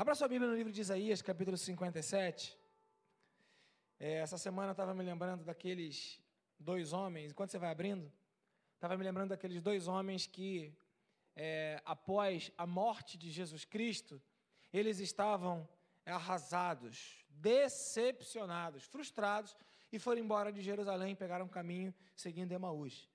Abra 0.00 0.14
sua 0.14 0.28
Bíblia 0.28 0.48
no 0.48 0.56
livro 0.56 0.72
de 0.72 0.80
Isaías, 0.80 1.20
capítulo 1.20 1.56
57. 1.56 2.56
É, 3.98 4.18
essa 4.18 4.38
semana 4.38 4.68
eu 4.68 4.70
estava 4.70 4.94
me 4.94 5.02
lembrando 5.02 5.42
daqueles 5.42 6.22
dois 6.56 6.92
homens, 6.92 7.32
enquanto 7.32 7.50
você 7.50 7.58
vai 7.58 7.72
abrindo, 7.72 8.08
estava 8.76 8.96
me 8.96 9.02
lembrando 9.02 9.30
daqueles 9.30 9.60
dois 9.60 9.88
homens 9.88 10.24
que, 10.24 10.72
é, 11.34 11.82
após 11.84 12.52
a 12.56 12.64
morte 12.64 13.18
de 13.18 13.28
Jesus 13.28 13.64
Cristo, 13.64 14.22
eles 14.72 15.00
estavam 15.00 15.68
arrasados, 16.06 17.26
decepcionados, 17.28 18.84
frustrados, 18.84 19.56
e 19.90 19.98
foram 19.98 20.20
embora 20.20 20.52
de 20.52 20.62
Jerusalém, 20.62 21.16
pegaram 21.16 21.46
um 21.46 21.48
caminho 21.48 21.92
seguindo 22.14 22.52
Emaús. 22.52 23.10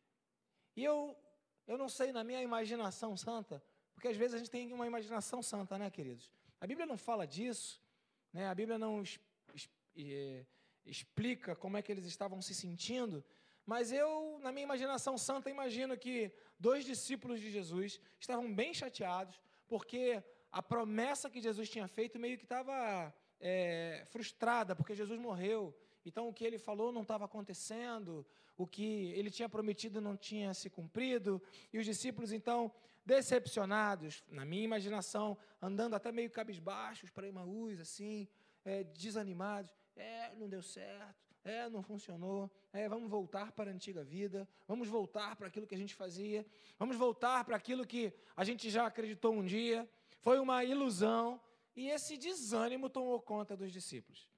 E 0.75 0.83
eu, 0.83 1.17
eu 1.65 1.77
não 1.77 1.87
sei, 1.87 2.11
na 2.11 2.25
minha 2.25 2.41
imaginação 2.41 3.15
santa, 3.15 3.63
porque 3.93 4.09
às 4.09 4.17
vezes 4.17 4.33
a 4.33 4.37
gente 4.37 4.51
tem 4.51 4.73
uma 4.73 4.85
imaginação 4.85 5.41
santa, 5.41 5.77
né, 5.77 5.89
queridos? 5.89 6.29
A 6.63 6.65
Bíblia 6.65 6.85
não 6.85 6.97
fala 6.97 7.27
disso, 7.27 7.81
né? 8.31 8.47
a 8.47 8.55
Bíblia 8.55 8.77
não 8.77 9.01
es, 9.01 9.19
es, 9.53 9.69
é, 9.97 10.45
explica 10.85 11.57
como 11.57 11.75
é 11.75 11.81
que 11.81 11.91
eles 11.91 12.05
estavam 12.05 12.41
se 12.41 12.55
sentindo, 12.55 13.21
mas 13.65 13.91
eu, 13.91 14.39
na 14.41 14.49
minha 14.49 14.63
imaginação 14.63 15.17
santa, 15.17 15.49
imagino 15.49 15.97
que 15.97 16.31
dois 16.57 16.85
discípulos 16.85 17.41
de 17.41 17.51
Jesus 17.51 17.99
estavam 18.17 18.55
bem 18.55 18.73
chateados, 18.73 19.41
porque 19.67 20.23
a 20.49 20.63
promessa 20.63 21.29
que 21.29 21.41
Jesus 21.41 21.69
tinha 21.69 21.85
feito 21.85 22.17
meio 22.17 22.37
que 22.37 22.45
estava 22.45 23.13
é, 23.41 24.05
frustrada, 24.09 24.73
porque 24.73 24.95
Jesus 24.95 25.19
morreu. 25.19 25.77
Então, 26.05 26.29
o 26.29 26.33
que 26.33 26.45
ele 26.45 26.57
falou 26.57 26.93
não 26.93 27.01
estava 27.01 27.25
acontecendo, 27.25 28.25
o 28.55 28.65
que 28.65 29.11
ele 29.17 29.29
tinha 29.29 29.49
prometido 29.49 29.99
não 29.99 30.15
tinha 30.15 30.53
se 30.53 30.69
cumprido, 30.69 31.41
e 31.73 31.77
os 31.77 31.85
discípulos, 31.85 32.31
então, 32.31 32.71
decepcionados, 33.05 34.23
na 34.29 34.45
minha 34.45 34.63
imaginação, 34.63 35.37
andando 35.61 35.95
até 35.95 36.11
meio 36.11 36.29
cabisbaixos 36.29 37.09
para 37.09 37.27
Emaús, 37.27 37.79
assim, 37.79 38.27
é, 38.63 38.83
desanimados. 38.83 39.71
É, 39.95 40.33
não 40.35 40.49
deu 40.49 40.63
certo, 40.63 41.23
é, 41.43 41.69
não 41.69 41.83
funcionou, 41.83 42.49
é, 42.71 42.87
vamos 42.87 43.09
voltar 43.09 43.51
para 43.51 43.69
a 43.69 43.73
antiga 43.73 44.03
vida, 44.03 44.47
vamos 44.67 44.87
voltar 44.87 45.35
para 45.35 45.47
aquilo 45.47 45.67
que 45.67 45.75
a 45.75 45.77
gente 45.77 45.93
fazia, 45.93 46.45
vamos 46.79 46.95
voltar 46.95 47.43
para 47.43 47.55
aquilo 47.55 47.85
que 47.85 48.13
a 48.35 48.43
gente 48.43 48.69
já 48.69 48.87
acreditou 48.87 49.33
um 49.33 49.45
dia, 49.45 49.87
foi 50.21 50.39
uma 50.39 50.63
ilusão, 50.63 51.39
e 51.75 51.89
esse 51.89 52.17
desânimo 52.17 52.89
tomou 52.89 53.21
conta 53.21 53.57
dos 53.57 53.71
discípulos. 53.71 54.29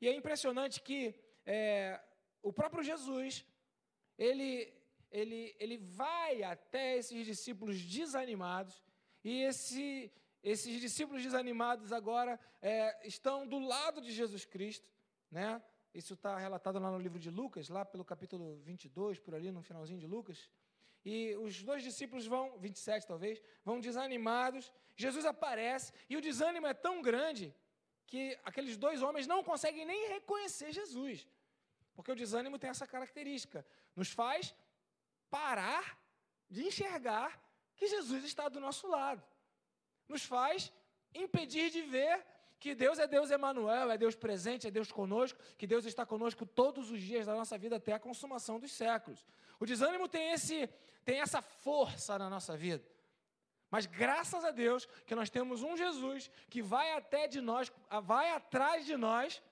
E 0.00 0.08
é 0.08 0.14
impressionante 0.14 0.80
que 0.80 1.14
é, 1.46 2.00
o 2.42 2.52
próprio 2.52 2.82
Jesus, 2.82 3.44
ele, 4.18 4.72
ele, 5.10 5.54
ele 5.58 5.78
vai 5.78 6.42
até 6.42 6.96
esses 6.96 7.24
discípulos 7.24 7.80
desanimados, 7.84 8.82
e 9.24 9.42
esse, 9.42 10.12
esses 10.42 10.80
discípulos 10.80 11.22
desanimados 11.22 11.92
agora 11.92 12.38
é, 12.62 13.06
estão 13.06 13.46
do 13.46 13.58
lado 13.58 14.00
de 14.00 14.12
Jesus 14.12 14.44
Cristo, 14.44 14.90
né? 15.30 15.62
Isso 15.94 16.14
está 16.14 16.38
relatado 16.38 16.78
lá 16.78 16.90
no 16.90 16.98
livro 16.98 17.18
de 17.18 17.30
Lucas, 17.30 17.68
lá 17.68 17.84
pelo 17.84 18.04
capítulo 18.04 18.56
22, 18.58 19.18
por 19.18 19.34
ali, 19.34 19.50
no 19.50 19.62
finalzinho 19.62 19.98
de 19.98 20.06
Lucas. 20.06 20.48
E 21.04 21.34
os 21.36 21.62
dois 21.62 21.82
discípulos 21.82 22.26
vão, 22.26 22.58
27 22.58 23.06
talvez, 23.06 23.42
vão 23.64 23.80
desanimados. 23.80 24.72
Jesus 24.94 25.24
aparece 25.24 25.92
e 26.08 26.16
o 26.16 26.20
desânimo 26.20 26.66
é 26.66 26.74
tão 26.74 27.00
grande 27.00 27.54
que 28.06 28.38
aqueles 28.44 28.76
dois 28.76 29.02
homens 29.02 29.26
não 29.26 29.42
conseguem 29.42 29.84
nem 29.84 30.08
reconhecer 30.08 30.72
Jesus. 30.72 31.26
Porque 31.94 32.12
o 32.12 32.14
desânimo 32.14 32.58
tem 32.58 32.70
essa 32.70 32.86
característica, 32.86 33.66
nos 33.96 34.10
faz 34.10 34.54
parar 35.30 35.98
de 36.48 36.66
enxergar 36.66 37.40
que 37.76 37.86
Jesus 37.86 38.24
está 38.24 38.48
do 38.48 38.60
nosso 38.60 38.86
lado. 38.88 39.22
Nos 40.08 40.24
faz 40.24 40.72
impedir 41.14 41.70
de 41.70 41.82
ver 41.82 42.24
que 42.58 42.74
Deus 42.74 42.98
é 42.98 43.06
Deus 43.06 43.30
Emanuel, 43.30 43.90
é 43.90 43.96
Deus 43.96 44.16
presente, 44.16 44.66
é 44.66 44.70
Deus 44.70 44.90
conosco, 44.90 45.38
que 45.56 45.66
Deus 45.66 45.84
está 45.84 46.04
conosco 46.04 46.44
todos 46.44 46.90
os 46.90 47.00
dias 47.00 47.26
da 47.26 47.34
nossa 47.34 47.56
vida 47.56 47.76
até 47.76 47.92
a 47.92 48.00
consumação 48.00 48.58
dos 48.58 48.72
séculos. 48.72 49.24
O 49.60 49.66
desânimo 49.66 50.08
tem 50.08 50.32
esse 50.32 50.68
tem 51.04 51.20
essa 51.20 51.40
força 51.40 52.18
na 52.18 52.28
nossa 52.28 52.54
vida. 52.54 52.84
Mas 53.70 53.86
graças 53.86 54.44
a 54.44 54.50
Deus 54.50 54.86
que 55.06 55.14
nós 55.14 55.30
temos 55.30 55.62
um 55.62 55.76
Jesus 55.76 56.30
que 56.50 56.60
vai 56.60 56.92
até 56.92 57.26
de 57.26 57.40
nós, 57.40 57.72
vai 58.02 58.30
atrás 58.30 58.84
de 58.84 58.96
nós, 58.96 59.42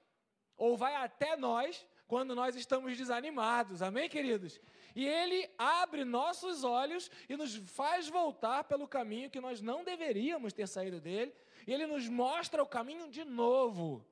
ou 0.57 0.77
vai 0.77 0.95
até 0.97 1.37
nós, 1.37 1.87
quando 2.07 2.35
nós 2.35 2.57
estamos 2.57 2.97
desanimados. 2.97 3.83
Amém, 3.83 4.09
queridos? 4.09 4.61
E 4.97 5.07
ele 5.07 5.49
abre 5.57 6.05
nossos 6.05 6.65
olhos 6.65 7.09
e 7.29 7.37
nos 7.37 7.55
faz 7.55 8.09
voltar 8.09 8.65
pelo 8.65 8.89
caminho 8.89 9.31
que 9.31 9.41
nós 9.41 9.61
não 9.61 9.85
deveríamos 9.85 10.53
ter 10.53 10.67
saído 10.67 11.01
dele, 11.01 11.33
e 11.67 11.73
ele 11.73 11.87
nos 11.87 12.09
mostra 12.09 12.61
o 12.63 12.67
caminho 12.67 13.09
de 13.09 13.25
novo. 13.25 14.05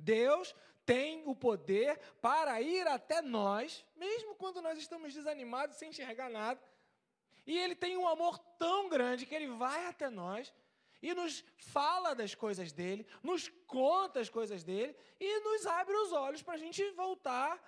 Deus 0.00 0.52
tem 0.84 1.22
o 1.26 1.34
poder 1.34 1.98
para 2.20 2.60
ir 2.60 2.88
até 2.88 3.22
nós, 3.22 3.84
mesmo 3.94 4.34
quando 4.34 4.60
nós 4.60 4.78
estamos 4.78 5.14
desanimados, 5.14 5.76
sem 5.76 5.90
enxergar 5.90 6.28
nada 6.28 6.60
e 7.46 7.56
ele 7.56 7.76
tem 7.76 7.96
um 7.96 8.08
amor 8.08 8.38
tão 8.58 8.88
grande 8.88 9.24
que 9.24 9.34
ele 9.34 9.46
vai 9.46 9.86
até 9.86 10.10
nós 10.10 10.52
e 11.00 11.14
nos 11.14 11.44
fala 11.56 12.14
das 12.14 12.34
coisas 12.34 12.72
dele, 12.72 13.06
nos 13.22 13.48
conta 13.66 14.18
as 14.18 14.28
coisas 14.28 14.64
dele 14.64 14.96
e 15.20 15.40
nos 15.40 15.64
abre 15.64 15.94
os 15.94 16.12
olhos 16.12 16.42
para 16.42 16.54
a 16.54 16.58
gente 16.58 16.82
voltar 16.90 17.62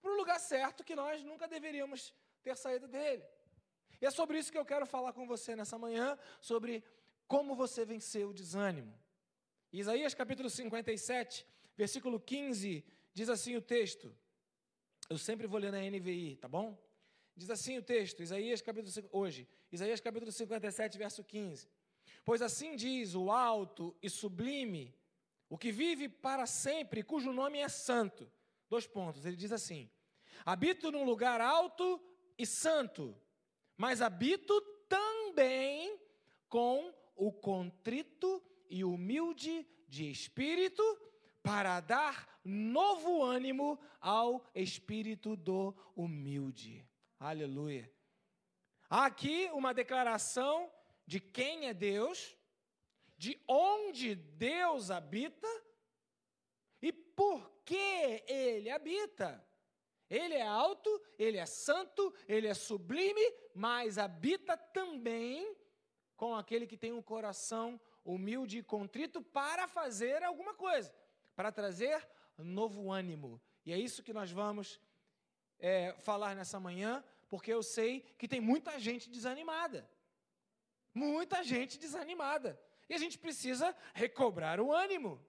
para 0.00 0.10
o 0.10 0.16
lugar 0.16 0.38
certo 0.38 0.84
que 0.84 0.94
nós 0.94 1.22
nunca 1.22 1.46
deveríamos 1.48 2.14
ter 2.42 2.56
saído 2.56 2.86
dele. 2.88 3.24
E 4.00 4.06
é 4.06 4.10
sobre 4.10 4.38
isso 4.38 4.52
que 4.52 4.58
eu 4.58 4.64
quero 4.64 4.86
falar 4.86 5.12
com 5.12 5.26
você 5.26 5.56
nessa 5.56 5.78
manhã, 5.78 6.16
sobre 6.40 6.84
como 7.26 7.54
você 7.54 7.84
venceu 7.84 8.30
o 8.30 8.34
desânimo. 8.34 8.94
Isaías 9.72 10.14
capítulo 10.14 10.48
57, 10.48 11.46
versículo 11.76 12.18
15, 12.18 12.84
diz 13.12 13.28
assim 13.28 13.56
o 13.56 13.60
texto. 13.60 14.14
Eu 15.10 15.18
sempre 15.18 15.46
vou 15.46 15.58
ler 15.58 15.72
na 15.72 15.80
NVI, 15.80 16.36
tá 16.36 16.48
bom? 16.48 16.78
Diz 17.36 17.50
assim 17.50 17.78
o 17.78 17.82
texto, 17.82 18.22
Isaías 18.22 18.60
capítulo, 18.60 19.08
hoje, 19.12 19.46
Isaías 19.70 20.00
capítulo 20.00 20.32
57, 20.32 20.98
verso 20.98 21.22
15. 21.22 21.68
Pois 22.24 22.42
assim 22.42 22.76
diz 22.76 23.14
o 23.14 23.30
alto 23.30 23.96
e 24.02 24.10
sublime, 24.10 24.94
o 25.48 25.56
que 25.56 25.70
vive 25.70 26.08
para 26.08 26.46
sempre, 26.46 27.02
cujo 27.02 27.32
nome 27.32 27.58
é 27.58 27.68
santo. 27.68 28.30
Dois 28.68 28.86
pontos, 28.86 29.24
ele 29.24 29.36
diz 29.36 29.52
assim: 29.52 29.90
Habito 30.44 30.90
num 30.90 31.04
lugar 31.04 31.40
alto 31.40 32.00
e 32.36 32.46
santo, 32.46 33.16
mas 33.76 34.02
habito 34.02 34.60
também 34.88 35.98
com 36.48 36.94
o 37.16 37.32
contrito 37.32 38.42
e 38.68 38.84
humilde 38.84 39.66
de 39.88 40.10
espírito, 40.10 40.82
para 41.42 41.80
dar 41.80 42.40
novo 42.44 43.22
ânimo 43.22 43.78
ao 44.00 44.44
espírito 44.54 45.34
do 45.34 45.74
humilde. 45.96 46.86
Aleluia. 47.18 47.90
Há 48.90 49.06
aqui 49.06 49.48
uma 49.52 49.72
declaração 49.72 50.70
de 51.06 51.20
quem 51.20 51.68
é 51.68 51.74
Deus, 51.74 52.36
de 53.16 53.40
onde 53.48 54.14
Deus 54.14 54.90
habita 54.90 55.48
e 56.80 56.92
por 56.92 57.57
que 57.68 58.24
ele 58.26 58.70
habita. 58.70 59.44
Ele 60.08 60.34
é 60.34 60.46
alto, 60.46 60.90
ele 61.18 61.36
é 61.36 61.44
santo, 61.44 62.14
ele 62.26 62.46
é 62.46 62.54
sublime, 62.54 63.20
mas 63.54 63.98
habita 63.98 64.56
também 64.56 65.54
com 66.16 66.34
aquele 66.34 66.66
que 66.66 66.78
tem 66.78 66.94
um 66.94 67.02
coração 67.02 67.78
humilde 68.02 68.56
e 68.56 68.62
contrito 68.62 69.20
para 69.20 69.68
fazer 69.68 70.22
alguma 70.22 70.54
coisa, 70.54 70.94
para 71.36 71.52
trazer 71.52 72.08
novo 72.38 72.90
ânimo. 72.90 73.38
E 73.66 73.72
é 73.74 73.78
isso 73.78 74.02
que 74.02 74.14
nós 74.14 74.30
vamos 74.30 74.80
é, 75.58 75.94
falar 75.98 76.34
nessa 76.34 76.58
manhã, 76.58 77.04
porque 77.28 77.52
eu 77.52 77.62
sei 77.62 78.00
que 78.16 78.26
tem 78.26 78.40
muita 78.40 78.78
gente 78.78 79.10
desanimada. 79.10 79.86
Muita 80.94 81.44
gente 81.44 81.78
desanimada. 81.78 82.58
E 82.88 82.94
a 82.94 82.98
gente 82.98 83.18
precisa 83.18 83.76
recobrar 83.92 84.58
o 84.58 84.72
ânimo. 84.72 85.22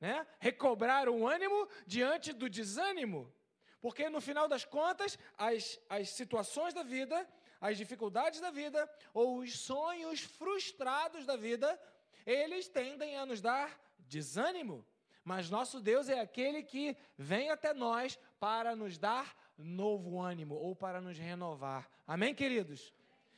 Né? 0.00 0.26
Recobrar 0.38 1.08
o 1.08 1.26
ânimo 1.26 1.68
diante 1.86 2.32
do 2.32 2.48
desânimo. 2.48 3.32
Porque 3.80 4.08
no 4.08 4.20
final 4.20 4.48
das 4.48 4.64
contas, 4.64 5.18
as, 5.36 5.78
as 5.88 6.10
situações 6.10 6.74
da 6.74 6.82
vida, 6.82 7.28
as 7.60 7.76
dificuldades 7.76 8.40
da 8.40 8.50
vida, 8.50 8.88
ou 9.12 9.38
os 9.38 9.58
sonhos 9.58 10.20
frustrados 10.20 11.24
da 11.24 11.36
vida, 11.36 11.80
eles 12.26 12.68
tendem 12.68 13.16
a 13.16 13.26
nos 13.26 13.40
dar 13.40 13.78
desânimo. 13.98 14.84
Mas 15.24 15.50
nosso 15.50 15.80
Deus 15.80 16.08
é 16.08 16.20
aquele 16.20 16.62
que 16.62 16.96
vem 17.16 17.50
até 17.50 17.74
nós 17.74 18.18
para 18.40 18.74
nos 18.74 18.96
dar 18.96 19.36
novo 19.56 20.20
ânimo 20.20 20.54
ou 20.54 20.74
para 20.74 21.00
nos 21.00 21.18
renovar. 21.18 21.88
Amém, 22.06 22.34
queridos? 22.34 22.94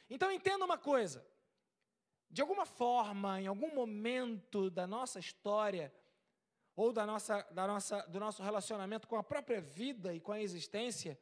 Então 0.08 0.30
entenda 0.30 0.64
uma 0.64 0.78
coisa. 0.78 1.26
De 2.30 2.40
alguma 2.40 2.64
forma, 2.64 3.40
em 3.40 3.48
algum 3.48 3.74
momento 3.74 4.70
da 4.70 4.86
nossa 4.86 5.18
história, 5.18 5.92
ou 6.76 6.92
da 6.92 7.06
nossa, 7.06 7.42
da 7.50 7.66
nossa, 7.66 8.02
do 8.02 8.20
nosso 8.20 8.42
relacionamento 8.42 9.06
com 9.06 9.16
a 9.16 9.22
própria 9.22 9.60
vida 9.60 10.14
e 10.14 10.20
com 10.20 10.32
a 10.32 10.40
existência, 10.40 11.18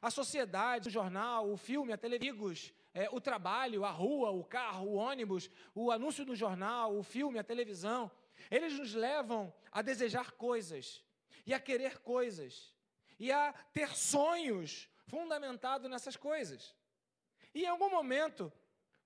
a 0.00 0.10
sociedade, 0.10 0.88
o 0.88 0.92
jornal, 0.92 1.50
o 1.50 1.56
filme, 1.56 1.92
a 1.92 1.98
televisão, 1.98 2.72
é, 2.92 3.08
o 3.10 3.20
trabalho, 3.20 3.84
a 3.84 3.90
rua, 3.90 4.30
o 4.30 4.44
carro, 4.44 4.86
o 4.88 4.94
ônibus, 4.94 5.50
o 5.74 5.90
anúncio 5.90 6.24
no 6.24 6.34
jornal, 6.34 6.96
o 6.96 7.02
filme, 7.02 7.38
a 7.38 7.44
televisão, 7.44 8.10
eles 8.50 8.72
nos 8.78 8.94
levam 8.94 9.52
a 9.70 9.82
desejar 9.82 10.32
coisas 10.32 11.04
e 11.44 11.52
a 11.52 11.60
querer 11.60 11.98
coisas 11.98 12.74
e 13.18 13.32
a 13.32 13.52
ter 13.72 13.96
sonhos 13.96 14.88
fundamentados 15.06 15.90
nessas 15.90 16.16
coisas. 16.16 16.74
E 17.54 17.64
em 17.64 17.66
algum 17.66 17.90
momento, 17.90 18.52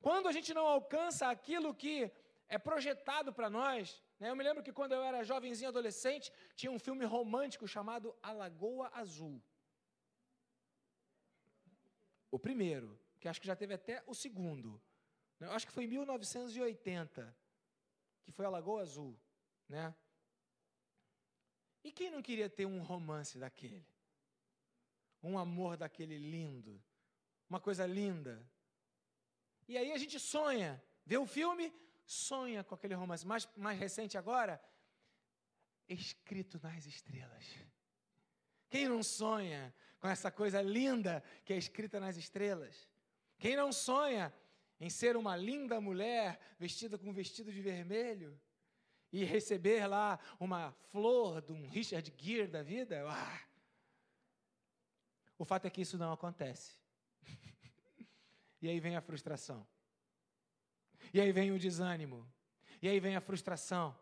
quando 0.00 0.29
a 0.29 0.33
gente 0.33 0.53
não 0.53 0.67
alcança 0.67 1.29
aquilo 1.29 1.75
que 1.75 2.11
é 2.49 2.59
projetado 2.59 3.33
para 3.33 3.49
nós? 3.49 4.03
Eu 4.29 4.37
me 4.37 4.45
lembro 4.45 4.63
que 4.63 4.73
quando 4.73 4.93
eu 4.93 5.03
era 5.03 5.25
jovenzinho 5.25 5.71
adolescente, 5.71 6.31
tinha 6.55 6.71
um 6.71 6.79
filme 6.79 7.05
romântico 7.05 7.67
chamado 7.67 8.15
A 8.23 8.33
Lagoa 8.33 8.91
Azul. 8.93 9.43
O 12.31 12.39
primeiro, 12.39 13.01
que 13.19 13.29
acho 13.29 13.41
que 13.41 13.47
já 13.47 13.57
teve 13.57 13.75
até 13.75 14.03
o 14.07 14.15
segundo. 14.15 14.81
Né? 15.39 15.47
Eu 15.47 15.53
acho 15.53 15.67
que 15.67 15.73
foi 15.73 15.85
em 15.85 15.89
1980, 15.89 17.37
que 18.23 18.31
foi 18.31 18.45
A 18.45 18.51
Lagoa 18.51 18.83
Azul. 18.83 19.19
Né? 19.69 19.95
E 21.83 21.91
quem 21.91 22.11
não 22.11 22.23
queria 22.23 22.49
ter 22.49 22.67
um 22.67 22.83
romance 22.83 23.39
daquele? 23.39 23.87
Um 25.23 25.39
amor 25.39 25.77
daquele 25.77 26.19
lindo? 26.19 26.83
Uma 27.49 27.59
coisa 27.59 27.87
linda? 27.87 28.47
E 29.67 29.79
aí 29.79 29.93
a 29.93 29.99
gente 29.99 30.19
sonha, 30.21 30.83
vê 31.07 31.17
o 31.17 31.27
filme, 31.27 31.73
sonha 32.11 32.65
com 32.65 32.75
aquele 32.75 32.95
romance. 32.95 33.27
Mais, 33.27 33.49
mais 33.57 33.79
recente 33.79 34.19
agora, 34.19 34.61
escrito 35.89 36.59
nas 36.62 36.85
estrelas. 36.87 37.45
Quem 38.69 38.89
não 38.89 39.03
sonha 39.03 39.75
com 40.01 40.09
essa 40.09 40.31
coisa 40.31 40.61
linda 40.61 41.23
que 41.45 41.53
é 41.53 41.57
escrita 41.57 42.01
nas 42.01 42.17
estrelas? 42.17 42.89
Quem 43.39 43.57
não 43.57 43.73
sonha 43.73 44.35
em 44.81 44.91
ser 44.91 45.17
uma 45.17 45.37
linda 45.37 45.81
mulher 45.81 46.41
vestida 46.59 46.99
com 46.99 47.11
um 47.11 47.12
vestido 47.12 47.53
de 47.53 47.61
vermelho? 47.61 48.41
e 49.12 49.25
receber 49.25 49.87
lá 49.87 50.19
uma 50.39 50.71
flor 50.93 51.43
de 51.43 51.53
um 51.53 51.69
Richard 51.69 52.15
Gere 52.17 52.47
da 52.47 52.62
vida, 52.62 53.05
ah. 53.09 53.41
o 55.37 55.45
fato 55.45 55.67
é 55.67 55.71
que 55.71 55.81
isso 55.81 55.99
não 55.99 56.12
acontece. 56.12 56.79
e 58.62 58.69
aí 58.69 58.79
vem 58.79 58.95
a 58.95 59.01
frustração. 59.01 59.67
E 61.12 61.21
aí 61.21 61.33
vem 61.33 61.51
o 61.51 61.59
desânimo. 61.59 62.27
E 62.81 62.89
aí 62.89 62.99
vem 63.01 63.17
a 63.17 63.21
frustração. 63.21 63.97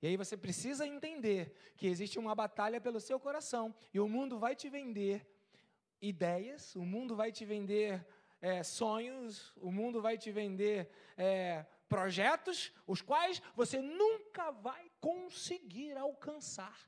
E 0.00 0.06
aí 0.06 0.16
você 0.16 0.36
precisa 0.36 0.86
entender 0.86 1.54
que 1.76 1.86
existe 1.86 2.18
uma 2.18 2.34
batalha 2.34 2.80
pelo 2.80 3.00
seu 3.00 3.18
coração. 3.18 3.74
E 3.92 3.98
o 3.98 4.08
mundo 4.08 4.38
vai 4.38 4.54
te 4.54 4.68
vender 4.68 5.26
ideias, 6.00 6.74
o 6.76 6.84
mundo 6.84 7.16
vai 7.16 7.32
te 7.32 7.44
vender 7.44 8.06
é, 8.40 8.62
sonhos, 8.62 9.52
o 9.56 9.72
mundo 9.72 10.00
vai 10.00 10.16
te 10.16 10.30
vender 10.30 10.88
é, 11.16 11.66
projetos 11.88 12.72
os 12.86 13.02
quais 13.02 13.42
você 13.54 13.80
nunca 13.80 14.50
vai 14.50 14.90
conseguir 15.00 15.96
alcançar. 15.96 16.78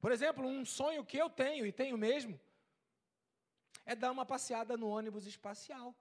Por 0.00 0.12
exemplo, 0.12 0.46
um 0.46 0.64
sonho 0.64 1.04
que 1.04 1.16
eu 1.16 1.28
tenho, 1.28 1.66
e 1.66 1.72
tenho 1.72 1.98
mesmo, 1.98 2.40
é 3.84 3.94
dar 3.94 4.10
uma 4.10 4.24
passeada 4.24 4.76
no 4.76 4.88
ônibus 4.88 5.26
espacial. 5.26 5.94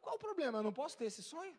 Qual 0.00 0.16
o 0.16 0.18
problema? 0.18 0.58
Eu 0.58 0.62
não 0.62 0.72
posso 0.72 0.96
ter 0.96 1.06
esse 1.06 1.22
sonho? 1.22 1.56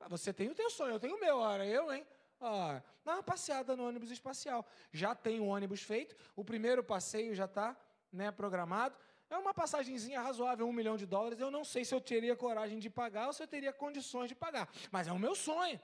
Ah, 0.00 0.08
você 0.08 0.32
tem 0.32 0.48
o 0.48 0.54
teu 0.54 0.70
sonho, 0.70 0.92
eu 0.94 1.00
tenho 1.00 1.16
o 1.16 1.20
meu, 1.20 1.38
ora 1.38 1.66
eu, 1.66 1.92
hein? 1.92 2.06
Ah, 2.40 2.80
dá 3.04 3.14
uma 3.14 3.22
passeada 3.22 3.76
no 3.76 3.86
ônibus 3.86 4.10
espacial. 4.10 4.64
Já 4.92 5.14
tem 5.14 5.40
o 5.40 5.46
ônibus 5.46 5.82
feito, 5.82 6.16
o 6.36 6.44
primeiro 6.44 6.84
passeio 6.84 7.34
já 7.34 7.46
está 7.46 7.76
né, 8.12 8.30
programado. 8.30 8.96
É 9.30 9.36
uma 9.36 9.52
passagenzinha 9.52 10.20
razoável, 10.20 10.66
um 10.66 10.72
milhão 10.72 10.96
de 10.96 11.04
dólares. 11.04 11.38
Eu 11.38 11.50
não 11.50 11.64
sei 11.64 11.84
se 11.84 11.94
eu 11.94 12.00
teria 12.00 12.36
coragem 12.36 12.78
de 12.78 12.88
pagar 12.88 13.26
ou 13.26 13.32
se 13.32 13.42
eu 13.42 13.46
teria 13.46 13.72
condições 13.72 14.28
de 14.28 14.34
pagar, 14.34 14.68
mas 14.90 15.06
é 15.06 15.12
o 15.12 15.18
meu 15.18 15.34
sonho. 15.34 15.80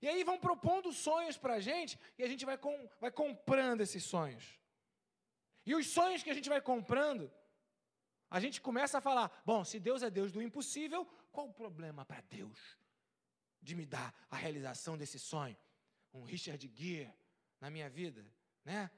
E 0.00 0.06
aí 0.06 0.22
vão 0.22 0.38
propondo 0.38 0.92
sonhos 0.92 1.36
para 1.36 1.54
a 1.54 1.60
gente 1.60 1.98
e 2.16 2.22
a 2.22 2.28
gente 2.28 2.44
vai, 2.44 2.56
com, 2.56 2.88
vai 3.00 3.10
comprando 3.10 3.80
esses 3.80 4.04
sonhos. 4.04 4.58
E 5.66 5.74
os 5.74 5.88
sonhos 5.88 6.22
que 6.22 6.30
a 6.30 6.34
gente 6.34 6.48
vai 6.48 6.60
comprando, 6.60 7.30
a 8.30 8.40
gente 8.40 8.60
começa 8.60 8.98
a 8.98 9.00
falar: 9.00 9.42
bom, 9.44 9.64
se 9.64 9.78
Deus 9.78 10.02
é 10.02 10.10
Deus 10.10 10.30
do 10.30 10.42
impossível, 10.42 11.06
qual 11.32 11.48
o 11.48 11.52
problema 11.52 12.04
para 12.04 12.20
Deus 12.22 12.78
de 13.60 13.74
me 13.74 13.86
dar 13.86 14.14
a 14.30 14.36
realização 14.36 14.96
desse 14.96 15.18
sonho? 15.18 15.56
Um 16.12 16.24
Richard 16.24 16.70
Gere 16.74 17.14
na 17.60 17.70
minha 17.70 17.88
vida, 17.88 18.24
né? 18.64 18.90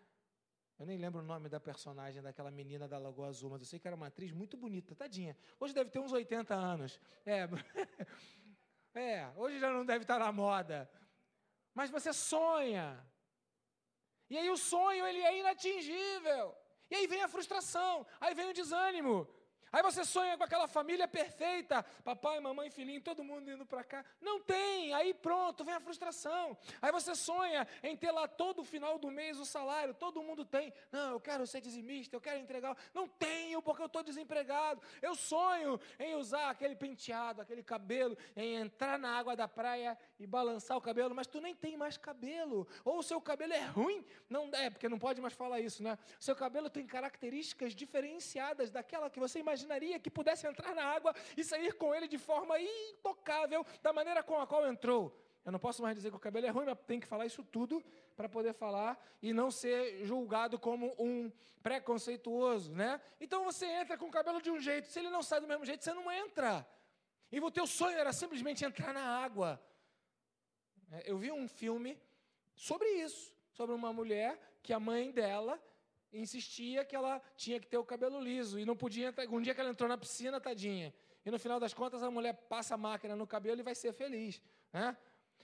Eu 0.79 0.87
nem 0.87 0.97
lembro 0.97 1.21
o 1.21 1.23
nome 1.23 1.49
da 1.49 1.61
personagem 1.61 2.23
daquela 2.23 2.50
menina 2.50 2.88
da 2.88 2.97
Lagoa 2.97 3.29
Azul, 3.29 3.50
mas 3.50 3.61
eu 3.61 3.67
sei 3.67 3.79
que 3.79 3.87
era 3.87 3.94
uma 3.94 4.06
atriz 4.06 4.32
muito 4.32 4.56
bonita, 4.56 4.94
tadinha. 4.94 5.37
Hoje 5.59 5.75
deve 5.75 5.91
ter 5.91 5.99
uns 5.99 6.11
80 6.11 6.55
anos. 6.55 6.99
É, 7.27 7.47
é 8.94 9.31
hoje 9.37 9.59
já 9.59 9.71
não 9.71 9.85
deve 9.85 10.05
estar 10.05 10.19
na 10.19 10.32
moda. 10.32 10.91
Mas 11.75 11.91
você 11.91 12.12
sonha. 12.15 13.06
E 14.31 14.38
aí 14.38 14.49
o 14.49 14.56
sonho 14.56 15.06
ele 15.06 15.21
é 15.21 15.38
inatingível. 15.38 16.56
E 16.90 16.94
aí 16.94 17.06
vem 17.06 17.22
a 17.22 17.28
frustração, 17.28 18.06
aí 18.20 18.34
vem 18.34 18.48
o 18.50 18.54
desânimo. 18.54 19.28
Aí 19.72 19.82
você 19.82 20.04
sonha 20.04 20.37
com 20.37 20.42
aquela 20.42 20.66
família 20.66 21.06
perfeita, 21.06 21.84
papai, 22.02 22.40
mamãe, 22.40 22.70
filhinho, 22.70 23.00
todo 23.00 23.22
mundo 23.22 23.48
indo 23.48 23.64
para 23.64 23.84
cá. 23.84 24.04
Não 24.20 24.40
tem, 24.40 24.92
aí 24.92 25.14
pronto, 25.14 25.64
vem 25.64 25.75
a 25.75 25.81
frustração. 25.81 26.58
Aí 26.82 26.90
você 26.90 27.14
sonha 27.14 27.66
em 27.82 27.96
ter 27.96 28.10
lá 28.10 28.26
todo 28.26 28.62
o 28.62 28.64
final 28.64 28.98
do 28.98 29.10
mês 29.12 29.38
o 29.38 29.46
salário, 29.46 29.94
todo 29.94 30.22
mundo 30.25 30.44
tem. 30.44 30.72
Não, 30.90 31.12
eu 31.12 31.20
quero 31.20 31.46
ser 31.46 31.60
dizimista, 31.60 32.16
eu 32.16 32.20
quero 32.20 32.40
entregar. 32.40 32.76
Não 32.93 33.06
tenho, 33.06 33.62
porque 33.62 33.82
eu 33.82 33.86
estou 33.86 34.02
desempregado. 34.02 34.82
Eu 35.00 35.14
sonho 35.14 35.81
em 36.00 36.16
usar 36.16 36.50
aquele 36.50 36.75
penteado, 36.75 37.40
aquele 37.40 37.62
cabelo, 37.62 38.19
em 38.34 38.56
entrar 38.56 38.98
na 38.98 39.16
água 39.16 39.36
da 39.36 39.46
praia 39.46 39.96
e 40.20 40.26
balançar 40.26 40.76
o 40.76 40.81
cabelo, 40.81 41.14
mas 41.14 41.26
tu 41.26 41.40
nem 41.40 41.55
tem 41.55 41.76
mais 41.76 41.96
cabelo. 41.96 42.67
Ou 42.84 42.99
o 42.99 43.02
seu 43.02 43.20
cabelo 43.20 43.52
é 43.52 43.64
ruim, 43.64 44.05
não 44.28 44.50
é, 44.52 44.69
porque 44.69 44.88
não 44.88 44.99
pode 44.99 45.20
mais 45.20 45.32
falar 45.32 45.61
isso, 45.61 45.82
né? 45.82 45.99
Seu 46.19 46.37
cabelo 46.37 46.69
tem 46.69 46.87
características 46.87 47.75
diferenciadas 47.75 48.70
daquela 48.70 49.08
que 49.08 49.19
você 49.19 49.38
imagina 49.38 49.61
imaginaria 49.61 49.99
que 49.99 50.11
pudesse 50.11 50.46
entrar 50.46 50.75
na 50.75 50.84
água 50.84 51.14
e 51.37 51.44
sair 51.44 51.75
com 51.75 51.94
ele 51.94 52.08
de 52.08 52.19
forma 52.19 52.58
intocável, 52.61 53.64
da 53.82 53.93
maneira 53.93 54.22
com 54.22 54.40
a 54.40 54.46
qual 54.46 54.67
entrou. 54.67 55.17
Eu 55.44 55.52
não 55.52 55.58
posso 55.58 55.82
mais 55.82 55.96
dizer 55.96 56.11
que 56.11 56.17
o 56.17 56.20
cabelo 56.20 56.46
é 56.46 56.50
ruim, 56.50 56.67
mas 56.67 56.78
tenho 56.87 57.00
que 57.00 57.06
falar 57.06 57.26
isso 57.26 57.43
tudo 57.43 57.82
para 58.14 58.28
poder 58.28 58.52
falar 58.52 58.99
e 59.22 59.32
não 59.32 59.50
ser 59.50 60.05
julgado 60.05 60.58
como 60.58 60.94
um 60.99 61.32
preconceituoso, 61.62 62.72
né? 62.72 63.00
Então 63.20 63.44
você 63.44 63.67
entra 63.67 63.96
com 63.96 64.06
o 64.06 64.11
cabelo 64.11 64.40
de 64.40 64.50
um 64.50 64.61
jeito, 64.61 64.88
se 64.88 64.99
ele 64.99 65.11
não 65.11 65.22
sai 65.22 65.40
do 65.40 65.49
mesmo 65.49 65.64
jeito, 65.64 65.82
você 65.82 65.94
não 65.94 66.11
entra. 66.12 66.67
E 67.32 67.40
o 67.40 67.50
teu 67.50 67.67
sonho 67.67 67.96
era 67.96 68.12
simplesmente 68.12 68.64
entrar 68.64 68.93
na 68.93 69.19
água. 69.25 69.61
É, 70.91 71.11
eu 71.11 71.17
vi 71.19 71.31
um 71.31 71.47
filme 71.47 71.99
sobre 72.55 72.89
isso, 72.89 73.35
sobre 73.53 73.75
uma 73.75 73.93
mulher 73.93 74.39
que 74.63 74.73
a 74.73 74.81
mãe 74.81 75.11
dela 75.11 75.61
insistia 76.13 76.85
que 76.85 76.97
ela 76.97 77.23
tinha 77.37 77.61
que 77.61 77.67
ter 77.67 77.79
o 77.79 77.85
cabelo 77.85 78.20
liso 78.20 78.59
e 78.59 78.65
não 78.65 78.77
podia. 78.77 79.15
Um 79.31 79.41
dia 79.41 79.55
que 79.55 79.61
ela 79.61 79.70
entrou 79.70 79.89
na 79.89 79.97
piscina, 79.97 80.41
tadinha. 80.41 80.93
E 81.25 81.31
no 81.31 81.39
final 81.39 81.61
das 81.61 81.73
contas 81.73 82.03
a 82.03 82.11
mulher 82.11 82.35
passa 82.49 82.75
a 82.75 82.79
máquina 82.79 83.15
no 83.15 83.27
cabelo 83.27 83.61
e 83.61 83.63
vai 83.63 83.75
ser 83.75 83.93
feliz. 83.93 84.41
Né? 84.73 84.97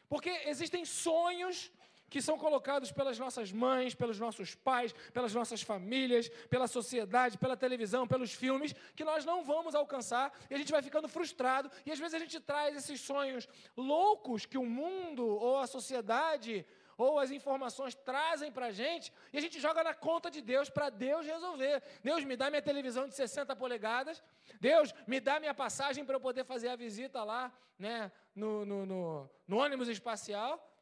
Porque 0.09 0.31
existem 0.47 0.85
sonhos 0.85 1.71
que 2.09 2.23
são 2.23 2.39
colocados 2.39 2.93
pelas 2.93 3.19
nossas 3.19 3.53
mães, 3.53 3.95
pelos 3.95 4.19
nossos 4.19 4.55
pais, 4.55 4.93
pelas 5.13 5.35
nossas 5.35 5.63
famílias, 5.63 6.29
pela 6.49 6.67
sociedade, 6.67 7.39
pela 7.39 7.57
televisão, 7.57 8.07
pelos 8.07 8.33
filmes, 8.33 8.75
que 8.95 9.05
nós 9.05 9.25
não 9.25 9.45
vamos 9.45 9.75
alcançar 9.75 10.33
e 10.51 10.55
a 10.55 10.59
gente 10.59 10.73
vai 10.73 10.83
ficando 10.83 11.09
frustrado. 11.09 11.71
E 11.85 11.91
às 11.91 11.99
vezes 11.99 12.15
a 12.15 12.19
gente 12.19 12.39
traz 12.41 12.77
esses 12.77 13.01
sonhos 13.01 13.49
loucos 13.77 14.47
que 14.47 14.59
o 14.59 14.65
mundo 14.65 15.27
ou 15.27 15.59
a 15.59 15.67
sociedade 15.67 16.65
ou 16.99 17.19
as 17.19 17.31
informações 17.31 17.95
trazem 17.95 18.51
para 18.51 18.67
a 18.67 18.73
gente 18.73 19.13
e 19.33 19.37
a 19.37 19.41
gente 19.41 19.61
joga 19.61 19.85
na 19.85 19.93
conta 19.93 20.31
de 20.31 20.41
Deus 20.41 20.71
para 20.71 20.89
Deus 20.89 21.27
resolver. 21.27 21.83
Deus 22.03 22.25
me 22.25 22.37
dá 22.37 22.49
minha 22.49 22.63
televisão 22.63 23.07
de 23.07 23.15
60 23.15 23.55
polegadas, 23.55 24.23
Deus 24.61 24.95
me 25.07 25.21
dá 25.21 25.39
minha 25.39 25.55
passagem 25.55 26.05
para 26.05 26.17
eu 26.17 26.21
poder 26.21 26.45
fazer 26.45 26.69
a 26.69 26.77
visita 26.77 27.23
lá 27.23 27.53
né, 27.79 28.11
no, 28.35 28.65
no, 28.65 28.87
no, 28.87 29.31
no 29.47 29.59
ônibus 29.59 29.89
espacial. 29.89 30.73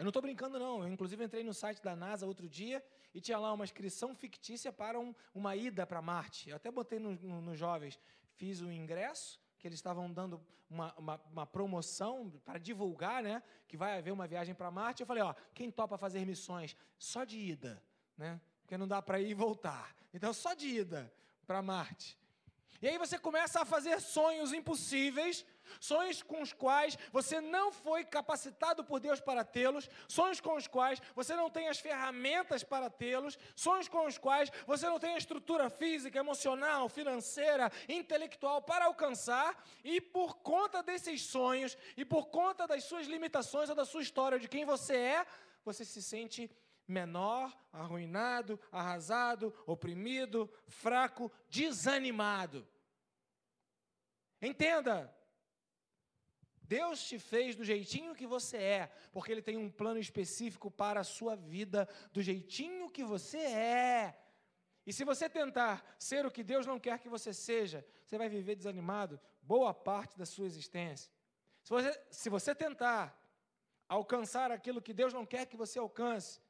Eu 0.00 0.04
não 0.04 0.08
estou 0.08 0.22
brincando, 0.22 0.58
não. 0.58 0.82
Eu, 0.82 0.88
inclusive, 0.88 1.22
entrei 1.22 1.44
no 1.44 1.52
site 1.52 1.82
da 1.82 1.94
NASA 1.94 2.24
outro 2.24 2.48
dia 2.48 2.82
e 3.12 3.20
tinha 3.20 3.38
lá 3.38 3.52
uma 3.52 3.64
inscrição 3.64 4.14
fictícia 4.14 4.72
para 4.72 4.98
um, 4.98 5.14
uma 5.34 5.54
ida 5.54 5.86
para 5.86 6.00
Marte. 6.00 6.48
Eu 6.48 6.56
até 6.56 6.70
botei 6.70 6.98
nos 6.98 7.20
no, 7.20 7.42
no 7.42 7.54
jovens. 7.54 8.00
Fiz 8.32 8.62
o 8.62 8.72
ingresso 8.72 9.38
que 9.58 9.68
eles 9.68 9.76
estavam 9.78 10.10
dando 10.10 10.40
uma, 10.70 10.94
uma, 10.96 11.20
uma, 11.30 11.46
promoção 11.46 12.30
para 12.46 12.58
divulgar, 12.58 13.22
né? 13.22 13.42
Que 13.68 13.76
vai 13.76 13.98
haver 13.98 14.10
uma 14.10 14.26
viagem 14.26 14.54
para 14.54 14.70
Marte. 14.70 15.02
Eu 15.02 15.06
falei, 15.06 15.22
ó, 15.22 15.34
quem 15.52 15.70
topa 15.70 15.98
fazer 15.98 16.24
missões 16.24 16.74
só 16.98 17.22
de 17.22 17.38
ida, 17.38 17.82
né? 18.16 18.40
Porque 18.62 18.78
não 18.78 18.88
dá 18.88 19.02
para 19.02 19.20
ir 19.20 19.28
e 19.28 19.34
voltar. 19.34 19.94
Então, 20.14 20.32
só 20.32 20.54
de 20.54 20.66
ida 20.66 21.12
para 21.46 21.60
Marte. 21.60 22.18
E 22.82 22.88
aí 22.88 22.96
você 22.96 23.18
começa 23.18 23.60
a 23.60 23.64
fazer 23.64 24.00
sonhos 24.00 24.54
impossíveis, 24.54 25.44
sonhos 25.78 26.22
com 26.22 26.40
os 26.40 26.52
quais 26.52 26.96
você 27.12 27.38
não 27.38 27.70
foi 27.70 28.04
capacitado 28.04 28.82
por 28.82 28.98
Deus 28.98 29.20
para 29.20 29.44
tê-los, 29.44 29.88
sonhos 30.08 30.40
com 30.40 30.56
os 30.56 30.66
quais 30.66 31.00
você 31.14 31.36
não 31.36 31.50
tem 31.50 31.68
as 31.68 31.78
ferramentas 31.78 32.64
para 32.64 32.88
tê-los, 32.88 33.38
sonhos 33.54 33.86
com 33.86 34.06
os 34.06 34.16
quais 34.16 34.50
você 34.66 34.86
não 34.86 34.98
tem 34.98 35.12
a 35.14 35.18
estrutura 35.18 35.68
física, 35.68 36.18
emocional, 36.18 36.88
financeira, 36.88 37.70
intelectual 37.86 38.62
para 38.62 38.86
alcançar, 38.86 39.62
e 39.84 40.00
por 40.00 40.38
conta 40.38 40.82
desses 40.82 41.22
sonhos 41.22 41.76
e 41.96 42.04
por 42.04 42.28
conta 42.28 42.66
das 42.66 42.84
suas 42.84 43.06
limitações 43.06 43.68
ou 43.68 43.74
da 43.74 43.84
sua 43.84 44.02
história, 44.02 44.38
de 44.38 44.48
quem 44.48 44.64
você 44.64 44.96
é, 44.96 45.26
você 45.64 45.84
se 45.84 46.02
sente 46.02 46.50
menor, 46.90 47.56
arruinado, 47.72 48.58
arrasado, 48.70 49.54
oprimido, 49.66 50.52
fraco, 50.66 51.30
desanimado. 51.48 52.66
Entenda, 54.42 55.14
Deus 56.62 57.02
te 57.02 57.18
fez 57.18 57.56
do 57.56 57.64
jeitinho 57.64 58.14
que 58.14 58.26
você 58.26 58.56
é, 58.56 58.92
porque 59.12 59.32
Ele 59.32 59.42
tem 59.42 59.56
um 59.56 59.70
plano 59.70 59.98
específico 59.98 60.70
para 60.70 61.00
a 61.00 61.04
sua 61.04 61.34
vida, 61.34 61.88
do 62.12 62.22
jeitinho 62.22 62.90
que 62.90 63.04
você 63.04 63.38
é. 63.38 64.20
E 64.86 64.92
se 64.92 65.04
você 65.04 65.28
tentar 65.28 65.84
ser 65.98 66.24
o 66.24 66.30
que 66.30 66.42
Deus 66.42 66.66
não 66.66 66.78
quer 66.78 66.98
que 66.98 67.08
você 67.08 67.32
seja, 67.32 67.86
você 68.04 68.16
vai 68.16 68.28
viver 68.28 68.56
desanimado 68.56 69.20
boa 69.42 69.74
parte 69.74 70.16
da 70.18 70.24
sua 70.24 70.46
existência. 70.46 71.10
Se 71.62 71.70
você, 71.70 72.04
se 72.10 72.28
você 72.30 72.54
tentar 72.54 73.16
alcançar 73.88 74.50
aquilo 74.52 74.80
que 74.80 74.94
Deus 74.94 75.12
não 75.12 75.26
quer 75.26 75.46
que 75.46 75.56
você 75.56 75.78
alcance, 75.78 76.40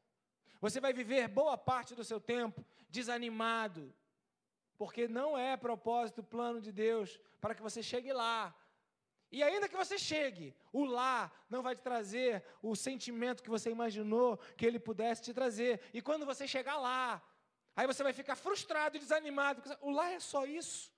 você 0.61 0.81
vai 0.81 0.93
viver 0.93 1.29
boa 1.29 1.57
parte 1.57 1.95
do 1.95 2.05
seu 2.05 2.21
tempo 2.21 2.65
desanimado, 2.89 3.95
porque 4.77 5.09
não 5.09 5.37
é 5.37 5.57
propósito, 5.57 6.23
plano 6.23 6.61
de 6.61 6.73
Deus 6.73 7.21
para 7.41 7.55
que 7.55 7.63
você 7.63 7.83
chegue 7.83 8.13
lá. 8.13 8.55
E 9.33 9.43
ainda 9.43 9.69
que 9.69 9.77
você 9.77 9.97
chegue, 9.97 10.55
o 10.73 10.85
lá 10.85 11.31
não 11.49 11.63
vai 11.63 11.77
te 11.77 11.83
trazer 11.83 12.45
o 12.61 12.75
sentimento 12.75 13.43
que 13.43 13.49
você 13.49 13.71
imaginou 13.71 14.37
que 14.57 14.67
ele 14.67 14.79
pudesse 14.79 15.23
te 15.23 15.33
trazer. 15.33 15.81
E 15.95 16.03
quando 16.03 16.27
você 16.27 16.49
chegar 16.49 16.77
lá, 16.79 17.23
aí 17.77 17.87
você 17.87 18.03
vai 18.03 18.13
ficar 18.13 18.35
frustrado 18.35 18.97
e 18.97 19.01
desanimado. 19.01 19.63
O 19.81 19.91
lá 19.91 20.11
é 20.11 20.19
só 20.19 20.45
isso? 20.45 20.93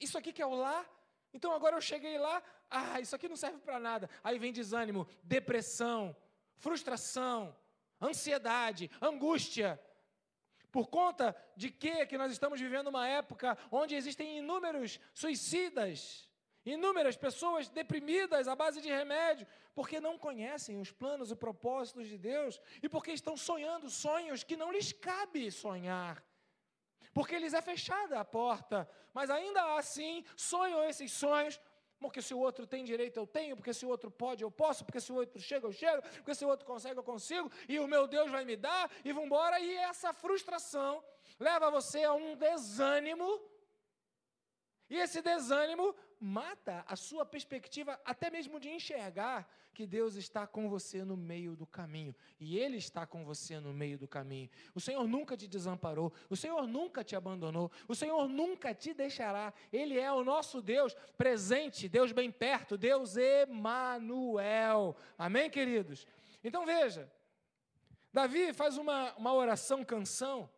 Isso 0.00 0.16
aqui 0.16 0.32
que 0.32 0.40
é 0.40 0.46
o 0.46 0.54
lá? 0.54 0.86
Então 1.32 1.52
agora 1.52 1.76
eu 1.76 1.80
cheguei 1.80 2.16
lá, 2.16 2.40
ah, 2.70 3.00
isso 3.00 3.16
aqui 3.16 3.28
não 3.28 3.36
serve 3.36 3.58
para 3.58 3.80
nada. 3.80 4.08
Aí 4.22 4.38
vem 4.38 4.52
desânimo, 4.52 5.06
depressão, 5.24 6.16
frustração, 6.56 7.54
ansiedade, 8.04 8.90
angústia. 9.00 9.80
Por 10.70 10.88
conta 10.88 11.36
de 11.56 11.70
que 11.70 12.06
que 12.06 12.18
nós 12.18 12.32
estamos 12.32 12.60
vivendo 12.60 12.88
uma 12.88 13.06
época 13.08 13.56
onde 13.70 13.94
existem 13.94 14.38
inúmeros 14.38 15.00
suicidas, 15.12 16.28
Inúmeras 16.64 17.14
pessoas 17.14 17.68
deprimidas 17.68 18.48
à 18.48 18.56
base 18.56 18.80
de 18.80 18.88
remédio, 18.88 19.46
porque 19.74 20.00
não 20.00 20.16
conhecem 20.16 20.80
os 20.80 20.90
planos 20.90 21.30
e 21.30 21.36
propósitos 21.36 22.08
de 22.08 22.16
Deus 22.16 22.58
e 22.82 22.88
porque 22.88 23.12
estão 23.12 23.36
sonhando 23.36 23.90
sonhos 23.90 24.42
que 24.42 24.56
não 24.56 24.72
lhes 24.72 24.90
cabe 24.90 25.50
sonhar. 25.50 26.24
Porque 27.12 27.38
lhes 27.38 27.52
é 27.52 27.60
fechada 27.60 28.18
a 28.18 28.24
porta, 28.24 28.88
mas 29.12 29.28
ainda 29.28 29.76
assim 29.76 30.24
sonham 30.36 30.82
esses 30.84 31.12
sonhos, 31.12 31.60
porque 32.04 32.20
se 32.20 32.34
o 32.34 32.38
outro 32.38 32.66
tem 32.66 32.84
direito 32.84 33.16
eu 33.18 33.26
tenho, 33.26 33.56
porque 33.56 33.72
se 33.72 33.86
o 33.86 33.88
outro 33.88 34.10
pode 34.10 34.42
eu 34.44 34.50
posso, 34.50 34.84
porque 34.84 35.00
se 35.00 35.10
o 35.10 35.14
outro 35.14 35.40
chega 35.40 35.66
eu 35.66 35.72
chego, 35.72 36.02
porque 36.16 36.34
se 36.34 36.44
o 36.44 36.48
outro 36.48 36.66
consegue 36.66 36.98
eu 36.98 37.02
consigo, 37.02 37.50
e 37.66 37.78
o 37.78 37.88
meu 37.88 38.06
Deus 38.06 38.30
vai 38.30 38.44
me 38.44 38.56
dar, 38.56 38.90
e 39.02 39.10
vamos 39.10 39.24
embora, 39.24 39.58
e 39.58 39.74
essa 39.76 40.12
frustração 40.12 41.02
leva 41.40 41.70
você 41.70 42.04
a 42.04 42.12
um 42.12 42.36
desânimo 42.36 43.40
e 44.94 44.98
esse 45.00 45.20
desânimo 45.20 45.92
mata 46.20 46.84
a 46.86 46.94
sua 46.94 47.26
perspectiva, 47.26 48.00
até 48.04 48.30
mesmo 48.30 48.60
de 48.60 48.68
enxergar 48.68 49.44
que 49.74 49.84
Deus 49.84 50.14
está 50.14 50.46
com 50.46 50.68
você 50.68 51.02
no 51.02 51.16
meio 51.16 51.56
do 51.56 51.66
caminho. 51.66 52.14
E 52.38 52.56
Ele 52.56 52.76
está 52.76 53.04
com 53.04 53.24
você 53.24 53.58
no 53.58 53.72
meio 53.72 53.98
do 53.98 54.06
caminho. 54.06 54.48
O 54.72 54.80
Senhor 54.80 55.04
nunca 55.08 55.36
te 55.36 55.48
desamparou. 55.48 56.12
O 56.30 56.36
Senhor 56.36 56.64
nunca 56.68 57.02
te 57.02 57.16
abandonou. 57.16 57.72
O 57.88 57.94
Senhor 57.96 58.28
nunca 58.28 58.72
te 58.72 58.94
deixará. 58.94 59.52
Ele 59.72 59.98
é 59.98 60.12
o 60.12 60.22
nosso 60.22 60.62
Deus 60.62 60.94
presente, 61.18 61.88
Deus 61.88 62.12
bem 62.12 62.30
perto, 62.30 62.78
Deus 62.78 63.16
Emanuel. 63.16 64.94
Amém, 65.18 65.50
queridos? 65.50 66.06
Então 66.44 66.64
veja, 66.64 67.10
Davi 68.12 68.52
faz 68.52 68.78
uma, 68.78 69.12
uma 69.14 69.34
oração, 69.34 69.84
canção 69.84 70.48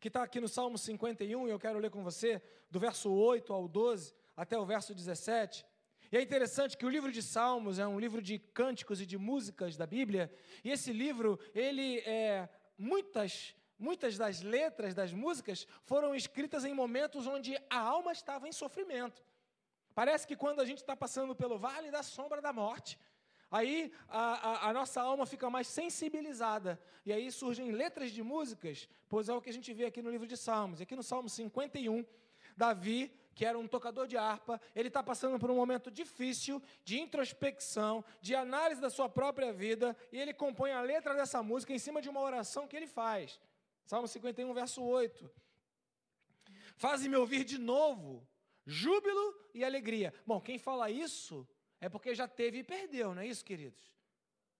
que 0.00 0.08
está 0.08 0.22
aqui 0.22 0.40
no 0.40 0.48
Salmo 0.48 0.78
51, 0.78 1.46
e 1.46 1.50
eu 1.50 1.58
quero 1.58 1.78
ler 1.78 1.90
com 1.90 2.02
você, 2.02 2.42
do 2.70 2.80
verso 2.80 3.12
8 3.12 3.52
ao 3.52 3.68
12 3.68 4.14
até 4.34 4.58
o 4.58 4.64
verso 4.64 4.94
17. 4.94 5.66
E 6.10 6.16
é 6.16 6.22
interessante 6.22 6.76
que 6.76 6.86
o 6.86 6.88
livro 6.88 7.12
de 7.12 7.22
Salmos 7.22 7.78
é 7.78 7.86
um 7.86 8.00
livro 8.00 8.22
de 8.22 8.38
cânticos 8.38 9.00
e 9.00 9.06
de 9.06 9.18
músicas 9.18 9.76
da 9.76 9.86
Bíblia, 9.86 10.32
e 10.64 10.70
esse 10.70 10.92
livro, 10.92 11.38
ele 11.54 11.98
é 12.00 12.48
muitas 12.78 13.54
muitas 13.78 14.18
das 14.18 14.42
letras 14.42 14.94
das 14.94 15.10
músicas 15.10 15.66
foram 15.84 16.14
escritas 16.14 16.66
em 16.66 16.74
momentos 16.74 17.26
onde 17.26 17.56
a 17.70 17.78
alma 17.78 18.12
estava 18.12 18.46
em 18.46 18.52
sofrimento. 18.52 19.24
Parece 19.94 20.26
que 20.26 20.36
quando 20.36 20.60
a 20.60 20.66
gente 20.66 20.78
está 20.78 20.94
passando 20.94 21.34
pelo 21.34 21.58
vale 21.58 21.90
da 21.90 22.02
sombra 22.02 22.42
da 22.42 22.52
morte, 22.52 22.98
Aí 23.50 23.92
a, 24.08 24.20
a, 24.20 24.68
a, 24.68 24.72
nossa 24.72 25.00
alma 25.00 25.26
fica 25.26 25.50
mais 25.50 25.66
sensibilizada. 25.66 26.80
E 27.04 27.12
aí 27.12 27.32
surgem 27.32 27.72
letras 27.72 28.12
de 28.12 28.22
músicas, 28.22 28.88
pois 29.08 29.28
é 29.28 29.34
o 29.34 29.40
que 29.42 29.50
a 29.50 29.52
gente 29.52 29.72
vê 29.72 29.86
aqui 29.86 30.00
no 30.00 30.10
livro 30.10 30.26
de 30.26 30.36
Salmos. 30.36 30.80
Aqui 30.80 30.94
no 30.94 31.02
Salmo 31.02 31.28
51, 31.28 32.04
Davi, 32.56 33.12
que 33.34 33.44
era 33.44 33.58
um 33.58 33.66
tocador 33.66 34.06
de 34.06 34.16
harpa, 34.16 34.60
ele 34.74 34.88
está 34.88 35.02
passando 35.02 35.38
por 35.38 35.50
um 35.50 35.56
momento 35.56 35.90
difícil 35.90 36.62
de 36.84 37.00
introspecção, 37.00 38.04
de 38.20 38.36
análise 38.36 38.80
da 38.80 38.90
sua 38.90 39.08
própria 39.08 39.52
vida, 39.52 39.96
e 40.12 40.18
ele 40.18 40.32
compõe 40.32 40.70
a 40.70 40.80
letra 40.80 41.14
dessa 41.14 41.42
música 41.42 41.72
em 41.72 41.78
cima 41.78 42.00
de 42.00 42.08
uma 42.08 42.20
oração 42.20 42.68
que 42.68 42.76
ele 42.76 42.86
faz. 42.86 43.40
Salmo 43.84 44.06
51, 44.06 44.54
verso 44.54 44.82
8. 44.82 45.28
Faze-me 46.76 47.16
ouvir 47.16 47.44
de 47.44 47.58
novo 47.58 48.26
júbilo 48.64 49.34
e 49.52 49.64
alegria. 49.64 50.14
Bom, 50.24 50.40
quem 50.40 50.58
fala 50.58 50.88
isso 50.88 51.46
é 51.80 51.88
porque 51.88 52.14
já 52.14 52.28
teve 52.28 52.58
e 52.58 52.64
perdeu, 52.64 53.14
não 53.14 53.22
é 53.22 53.26
isso, 53.26 53.44
queridos? 53.44 53.82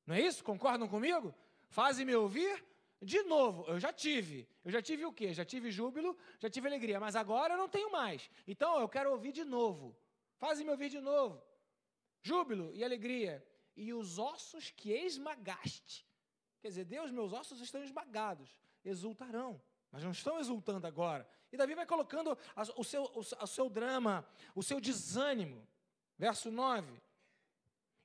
Não 0.07 0.15
é 0.15 0.21
isso? 0.21 0.43
Concordam 0.43 0.89
comigo? 0.89 1.35
Fazem-me 1.69 2.15
ouvir 2.15 2.65
de 3.01 3.23
novo. 3.23 3.65
Eu 3.69 3.79
já 3.79 3.93
tive. 3.93 4.49
Eu 4.65 4.71
já 4.71 4.83
tive 4.83 5.05
o 5.05 5.13
quê? 5.13 5.33
Já 5.33 5.45
tive 5.45 5.71
júbilo, 5.71 6.17
já 6.39 6.49
tive 6.49 6.67
alegria, 6.67 6.99
mas 6.99 7.15
agora 7.15 7.55
eu 7.55 7.59
não 7.59 7.69
tenho 7.69 7.93
mais. 7.93 8.31
Então 8.47 8.81
eu 8.81 8.89
quero 8.89 9.11
ouvir 9.11 9.33
de 9.33 9.45
novo. 9.45 9.97
Fazem-me 10.39 10.71
ouvir 10.71 10.89
de 10.89 11.01
novo. 11.01 11.43
Júbilo 12.23 12.73
e 12.75 12.83
alegria. 12.83 13.47
E 13.77 13.93
os 13.93 14.19
ossos 14.19 14.71
que 14.71 14.91
esmagaste. 14.93 16.07
Quer 16.61 16.69
dizer, 16.69 16.85
Deus, 16.85 17.11
meus 17.11 17.33
ossos 17.33 17.61
estão 17.61 17.83
esmagados. 17.83 18.55
Exultarão. 18.85 19.61
Mas 19.91 20.03
não 20.03 20.11
estão 20.11 20.39
exultando 20.39 20.87
agora. 20.87 21.29
E 21.53 21.57
Davi 21.57 21.75
vai 21.75 21.87
colocando 21.87 22.37
o 22.77 22.85
seu, 22.85 23.11
o 23.15 23.47
seu 23.47 23.69
drama, 23.69 24.27
o 24.55 24.63
seu 24.63 24.81
desânimo. 24.81 25.67
Verso 26.19 26.51
9. 26.51 27.01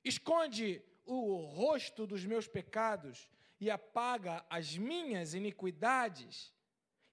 Esconde 0.06 0.80
o 1.04 1.38
rosto 1.38 2.06
dos 2.06 2.24
meus 2.24 2.46
pecados 2.46 3.28
e 3.60 3.68
apaga 3.68 4.46
as 4.48 4.76
minhas 4.76 5.34
iniquidades. 5.34 6.54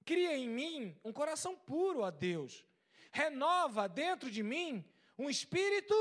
Cria 0.05 0.37
em 0.37 0.47
mim 0.47 0.95
um 1.03 1.11
coração 1.11 1.55
puro, 1.55 2.01
ó 2.01 2.11
Deus. 2.11 2.63
Renova 3.11 3.89
dentro 3.89 4.29
de 4.29 4.43
mim 4.43 4.85
um 5.17 5.27
espírito 5.27 5.95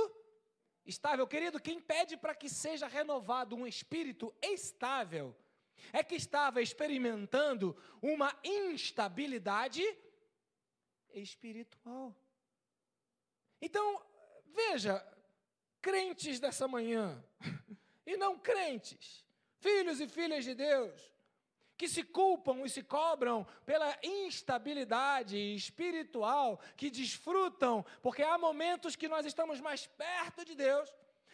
estável. 0.84 1.26
Querido, 1.26 1.58
quem 1.58 1.80
pede 1.80 2.14
para 2.14 2.34
que 2.34 2.46
seja 2.46 2.87
renovado 2.87 3.56
um 3.56 3.66
espírito 3.66 4.34
estável 4.42 5.34
é 5.94 6.04
que 6.04 6.16
estava 6.16 6.61
experimentando 6.61 7.75
uma 8.02 8.38
instabilidade 8.44 9.82
espiritual. 11.14 12.14
Então, 13.62 14.04
veja, 14.54 15.02
crentes 15.82 16.38
dessa 16.38 16.66
manhã 16.68 17.22
e 18.06 18.16
não 18.16 18.38
crentes, 18.38 19.26
filhos 19.58 20.00
e 20.00 20.08
filhas 20.08 20.44
de 20.44 20.54
Deus, 20.54 21.12
que 21.76 21.88
se 21.88 22.04
culpam 22.04 22.64
e 22.64 22.70
se 22.70 22.82
cobram 22.82 23.44
pela 23.66 23.98
instabilidade 24.02 25.36
espiritual, 25.36 26.60
que 26.76 26.88
desfrutam, 26.88 27.84
porque 28.00 28.22
há 28.22 28.38
momentos 28.38 28.94
que 28.94 29.08
nós 29.08 29.26
estamos 29.26 29.60
mais 29.60 29.86
perto 29.86 30.44
de 30.44 30.54
Deus 30.54 30.88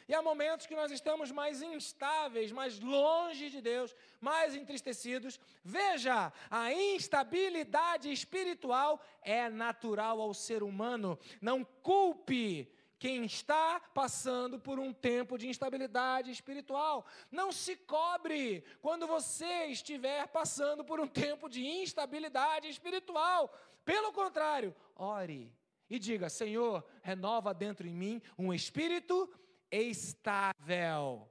e 0.08 0.14
há 0.14 0.22
momentos 0.22 0.66
que 0.66 0.74
nós 0.74 0.90
estamos 0.90 1.30
mais 1.30 1.60
instáveis, 1.60 2.50
mais 2.50 2.80
longe 2.80 3.50
de 3.50 3.60
Deus, 3.60 3.94
mais 4.18 4.54
entristecidos. 4.54 5.38
Veja, 5.62 6.32
a 6.50 6.72
instabilidade 6.72 8.10
espiritual 8.10 9.04
é 9.20 9.50
natural 9.50 10.18
ao 10.18 10.32
ser 10.32 10.62
humano. 10.62 11.18
Não 11.42 11.62
culpe 11.62 12.72
quem 12.98 13.24
está 13.24 13.80
passando 13.94 14.58
por 14.58 14.78
um 14.78 14.92
tempo 14.92 15.38
de 15.38 15.48
instabilidade 15.48 16.30
espiritual. 16.30 17.06
Não 17.30 17.52
se 17.52 17.76
cobre 17.76 18.64
quando 18.82 19.06
você 19.06 19.66
estiver 19.66 20.26
passando 20.28 20.84
por 20.84 20.98
um 20.98 21.06
tempo 21.06 21.48
de 21.48 21.64
instabilidade 21.64 22.68
espiritual. 22.68 23.52
Pelo 23.84 24.12
contrário, 24.12 24.74
ore 24.96 25.52
e 25.88 25.98
diga: 25.98 26.28
Senhor, 26.28 26.84
renova 27.02 27.54
dentro 27.54 27.86
em 27.86 27.94
mim 27.94 28.22
um 28.36 28.52
espírito 28.52 29.30
estável. 29.70 31.30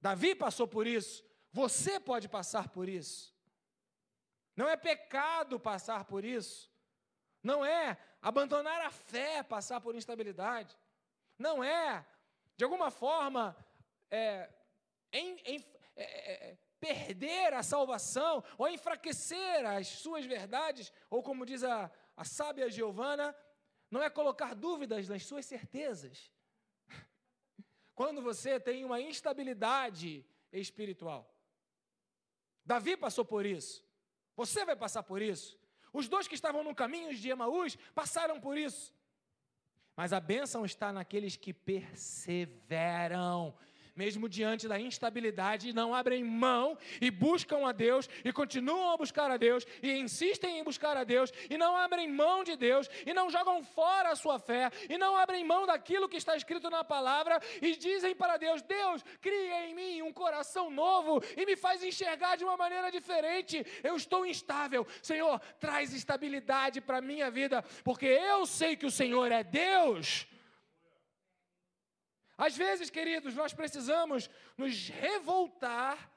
Davi 0.00 0.34
passou 0.34 0.66
por 0.66 0.86
isso, 0.86 1.24
você 1.52 2.00
pode 2.00 2.28
passar 2.28 2.68
por 2.68 2.88
isso. 2.88 3.34
Não 4.56 4.68
é 4.68 4.76
pecado 4.76 5.58
passar 5.58 6.04
por 6.04 6.24
isso. 6.24 6.73
Não 7.44 7.62
é 7.62 7.98
abandonar 8.22 8.80
a 8.80 8.90
fé 8.90 9.42
passar 9.42 9.78
por 9.82 9.94
instabilidade. 9.94 10.74
Não 11.38 11.62
é, 11.62 12.04
de 12.56 12.64
alguma 12.64 12.90
forma, 12.90 13.54
é, 14.10 14.50
em, 15.12 15.38
em, 15.44 15.64
é, 15.94 16.04
é, 16.04 16.50
é 16.50 16.58
perder 16.80 17.52
a 17.52 17.62
salvação 17.62 18.42
ou 18.56 18.66
enfraquecer 18.68 19.66
as 19.66 19.88
suas 19.88 20.24
verdades, 20.24 20.90
ou 21.10 21.22
como 21.22 21.44
diz 21.44 21.62
a, 21.62 21.90
a 22.16 22.24
sábia 22.24 22.70
Giovana, 22.70 23.36
não 23.90 24.02
é 24.02 24.08
colocar 24.08 24.54
dúvidas 24.54 25.06
nas 25.06 25.26
suas 25.26 25.44
certezas. 25.44 26.32
Quando 27.94 28.22
você 28.22 28.58
tem 28.58 28.86
uma 28.86 29.02
instabilidade 29.02 30.24
espiritual. 30.50 31.30
Davi 32.64 32.96
passou 32.96 33.24
por 33.24 33.44
isso. 33.44 33.84
Você 34.34 34.64
vai 34.64 34.74
passar 34.74 35.02
por 35.02 35.20
isso. 35.20 35.58
Os 35.94 36.06
dois 36.08 36.28
que 36.28 36.34
estavam 36.34 36.64
no 36.64 36.74
caminho 36.74 37.14
de 37.14 37.30
Emaús 37.30 37.78
passaram 37.94 38.40
por 38.40 38.58
isso. 38.58 38.92
Mas 39.96 40.12
a 40.12 40.18
bênção 40.18 40.64
está 40.64 40.92
naqueles 40.92 41.36
que 41.36 41.54
perseveram 41.54 43.54
mesmo 43.94 44.28
diante 44.28 44.66
da 44.66 44.78
instabilidade, 44.78 45.72
não 45.72 45.94
abrem 45.94 46.24
mão 46.24 46.76
e 47.00 47.10
buscam 47.10 47.66
a 47.66 47.72
Deus 47.72 48.08
e 48.24 48.32
continuam 48.32 48.92
a 48.92 48.96
buscar 48.96 49.30
a 49.30 49.36
Deus 49.36 49.64
e 49.82 49.92
insistem 49.92 50.58
em 50.58 50.64
buscar 50.64 50.96
a 50.96 51.04
Deus 51.04 51.32
e 51.48 51.56
não 51.56 51.76
abrem 51.76 52.10
mão 52.10 52.42
de 52.42 52.56
Deus 52.56 52.88
e 53.06 53.14
não 53.14 53.30
jogam 53.30 53.62
fora 53.62 54.10
a 54.10 54.16
sua 54.16 54.38
fé 54.38 54.70
e 54.88 54.98
não 54.98 55.16
abrem 55.16 55.44
mão 55.44 55.66
daquilo 55.66 56.08
que 56.08 56.16
está 56.16 56.36
escrito 56.36 56.68
na 56.68 56.82
palavra 56.82 57.40
e 57.62 57.76
dizem 57.76 58.14
para 58.14 58.36
Deus: 58.36 58.62
Deus, 58.62 59.04
cria 59.20 59.68
em 59.68 59.74
mim 59.74 60.02
um 60.02 60.12
coração 60.12 60.70
novo 60.70 61.22
e 61.36 61.46
me 61.46 61.56
faz 61.56 61.82
enxergar 61.82 62.36
de 62.36 62.44
uma 62.44 62.56
maneira 62.56 62.90
diferente. 62.90 63.64
Eu 63.82 63.96
estou 63.96 64.26
instável. 64.26 64.86
Senhor, 65.02 65.40
traz 65.60 65.92
estabilidade 65.92 66.80
para 66.80 66.98
a 66.98 67.02
minha 67.02 67.30
vida, 67.30 67.62
porque 67.84 68.06
eu 68.06 68.44
sei 68.46 68.76
que 68.76 68.86
o 68.86 68.90
Senhor 68.90 69.30
é 69.30 69.44
Deus. 69.44 70.26
Às 72.36 72.56
vezes, 72.56 72.90
queridos, 72.90 73.34
nós 73.34 73.52
precisamos 73.52 74.28
nos 74.56 74.88
revoltar, 74.88 76.10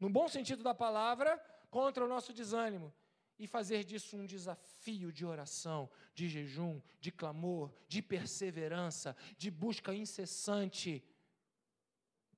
no 0.00 0.08
bom 0.08 0.28
sentido 0.28 0.62
da 0.62 0.74
palavra, 0.74 1.38
contra 1.70 2.04
o 2.04 2.08
nosso 2.08 2.32
desânimo 2.32 2.92
e 3.38 3.46
fazer 3.46 3.82
disso 3.84 4.16
um 4.16 4.26
desafio 4.26 5.12
de 5.12 5.26
oração, 5.26 5.90
de 6.14 6.28
jejum, 6.28 6.80
de 7.00 7.10
clamor, 7.10 7.72
de 7.88 8.00
perseverança, 8.00 9.16
de 9.36 9.50
busca 9.50 9.94
incessante. 9.94 11.04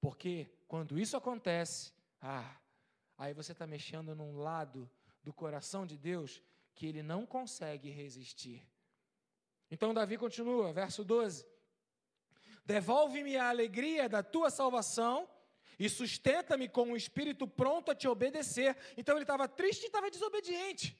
Porque 0.00 0.49
quando 0.66 0.99
isso 0.99 1.16
acontece, 1.16 1.92
ah, 2.21 2.56
aí 3.18 3.35
você 3.35 3.52
está 3.52 3.66
mexendo 3.66 4.14
num 4.14 4.38
lado 4.38 4.90
do 5.23 5.33
coração 5.33 5.87
de 5.87 5.99
Deus 5.99 6.42
que 6.75 6.87
ele 6.87 7.02
não 7.02 7.26
consegue 7.26 7.90
resistir. 7.90 8.66
Então 9.71 9.94
Davi 9.94 10.16
continua, 10.16 10.73
verso 10.73 11.04
12. 11.04 11.47
Devolve-me 12.64 13.37
a 13.37 13.49
alegria 13.49 14.09
da 14.09 14.23
tua 14.23 14.50
salvação 14.50 15.28
e 15.78 15.88
sustenta-me 15.88 16.68
com 16.68 16.85
um 16.85 16.97
espírito 16.97 17.47
pronto 17.47 17.90
a 17.90 17.94
te 17.94 18.09
obedecer. 18.09 18.76
Então 18.97 19.16
ele 19.16 19.25
estava 19.25 19.47
triste 19.49 19.83
e 19.83 19.87
estava 19.87 20.11
desobediente. 20.11 20.97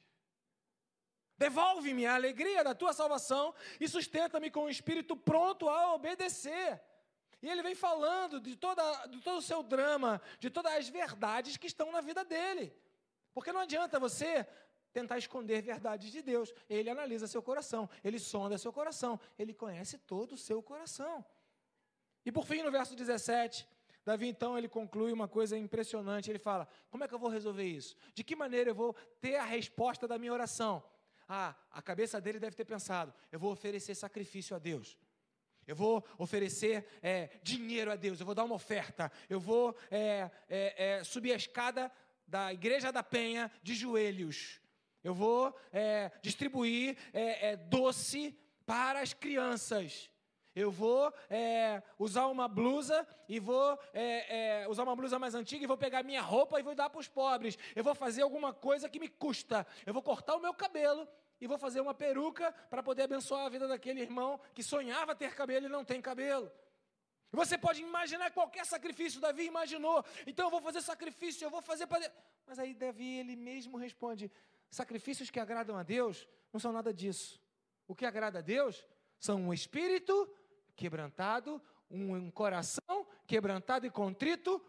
Devolve-me 1.37 2.05
a 2.05 2.15
alegria 2.15 2.63
da 2.63 2.73
tua 2.73 2.93
salvação 2.93 3.53
e 3.79 3.87
sustenta-me 3.87 4.49
com 4.49 4.65
um 4.65 4.69
espírito 4.69 5.17
pronto 5.17 5.67
a 5.67 5.93
obedecer. 5.93 6.81
E 7.41 7.49
ele 7.49 7.61
vem 7.61 7.75
falando 7.75 8.39
de, 8.39 8.55
toda, 8.55 9.07
de 9.07 9.19
todo 9.21 9.37
o 9.37 9.41
seu 9.41 9.61
drama, 9.61 10.21
de 10.39 10.49
todas 10.49 10.73
as 10.73 10.87
verdades 10.87 11.57
que 11.57 11.67
estão 11.67 11.91
na 11.91 12.01
vida 12.01 12.23
dele. 12.23 12.73
Porque 13.33 13.51
não 13.51 13.59
adianta 13.59 13.99
você 13.99 14.47
tentar 14.93 15.17
esconder 15.17 15.61
verdades 15.61 16.09
de 16.09 16.21
Deus. 16.21 16.53
Ele 16.69 16.89
analisa 16.89 17.27
seu 17.27 17.43
coração, 17.43 17.89
ele 18.01 18.17
sonda 18.17 18.57
seu 18.57 18.71
coração, 18.71 19.19
ele 19.37 19.53
conhece 19.53 19.97
todo 19.97 20.35
o 20.35 20.37
seu 20.37 20.63
coração. 20.63 21.25
E 22.25 22.31
por 22.31 22.45
fim, 22.45 22.63
no 22.63 22.71
verso 22.71 22.95
17, 22.95 23.67
Davi 24.03 24.27
então 24.27 24.57
ele 24.57 24.67
conclui 24.67 25.11
uma 25.11 25.27
coisa 25.27 25.57
impressionante. 25.57 26.29
Ele 26.29 26.39
fala: 26.39 26.67
Como 26.89 27.03
é 27.03 27.07
que 27.07 27.13
eu 27.13 27.19
vou 27.19 27.29
resolver 27.29 27.63
isso? 27.63 27.95
De 28.13 28.23
que 28.23 28.35
maneira 28.35 28.69
eu 28.69 28.75
vou 28.75 28.93
ter 29.19 29.35
a 29.35 29.45
resposta 29.45 30.07
da 30.07 30.17
minha 30.17 30.33
oração? 30.33 30.83
Ah, 31.27 31.55
a 31.71 31.81
cabeça 31.81 32.21
dele 32.21 32.39
deve 32.39 32.55
ter 32.55 32.65
pensado: 32.65 33.13
eu 33.31 33.39
vou 33.39 33.51
oferecer 33.51 33.95
sacrifício 33.95 34.55
a 34.55 34.59
Deus. 34.59 34.97
Eu 35.67 35.75
vou 35.75 36.05
oferecer 36.19 36.85
é, 37.01 37.29
dinheiro 37.41 37.91
a 37.91 37.95
Deus, 37.95 38.19
eu 38.19 38.25
vou 38.25 38.35
dar 38.35 38.43
uma 38.43 38.53
oferta, 38.53 39.11
eu 39.27 39.39
vou 39.39 39.75
é, 39.89 40.29
é, 40.47 40.97
é 40.97 41.03
subir 41.03 41.33
a 41.33 41.35
escada 41.35 41.91
da 42.27 42.53
igreja 42.53 42.91
da 42.91 43.01
Penha 43.01 43.51
de 43.63 43.73
joelhos, 43.73 44.61
eu 45.03 45.11
vou 45.11 45.57
é, 45.73 46.11
distribuir 46.21 46.95
é, 47.11 47.55
doce 47.55 48.37
para 48.63 49.01
as 49.01 49.11
crianças, 49.11 50.11
eu 50.55 50.71
vou 50.71 51.13
é, 51.29 51.83
usar 51.99 52.27
uma 52.27 52.47
blusa 52.47 53.05
e 53.27 53.39
vou 53.39 53.77
é, 53.93 54.61
é, 54.63 54.67
usar 54.69 54.83
uma 54.83 54.95
blusa 54.95 55.19
mais 55.19 55.35
antiga 55.35 55.63
e 55.63 55.67
vou 55.67 55.77
pegar 55.77 56.01
minha 56.01 56.21
roupa 56.21 56.59
e 56.59 56.63
vou 56.63 56.73
dar 56.73 56.89
para 56.89 56.99
os 56.99 57.09
pobres. 57.09 57.57
Eu 57.75 57.83
vou 57.83 57.93
fazer 57.93 58.21
alguma 58.21 58.53
coisa 58.53 58.87
que 58.87 58.99
me 58.99 59.09
custa. 59.09 59.67
Eu 59.85 59.93
vou 59.93 60.01
cortar 60.01 60.35
o 60.35 60.39
meu 60.39 60.53
cabelo 60.53 61.05
e 61.41 61.45
vou 61.45 61.57
fazer 61.57 61.81
uma 61.81 61.93
peruca 61.93 62.53
para 62.69 62.81
poder 62.81 63.03
abençoar 63.03 63.45
a 63.45 63.49
vida 63.49 63.67
daquele 63.67 64.01
irmão 64.01 64.39
que 64.53 64.63
sonhava 64.63 65.13
ter 65.13 65.35
cabelo 65.35 65.65
e 65.65 65.69
não 65.69 65.83
tem 65.83 66.01
cabelo. 66.01 66.49
Você 67.31 67.57
pode 67.57 67.81
imaginar 67.81 68.31
qualquer 68.31 68.65
sacrifício, 68.65 69.19
Davi 69.19 69.45
imaginou. 69.45 70.05
Então 70.25 70.45
eu 70.45 70.51
vou 70.51 70.61
fazer 70.61 70.81
sacrifício, 70.81 71.43
eu 71.43 71.49
vou 71.49 71.61
fazer 71.61 71.85
para 71.85 72.09
Mas 72.45 72.59
aí 72.59 72.73
Davi 72.73 73.19
ele 73.19 73.35
mesmo 73.35 73.77
responde: 73.77 74.31
sacrifícios 74.69 75.29
que 75.29 75.39
agradam 75.39 75.77
a 75.77 75.83
Deus 75.83 76.27
não 76.53 76.61
são 76.61 76.71
nada 76.71 76.93
disso. 76.93 77.41
O 77.87 77.93
que 77.93 78.05
agrada 78.05 78.39
a 78.39 78.41
Deus 78.41 78.87
são 79.19 79.41
um 79.41 79.53
espírito 79.53 80.29
quebrantado, 80.75 81.61
um, 81.89 82.29
coração 82.31 83.07
quebrantado 83.25 83.85
e 83.85 83.89
contrito. 83.89 84.63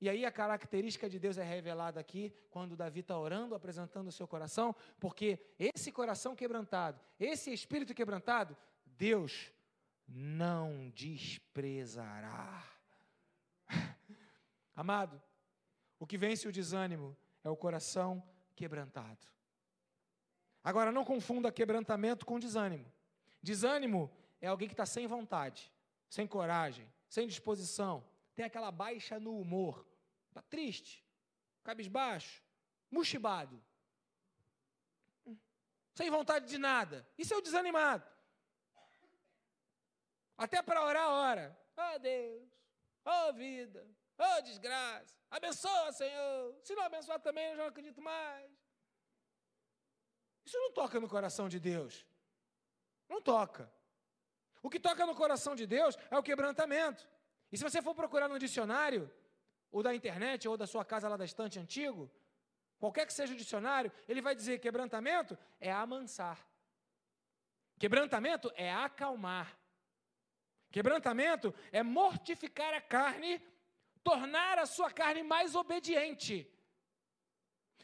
E 0.00 0.08
aí 0.08 0.24
a 0.24 0.32
característica 0.32 1.08
de 1.08 1.18
Deus 1.18 1.38
é 1.38 1.44
revelada 1.44 2.00
aqui 2.00 2.34
quando 2.50 2.76
Davi 2.76 3.00
está 3.00 3.18
orando, 3.18 3.54
apresentando 3.54 4.08
o 4.08 4.12
seu 4.12 4.26
coração, 4.26 4.74
porque 5.00 5.38
esse 5.58 5.90
coração 5.90 6.36
quebrantado, 6.36 7.00
esse 7.18 7.52
espírito 7.52 7.94
quebrantado, 7.94 8.56
Deus 8.84 9.50
não 10.06 10.90
desprezará. 10.90 12.62
Amado, 14.76 15.22
o 15.98 16.06
que 16.06 16.18
vence 16.18 16.46
o 16.46 16.52
desânimo 16.52 17.16
é 17.42 17.48
o 17.48 17.56
coração 17.56 18.22
quebrantado. 18.54 19.26
Agora, 20.62 20.90
não 20.90 21.04
confunda 21.04 21.52
quebrantamento 21.52 22.26
com 22.26 22.38
desânimo. 22.38 22.90
Desânimo 23.42 24.10
é 24.44 24.48
alguém 24.48 24.68
que 24.68 24.74
está 24.74 24.84
sem 24.84 25.06
vontade, 25.06 25.72
sem 26.08 26.26
coragem, 26.26 26.86
sem 27.08 27.26
disposição, 27.26 28.06
tem 28.34 28.44
aquela 28.44 28.70
baixa 28.70 29.18
no 29.18 29.40
humor, 29.40 29.86
está 30.28 30.42
triste, 30.42 31.02
cabisbaixo, 31.62 32.42
mochibado, 32.90 33.62
sem 35.94 36.10
vontade 36.10 36.46
de 36.46 36.58
nada. 36.58 37.08
Isso 37.16 37.32
é 37.32 37.36
o 37.36 37.40
desanimado. 37.40 38.06
Até 40.36 40.60
para 40.60 40.84
orar, 40.84 41.08
ora. 41.08 41.58
Oh 41.76 41.98
Deus, 41.98 42.50
oh 43.04 43.32
vida, 43.32 43.88
oh 44.18 44.42
desgraça, 44.42 45.16
abençoa, 45.30 45.90
Senhor. 45.92 46.54
Se 46.62 46.74
não 46.74 46.82
abençoar 46.82 47.18
também, 47.18 47.46
eu 47.46 47.56
já 47.56 47.62
não 47.62 47.70
acredito 47.70 48.02
mais. 48.02 48.52
Isso 50.44 50.58
não 50.58 50.70
toca 50.70 51.00
no 51.00 51.08
coração 51.08 51.48
de 51.48 51.58
Deus. 51.58 52.06
Não 53.08 53.22
toca. 53.22 53.72
O 54.64 54.70
que 54.70 54.80
toca 54.80 55.04
no 55.04 55.14
coração 55.14 55.54
de 55.54 55.66
Deus 55.66 55.94
é 56.10 56.16
o 56.18 56.22
quebrantamento. 56.22 57.06
E 57.52 57.58
se 57.58 57.62
você 57.62 57.82
for 57.82 57.94
procurar 57.94 58.28
no 58.30 58.38
dicionário, 58.38 59.12
ou 59.70 59.82
da 59.82 59.94
internet, 59.94 60.48
ou 60.48 60.56
da 60.56 60.66
sua 60.66 60.86
casa 60.86 61.06
lá 61.06 61.18
da 61.18 61.24
estante 61.26 61.58
antigo, 61.58 62.10
qualquer 62.78 63.06
que 63.06 63.12
seja 63.12 63.34
o 63.34 63.36
dicionário, 63.36 63.92
ele 64.08 64.22
vai 64.22 64.34
dizer 64.34 64.60
quebrantamento 64.60 65.36
é 65.60 65.70
amansar. 65.70 66.38
Quebrantamento 67.78 68.50
é 68.54 68.72
acalmar. 68.72 69.54
Quebrantamento 70.70 71.54
é 71.70 71.82
mortificar 71.82 72.72
a 72.72 72.80
carne, 72.80 73.42
tornar 74.02 74.58
a 74.58 74.64
sua 74.64 74.90
carne 74.90 75.22
mais 75.22 75.54
obediente. 75.54 76.50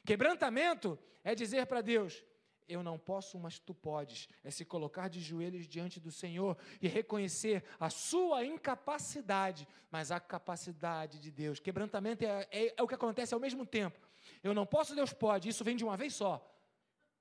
Quebrantamento 0.03 0.99
é 1.23 1.35
dizer 1.35 1.67
para 1.67 1.83
Deus: 1.83 2.25
eu 2.71 2.83
não 2.83 2.99
posso, 2.99 3.39
mas 3.39 3.59
tu 3.59 3.75
podes. 3.75 4.29
É 4.45 4.51
se 4.51 4.65
colocar 4.65 5.09
de 5.09 5.21
joelhos 5.21 5.67
diante 5.67 5.99
do 5.99 6.11
Senhor 6.11 6.57
e 6.81 6.89
reconhecer 6.89 7.65
a 7.79 7.91
sua 7.91 8.45
incapacidade, 8.45 9.67
mas 9.91 10.11
a 10.11 10.21
capacidade 10.21 11.19
de 11.19 11.31
Deus. 11.31 11.59
Quebrantamento 11.59 12.25
é, 12.25 12.47
é, 12.51 12.75
é 12.77 12.83
o 12.83 12.87
que 12.87 12.95
acontece 12.95 13.35
ao 13.35 13.41
mesmo 13.41 13.67
tempo. 13.67 13.99
Eu 14.43 14.55
não 14.55 14.65
posso, 14.65 14.95
Deus 14.95 15.13
pode. 15.13 15.49
Isso 15.49 15.65
vem 15.65 15.77
de 15.77 15.85
uma 15.85 15.97
vez 15.97 16.15
só. 16.15 16.47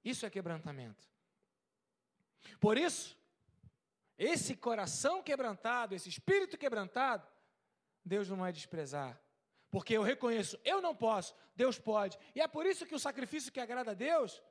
Isso 0.04 0.26
é 0.26 0.30
quebrantamento. 0.30 1.08
Por 2.60 2.78
isso, 2.78 3.18
esse 4.18 4.56
coração 4.56 5.24
quebrantado, 5.24 5.96
esse 5.96 6.10
espírito 6.10 6.58
quebrantado, 6.58 7.28
Deus 8.06 8.30
não 8.30 8.38
vai 8.38 8.52
desprezar. 8.52 9.20
Porque 9.72 9.96
eu 9.96 10.02
reconheço, 10.02 10.60
eu 10.64 10.82
não 10.82 10.96
posso, 10.96 11.36
Deus 11.56 11.78
pode. 11.78 12.18
E 12.36 12.42
é 12.42 12.48
por 12.48 12.66
isso 12.66 12.86
que 12.86 12.96
o 12.96 13.00
sacrifício 13.00 13.52
que 13.52 13.60
agrada 13.60 13.92
a 13.92 13.94
Deus 13.94 14.42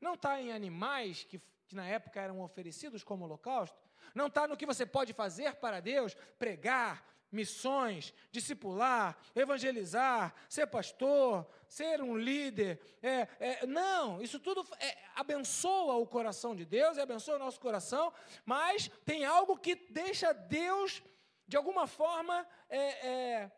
não 0.00 0.14
está 0.14 0.40
em 0.40 0.52
animais 0.52 1.24
que, 1.24 1.40
que 1.66 1.74
na 1.74 1.86
época 1.86 2.20
eram 2.20 2.40
oferecidos 2.40 3.02
como 3.02 3.24
holocausto, 3.24 3.76
não 4.14 4.26
está 4.28 4.46
no 4.46 4.56
que 4.56 4.66
você 4.66 4.86
pode 4.86 5.12
fazer 5.12 5.56
para 5.56 5.80
Deus, 5.80 6.14
pregar, 6.38 7.04
missões, 7.30 8.14
discipular, 8.30 9.16
evangelizar, 9.34 10.34
ser 10.48 10.66
pastor, 10.66 11.46
ser 11.68 12.00
um 12.00 12.16
líder. 12.16 12.80
É, 13.02 13.28
é, 13.38 13.66
não, 13.66 14.22
isso 14.22 14.38
tudo 14.38 14.66
é, 14.78 14.96
abençoa 15.14 15.96
o 15.96 16.06
coração 16.06 16.54
de 16.54 16.64
Deus, 16.64 16.98
abençoa 16.98 17.36
o 17.36 17.40
nosso 17.40 17.60
coração, 17.60 18.12
mas 18.44 18.90
tem 19.04 19.24
algo 19.24 19.58
que 19.58 19.74
deixa 19.74 20.32
Deus, 20.32 21.02
de 21.46 21.56
alguma 21.56 21.86
forma, 21.86 22.46
é, 22.68 23.08
é, 23.08 23.52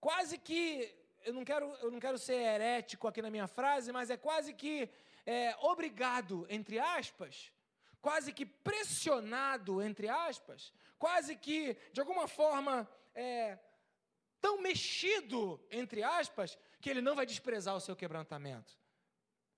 quase 0.00 0.38
que. 0.38 0.94
Eu 1.26 1.32
não, 1.32 1.44
quero, 1.44 1.66
eu 1.82 1.90
não 1.90 1.98
quero 1.98 2.16
ser 2.16 2.34
herético 2.34 3.08
aqui 3.08 3.20
na 3.20 3.30
minha 3.30 3.48
frase, 3.48 3.90
mas 3.90 4.10
é 4.10 4.16
quase 4.16 4.54
que 4.54 4.88
é, 5.26 5.56
obrigado, 5.60 6.46
entre 6.48 6.78
aspas, 6.78 7.50
quase 8.00 8.32
que 8.32 8.46
pressionado, 8.46 9.82
entre 9.82 10.08
aspas, 10.08 10.72
quase 10.96 11.34
que, 11.34 11.76
de 11.92 12.00
alguma 12.00 12.28
forma, 12.28 12.88
é, 13.12 13.58
tão 14.40 14.62
mexido, 14.62 15.60
entre 15.68 16.04
aspas, 16.04 16.56
que 16.80 16.88
ele 16.88 17.00
não 17.00 17.16
vai 17.16 17.26
desprezar 17.26 17.74
o 17.74 17.80
seu 17.80 17.96
quebrantamento. 17.96 18.78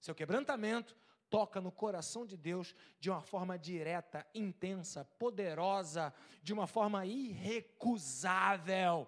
Seu 0.01 0.15
quebrantamento 0.15 0.97
toca 1.29 1.61
no 1.61 1.71
coração 1.71 2.25
de 2.25 2.35
Deus 2.35 2.75
de 2.99 3.11
uma 3.11 3.21
forma 3.21 3.59
direta, 3.59 4.27
intensa, 4.35 5.05
poderosa, 5.19 6.15
de 6.43 6.55
uma 6.55 6.67
forma 6.67 7.05
irrecusável. 7.05 9.07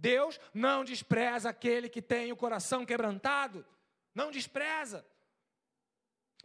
Deus 0.00 0.40
não 0.54 0.82
despreza 0.82 1.50
aquele 1.50 1.88
que 1.88 2.00
tem 2.00 2.32
o 2.32 2.36
coração 2.36 2.86
quebrantado, 2.86 3.66
não 4.14 4.30
despreza. 4.30 5.06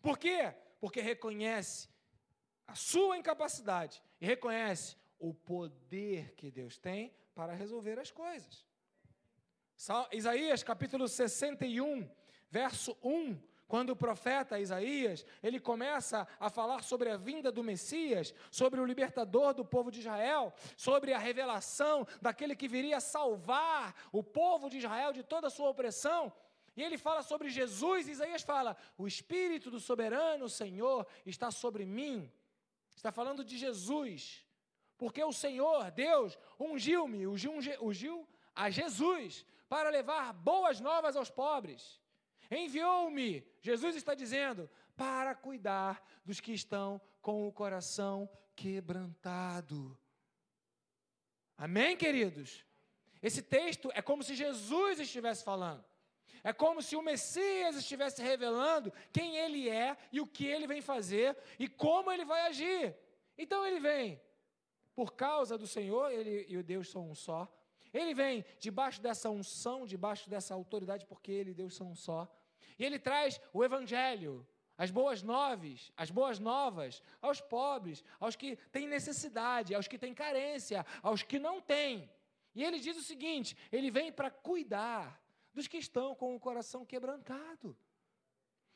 Por 0.01 0.19
quê? 0.19 0.53
Porque 0.79 0.99
reconhece 0.99 1.87
a 2.67 2.75
sua 2.75 3.17
incapacidade 3.17 4.03
e 4.19 4.25
reconhece 4.25 4.97
o 5.17 5.33
poder 5.33 6.33
que 6.33 6.51
Deus 6.51 6.77
tem 6.77 7.15
para 7.33 7.53
resolver 7.53 7.97
as 7.97 8.11
coisas. 8.11 8.65
Isaías 10.11 10.61
capítulo 10.61 11.07
61, 11.07 12.09
verso 12.49 12.97
1, 13.01 13.41
quando 13.67 13.91
o 13.91 13.95
profeta 13.95 14.59
Isaías, 14.59 15.25
ele 15.41 15.59
começa 15.59 16.27
a 16.39 16.49
falar 16.49 16.83
sobre 16.83 17.09
a 17.09 17.17
vinda 17.17 17.51
do 17.51 17.63
Messias, 17.63 18.33
sobre 18.51 18.79
o 18.79 18.85
libertador 18.85 19.53
do 19.53 19.65
povo 19.65 19.91
de 19.91 19.99
Israel, 19.99 20.53
sobre 20.77 21.13
a 21.13 21.19
revelação 21.19 22.07
daquele 22.21 22.55
que 22.55 22.67
viria 22.67 22.99
salvar 22.99 23.95
o 24.11 24.23
povo 24.23 24.69
de 24.69 24.77
Israel 24.77 25.13
de 25.13 25.23
toda 25.23 25.47
a 25.47 25.51
sua 25.51 25.69
opressão, 25.69 26.31
e 26.77 26.83
ele 26.83 26.97
fala 26.97 27.23
sobre 27.23 27.49
Jesus, 27.49 28.07
Isaías 28.07 28.41
fala: 28.41 28.75
"O 28.97 29.07
espírito 29.07 29.71
do 29.71 29.79
soberano 29.79 30.49
Senhor 30.49 31.07
está 31.25 31.49
sobre 31.49 31.85
mim, 31.85 32.29
Está 32.95 33.11
falando 33.11 33.43
de 33.43 33.57
Jesus. 33.57 34.43
Porque 34.97 35.23
o 35.23 35.33
Senhor, 35.33 35.91
Deus, 35.91 36.37
ungiu-me, 36.59 37.27
ungiu, 37.27 37.53
ungiu 37.81 38.27
a 38.55 38.69
Jesus 38.69 39.45
para 39.67 39.89
levar 39.89 40.33
boas 40.33 40.79
novas 40.79 41.15
aos 41.15 41.29
pobres. 41.29 42.01
Enviou-me, 42.49 43.45
Jesus 43.61 43.95
está 43.95 44.13
dizendo, 44.13 44.69
para 44.95 45.35
cuidar 45.35 46.03
dos 46.23 46.39
que 46.39 46.53
estão 46.53 47.01
com 47.21 47.47
o 47.47 47.51
coração 47.51 48.29
quebrantado. 48.55 49.97
Amém, 51.57 51.95
queridos? 51.95 52.65
Esse 53.21 53.41
texto 53.41 53.91
é 53.93 54.01
como 54.01 54.23
se 54.23 54.35
Jesus 54.35 54.99
estivesse 54.99 55.43
falando. 55.43 55.83
É 56.43 56.53
como 56.53 56.81
se 56.81 56.95
o 56.95 57.01
Messias 57.01 57.75
estivesse 57.75 58.21
revelando 58.21 58.93
quem 59.11 59.35
ele 59.37 59.67
é 59.67 59.97
e 60.11 60.21
o 60.21 60.27
que 60.27 60.45
ele 60.45 60.67
vem 60.67 60.81
fazer 60.81 61.35
e 61.57 61.67
como 61.67 62.11
ele 62.11 62.23
vai 62.23 62.41
agir. 62.41 62.95
Então 63.35 63.65
ele 63.65 63.79
vem 63.79 64.21
por 64.93 65.13
causa 65.13 65.57
do 65.57 65.65
Senhor, 65.67 66.11
ele 66.11 66.45
e 66.47 66.55
o 66.55 66.63
Deus 66.63 66.89
são 66.89 67.09
um 67.09 67.15
só. 67.15 67.51
Ele 67.95 68.13
vem 68.13 68.43
debaixo 68.59 69.01
dessa 69.01 69.29
unção, 69.29 69.85
debaixo 69.85 70.29
dessa 70.29 70.53
autoridade, 70.53 71.05
porque 71.05 71.31
ele 71.31 71.51
e 71.51 71.53
Deus 71.53 71.75
são 71.75 71.91
um 71.91 71.95
só. 71.95 72.27
E 72.77 72.83
ele 72.83 72.99
traz 72.99 73.39
o 73.53 73.63
evangelho, 73.63 74.45
as 74.77 74.91
boas 74.91 75.23
novas, 75.23 75.93
as 75.95 76.11
boas 76.11 76.37
novas 76.37 77.01
aos 77.21 77.39
pobres, 77.39 78.03
aos 78.19 78.35
que 78.35 78.57
têm 78.69 78.85
necessidade, 78.85 79.73
aos 79.73 79.87
que 79.87 79.97
têm 79.97 80.13
carência, 80.13 80.85
aos 81.01 81.23
que 81.23 81.39
não 81.39 81.61
têm. 81.61 82.11
E 82.53 82.65
ele 82.65 82.79
diz 82.79 82.97
o 82.97 83.01
seguinte: 83.01 83.55
ele 83.71 83.89
vem 83.89 84.11
para 84.11 84.29
cuidar 84.29 85.23
dos 85.53 85.65
que 85.65 85.77
estão 85.77 86.13
com 86.13 86.35
o 86.35 86.39
coração 86.39 86.85
quebrantado. 86.85 87.77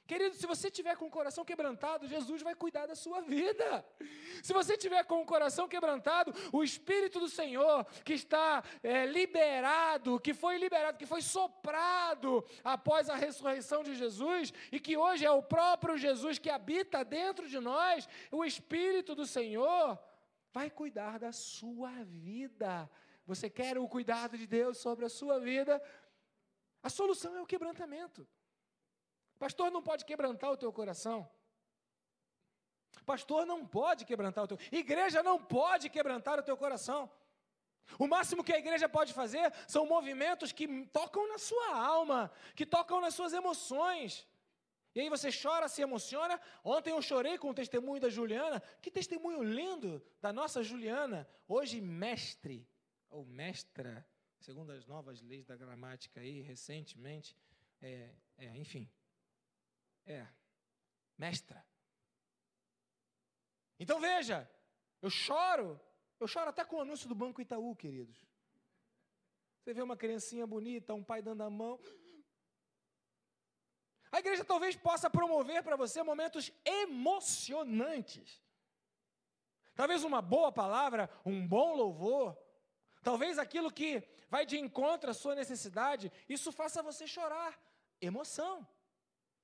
Querido, 0.10 0.34
se 0.36 0.48
você 0.48 0.72
tiver 0.72 0.98
com 0.98 1.06
o 1.06 1.12
coração 1.12 1.46
quebrantado, 1.46 2.08
Jesus 2.08 2.42
vai 2.42 2.56
cuidar 2.56 2.88
da 2.88 2.96
sua 2.96 3.22
vida. 3.22 3.86
Se 4.42 4.52
você 4.52 4.76
tiver 4.76 5.04
com 5.04 5.22
o 5.22 5.26
coração 5.26 5.68
quebrantado, 5.68 6.34
o 6.52 6.64
Espírito 6.64 7.20
do 7.20 7.30
Senhor 7.30 7.86
que 8.04 8.14
está 8.14 8.64
é, 8.82 9.06
liberado, 9.06 10.20
que 10.20 10.34
foi 10.34 10.58
liberado, 10.58 10.98
que 10.98 11.06
foi 11.06 11.22
soprado 11.22 12.44
após 12.64 13.08
a 13.08 13.14
ressurreição 13.14 13.84
de 13.84 13.94
Jesus 13.94 14.52
e 14.72 14.80
que 14.80 14.98
hoje 14.98 15.28
é 15.28 15.32
o 15.32 15.44
próprio 15.44 15.96
Jesus 15.96 16.40
que 16.40 16.50
habita 16.50 17.06
dentro 17.06 17.48
de 17.48 17.60
nós, 17.60 18.10
o 18.32 18.44
Espírito 18.44 19.14
do 19.14 19.28
Senhor 19.28 19.96
vai 20.52 20.72
cuidar 20.72 21.20
da 21.20 21.32
sua 21.32 21.92
vida. 22.04 22.90
Você 23.28 23.48
quer 23.48 23.78
o 23.78 23.88
cuidado 23.88 24.40
de 24.40 24.48
Deus 24.48 24.80
sobre 24.80 25.06
a 25.06 25.10
sua 25.10 25.40
vida? 25.40 25.80
A 26.82 26.90
solução 26.90 27.36
é 27.36 27.42
o 27.42 27.46
quebrantamento. 27.46 28.28
Pastor 29.40 29.72
não 29.72 29.82
pode 29.82 30.06
quebrantar 30.06 30.52
o 30.52 30.58
teu 30.58 30.72
coração. 30.72 31.28
Pastor 33.06 33.46
não 33.46 33.66
pode 33.66 34.06
quebrantar 34.06 34.44
o 34.44 34.48
teu. 34.48 34.60
Igreja 34.72 35.24
não 35.24 35.38
pode 35.44 35.90
quebrantar 35.90 36.38
o 36.38 36.44
teu 36.44 36.58
coração. 36.58 37.10
O 37.98 38.08
máximo 38.08 38.44
que 38.44 38.54
a 38.54 38.60
igreja 38.60 38.88
pode 38.88 39.14
fazer 39.14 39.52
são 39.68 39.86
movimentos 39.86 40.52
que 40.52 40.86
tocam 40.88 41.28
na 41.28 41.40
sua 41.40 41.76
alma, 41.76 42.32
que 42.56 42.66
tocam 42.66 43.02
nas 43.02 43.16
suas 43.16 43.34
emoções. 43.34 44.28
E 44.94 45.00
aí 45.02 45.10
você 45.10 45.30
chora, 45.32 45.68
se 45.68 45.82
emociona. 45.82 46.40
Ontem 46.64 46.92
eu 46.92 47.02
chorei 47.02 47.38
com 47.38 47.50
o 47.50 47.54
testemunho 47.54 48.02
da 48.02 48.10
Juliana. 48.10 48.62
Que 48.82 48.92
testemunho 48.92 49.42
lindo 49.42 50.04
da 50.22 50.34
nossa 50.34 50.62
Juliana. 50.62 51.28
Hoje, 51.48 51.80
mestre, 51.80 52.68
ou 53.10 53.26
mestra, 53.26 54.06
segundo 54.40 54.72
as 54.72 54.86
novas 54.86 55.22
leis 55.22 55.46
da 55.46 55.56
gramática 55.56 56.20
aí, 56.20 56.42
recentemente, 56.42 57.36
é, 57.82 58.10
é, 58.38 58.58
enfim, 58.58 58.90
é 60.14 60.28
mestra. 61.18 61.66
Então 63.80 64.00
veja, 64.00 64.50
eu 65.02 65.10
choro, 65.10 65.80
eu 66.20 66.28
choro 66.28 66.50
até 66.50 66.66
com 66.66 66.78
o 66.78 66.82
anúncio 66.82 67.08
do 67.08 67.16
Banco 67.16 67.42
Itaú, 67.42 67.76
queridos. 67.76 68.26
Você 69.60 69.74
vê 69.74 69.82
uma 69.82 69.98
criancinha 69.98 70.46
bonita, 70.48 70.94
um 70.94 71.04
pai 71.04 71.22
dando 71.22 71.44
a 71.44 71.50
mão. 71.50 71.80
A 74.12 74.20
igreja 74.20 74.44
talvez 74.44 74.76
possa 74.76 75.10
promover 75.10 75.64
para 75.64 75.76
você 75.76 76.02
momentos 76.02 76.52
emocionantes. 76.66 78.42
Talvez 79.76 80.04
uma 80.04 80.22
boa 80.22 80.52
palavra, 80.52 81.10
um 81.26 81.48
bom 81.48 81.76
louvor, 81.76 82.38
Talvez 83.02 83.40
aquilo 83.40 83.72
que 83.72 84.04
vai 84.30 84.46
de 84.46 84.58
encontro 84.58 85.10
à 85.10 85.14
sua 85.14 85.36
necessidade, 85.36 86.12
isso 86.28 86.52
faça 86.52 86.84
você 86.84 87.08
chorar. 87.08 87.60
Emoção. 88.02 88.68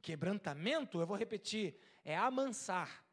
Quebrantamento, 0.06 1.00
eu 1.00 1.08
vou 1.08 1.18
repetir, 1.18 1.76
é 2.04 2.16
amansar. 2.16 3.04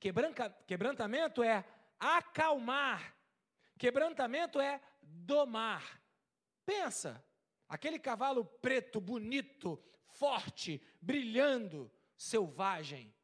Quebranca, 0.00 0.50
quebrantamento 0.66 1.44
é 1.44 1.64
acalmar. 1.96 3.16
Quebrantamento 3.78 4.60
é 4.60 4.82
domar. 5.00 6.02
Pensa, 6.66 7.24
aquele 7.68 8.00
cavalo 8.00 8.44
preto, 8.44 9.00
bonito, 9.00 9.80
forte, 10.08 10.82
brilhando, 11.00 11.88
selvagem, 12.16 13.14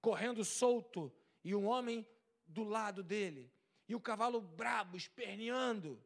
correndo 0.00 0.44
solto, 0.44 1.14
e 1.44 1.54
um 1.54 1.68
homem 1.68 2.04
do 2.48 2.64
lado 2.64 3.00
dele, 3.00 3.48
e 3.88 3.94
o 3.94 4.00
cavalo 4.00 4.40
brabo, 4.40 4.96
esperneando. 4.96 6.02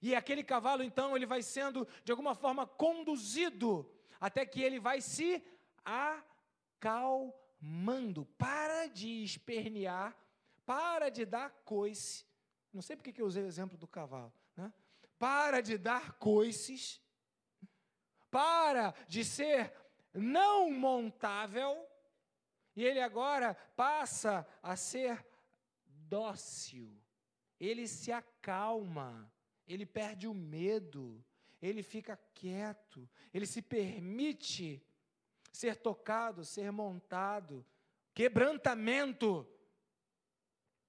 E 0.00 0.14
aquele 0.14 0.42
cavalo, 0.42 0.82
então, 0.82 1.14
ele 1.14 1.26
vai 1.26 1.42
sendo, 1.42 1.86
de 2.02 2.10
alguma 2.10 2.34
forma, 2.34 2.66
conduzido, 2.66 3.92
até 4.20 4.44
que 4.46 4.62
ele 4.62 4.78
vai 4.80 5.00
se 5.00 5.42
acalmando. 6.82 8.24
Para 8.38 8.86
de 8.86 9.22
espernear, 9.22 10.16
para 10.64 11.08
de 11.08 11.24
dar 11.24 11.50
coice. 11.64 12.26
Não 12.72 12.82
sei 12.82 12.96
porque 12.96 13.12
que 13.12 13.22
eu 13.22 13.26
usei 13.26 13.42
o 13.42 13.46
exemplo 13.46 13.78
do 13.78 13.86
cavalo. 13.86 14.32
Né? 14.56 14.72
Para 15.18 15.60
de 15.60 15.78
dar 15.78 16.12
coices, 16.14 17.00
para 18.30 18.94
de 19.08 19.24
ser 19.24 19.72
não 20.12 20.70
montável, 20.70 21.86
e 22.74 22.84
ele 22.84 23.00
agora 23.00 23.54
passa 23.74 24.46
a 24.62 24.76
ser 24.76 25.26
dócil. 25.86 26.94
Ele 27.58 27.88
se 27.88 28.12
acalma, 28.12 29.32
ele 29.66 29.86
perde 29.86 30.28
o 30.28 30.34
medo, 30.34 31.24
ele 31.66 31.82
fica 31.82 32.16
quieto, 32.34 33.08
ele 33.32 33.46
se 33.46 33.60
permite 33.60 34.82
ser 35.52 35.76
tocado, 35.76 36.44
ser 36.44 36.70
montado. 36.70 37.64
Quebrantamento 38.14 39.48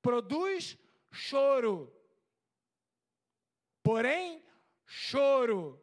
produz 0.02 0.78
choro. 1.12 1.94
Porém, 3.82 4.44
choro 4.86 5.82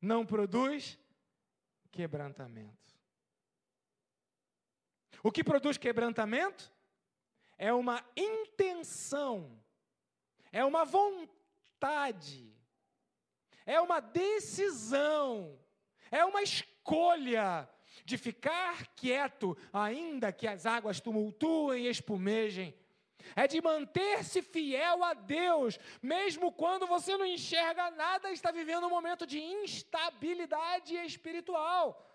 não 0.00 0.24
produz 0.24 0.98
quebrantamento. 1.90 2.80
O 5.22 5.30
que 5.30 5.44
produz 5.44 5.76
quebrantamento 5.76 6.72
é 7.58 7.72
uma 7.74 8.02
intenção, 8.16 9.62
é 10.50 10.64
uma 10.64 10.84
vontade, 10.84 12.50
é 13.66 13.80
uma 13.80 14.00
decisão, 14.00 15.58
é 16.10 16.24
uma 16.24 16.42
escolha 16.42 17.68
de 18.04 18.16
ficar 18.18 18.88
quieto, 18.96 19.56
ainda 19.72 20.32
que 20.32 20.46
as 20.46 20.66
águas 20.66 21.00
tumultuem 21.00 21.86
e 21.86 21.90
espumejem. 21.90 22.74
É 23.36 23.46
de 23.46 23.60
manter-se 23.60 24.42
fiel 24.42 25.04
a 25.04 25.12
Deus, 25.12 25.78
mesmo 26.02 26.50
quando 26.50 26.86
você 26.86 27.16
não 27.16 27.26
enxerga 27.26 27.90
nada 27.90 28.30
e 28.30 28.34
está 28.34 28.50
vivendo 28.50 28.86
um 28.86 28.90
momento 28.90 29.26
de 29.26 29.38
instabilidade 29.38 30.94
espiritual. 30.96 32.06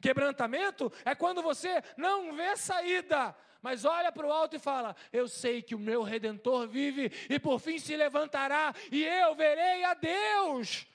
Quebrantamento 0.00 0.92
é 1.04 1.14
quando 1.14 1.42
você 1.42 1.82
não 1.96 2.34
vê 2.34 2.56
saída, 2.56 3.36
mas 3.60 3.84
olha 3.84 4.12
para 4.12 4.26
o 4.26 4.32
alto 4.32 4.56
e 4.56 4.58
fala: 4.58 4.94
Eu 5.12 5.28
sei 5.28 5.62
que 5.62 5.74
o 5.74 5.78
meu 5.78 6.02
redentor 6.02 6.68
vive 6.68 7.10
e 7.28 7.38
por 7.38 7.58
fim 7.58 7.78
se 7.78 7.96
levantará 7.96 8.74
e 8.90 9.04
eu 9.04 9.34
verei 9.34 9.84
a 9.84 9.94
Deus. 9.94 10.86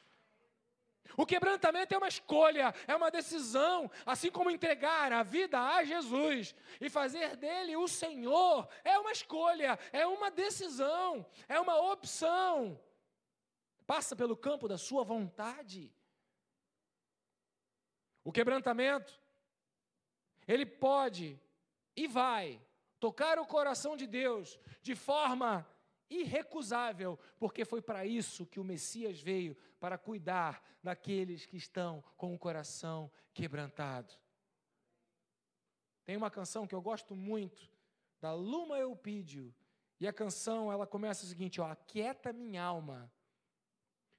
O 1.15 1.25
quebrantamento 1.25 1.93
é 1.93 1.97
uma 1.97 2.07
escolha, 2.07 2.73
é 2.87 2.95
uma 2.95 3.11
decisão, 3.11 3.91
assim 4.05 4.31
como 4.31 4.49
entregar 4.49 5.11
a 5.11 5.21
vida 5.21 5.59
a 5.59 5.83
Jesus 5.83 6.55
e 6.81 6.89
fazer 6.89 7.35
dele 7.35 7.75
o 7.75 7.87
Senhor, 7.87 8.67
é 8.83 8.97
uma 8.97 9.11
escolha, 9.11 9.77
é 9.91 10.07
uma 10.07 10.31
decisão, 10.31 11.23
é 11.47 11.59
uma 11.59 11.77
opção. 11.91 12.79
Passa 13.85 14.15
pelo 14.15 14.35
campo 14.35 14.67
da 14.67 14.77
sua 14.77 15.03
vontade. 15.03 15.93
O 18.23 18.31
quebrantamento, 18.31 19.21
ele 20.47 20.65
pode 20.65 21.39
e 21.95 22.07
vai 22.07 22.61
tocar 22.99 23.37
o 23.39 23.45
coração 23.45 23.95
de 23.95 24.07
Deus 24.07 24.59
de 24.81 24.95
forma 24.95 25.67
irrecusável, 26.09 27.19
porque 27.39 27.65
foi 27.65 27.81
para 27.81 28.05
isso 28.05 28.45
que 28.45 28.59
o 28.59 28.63
Messias 28.63 29.21
veio 29.21 29.55
para 29.79 29.97
cuidar 29.97 30.63
daqueles 30.81 31.45
que 31.45 31.57
estão 31.57 32.03
com 32.15 32.33
o 32.33 32.39
coração 32.39 33.11
quebrantado. 33.33 34.13
Tem 36.05 36.17
uma 36.17 36.29
canção 36.29 36.67
que 36.67 36.75
eu 36.75 36.81
gosto 36.81 37.15
muito, 37.15 37.71
da 38.19 38.33
Luma 38.33 38.77
Eupídio, 38.77 39.53
e 39.99 40.07
a 40.07 40.13
canção 40.13 40.71
ela 40.71 40.85
começa 40.85 41.25
o 41.25 41.27
seguinte: 41.27 41.61
ó, 41.61 41.65
aquieta 41.65 42.33
minha 42.33 42.61
alma, 42.61 43.11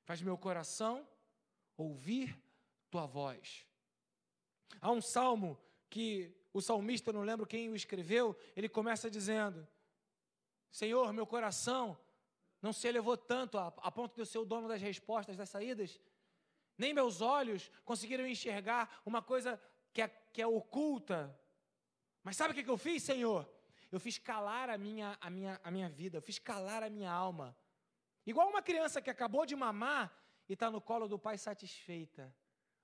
faz 0.04 0.22
meu 0.22 0.36
coração 0.36 1.06
ouvir 1.76 2.38
tua 2.90 3.06
voz. 3.06 3.66
Há 4.80 4.90
um 4.90 5.00
salmo 5.00 5.58
que 5.90 6.34
o 6.54 6.62
salmista, 6.62 7.12
não 7.12 7.22
lembro 7.22 7.44
quem 7.44 7.68
o 7.68 7.74
escreveu, 7.74 8.36
ele 8.54 8.68
começa 8.68 9.10
dizendo: 9.10 9.66
Senhor, 10.70 11.12
meu 11.12 11.26
coração 11.26 11.98
não 12.62 12.72
se 12.72 12.86
elevou 12.86 13.16
tanto 13.16 13.58
a, 13.58 13.66
a 13.66 13.90
ponto 13.90 14.14
de 14.14 14.22
eu 14.22 14.26
ser 14.26 14.38
o 14.38 14.44
dono 14.44 14.68
das 14.68 14.80
respostas, 14.80 15.36
das 15.36 15.50
saídas. 15.50 16.00
Nem 16.78 16.94
meus 16.94 17.20
olhos 17.20 17.70
conseguiram 17.84 18.26
enxergar 18.26 19.02
uma 19.04 19.20
coisa 19.20 19.60
que 19.92 20.00
é, 20.00 20.08
que 20.08 20.40
é 20.40 20.46
oculta. 20.46 21.36
Mas 22.22 22.36
sabe 22.36 22.52
o 22.52 22.64
que 22.64 22.70
eu 22.70 22.78
fiz, 22.78 23.02
Senhor? 23.02 23.50
Eu 23.90 23.98
fiz 23.98 24.16
calar 24.16 24.70
a 24.70 24.78
minha, 24.78 25.18
a, 25.20 25.28
minha, 25.28 25.60
a 25.62 25.70
minha 25.70 25.88
vida, 25.88 26.18
eu 26.18 26.22
fiz 26.22 26.38
calar 26.38 26.84
a 26.84 26.90
minha 26.90 27.10
alma. 27.10 27.56
Igual 28.24 28.48
uma 28.48 28.62
criança 28.62 29.02
que 29.02 29.10
acabou 29.10 29.44
de 29.44 29.56
mamar 29.56 30.16
e 30.48 30.52
está 30.52 30.70
no 30.70 30.80
colo 30.80 31.08
do 31.08 31.18
pai 31.18 31.36
satisfeita. 31.36 32.34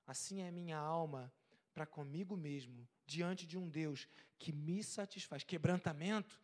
Assim 0.06 0.42
é 0.42 0.48
a 0.48 0.52
minha 0.52 0.76
alma 0.76 1.32
para 1.72 1.86
comigo 1.86 2.36
mesmo, 2.36 2.88
diante 3.06 3.46
de 3.46 3.56
um 3.56 3.68
Deus 3.68 4.08
que 4.38 4.52
me 4.52 4.82
satisfaz. 4.82 5.44
Quebrantamento 5.44 6.40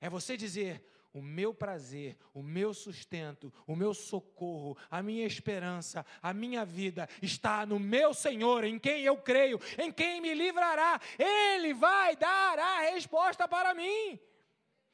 é 0.00 0.10
você 0.10 0.36
dizer: 0.36 0.84
o 1.12 1.20
meu 1.20 1.52
prazer, 1.52 2.16
o 2.32 2.42
meu 2.42 2.72
sustento, 2.72 3.52
o 3.66 3.76
meu 3.76 3.92
socorro, 3.92 4.76
a 4.90 5.02
minha 5.02 5.26
esperança, 5.26 6.06
a 6.22 6.32
minha 6.32 6.64
vida 6.64 7.08
está 7.20 7.66
no 7.66 7.78
meu 7.78 8.14
Senhor, 8.14 8.64
em 8.64 8.78
quem 8.78 9.02
eu 9.02 9.16
creio, 9.16 9.60
em 9.78 9.92
quem 9.92 10.20
me 10.20 10.32
livrará. 10.32 11.00
Ele 11.18 11.74
vai 11.74 12.16
dar 12.16 12.58
a 12.58 12.80
resposta 12.92 13.46
para 13.46 13.74
mim. 13.74 14.18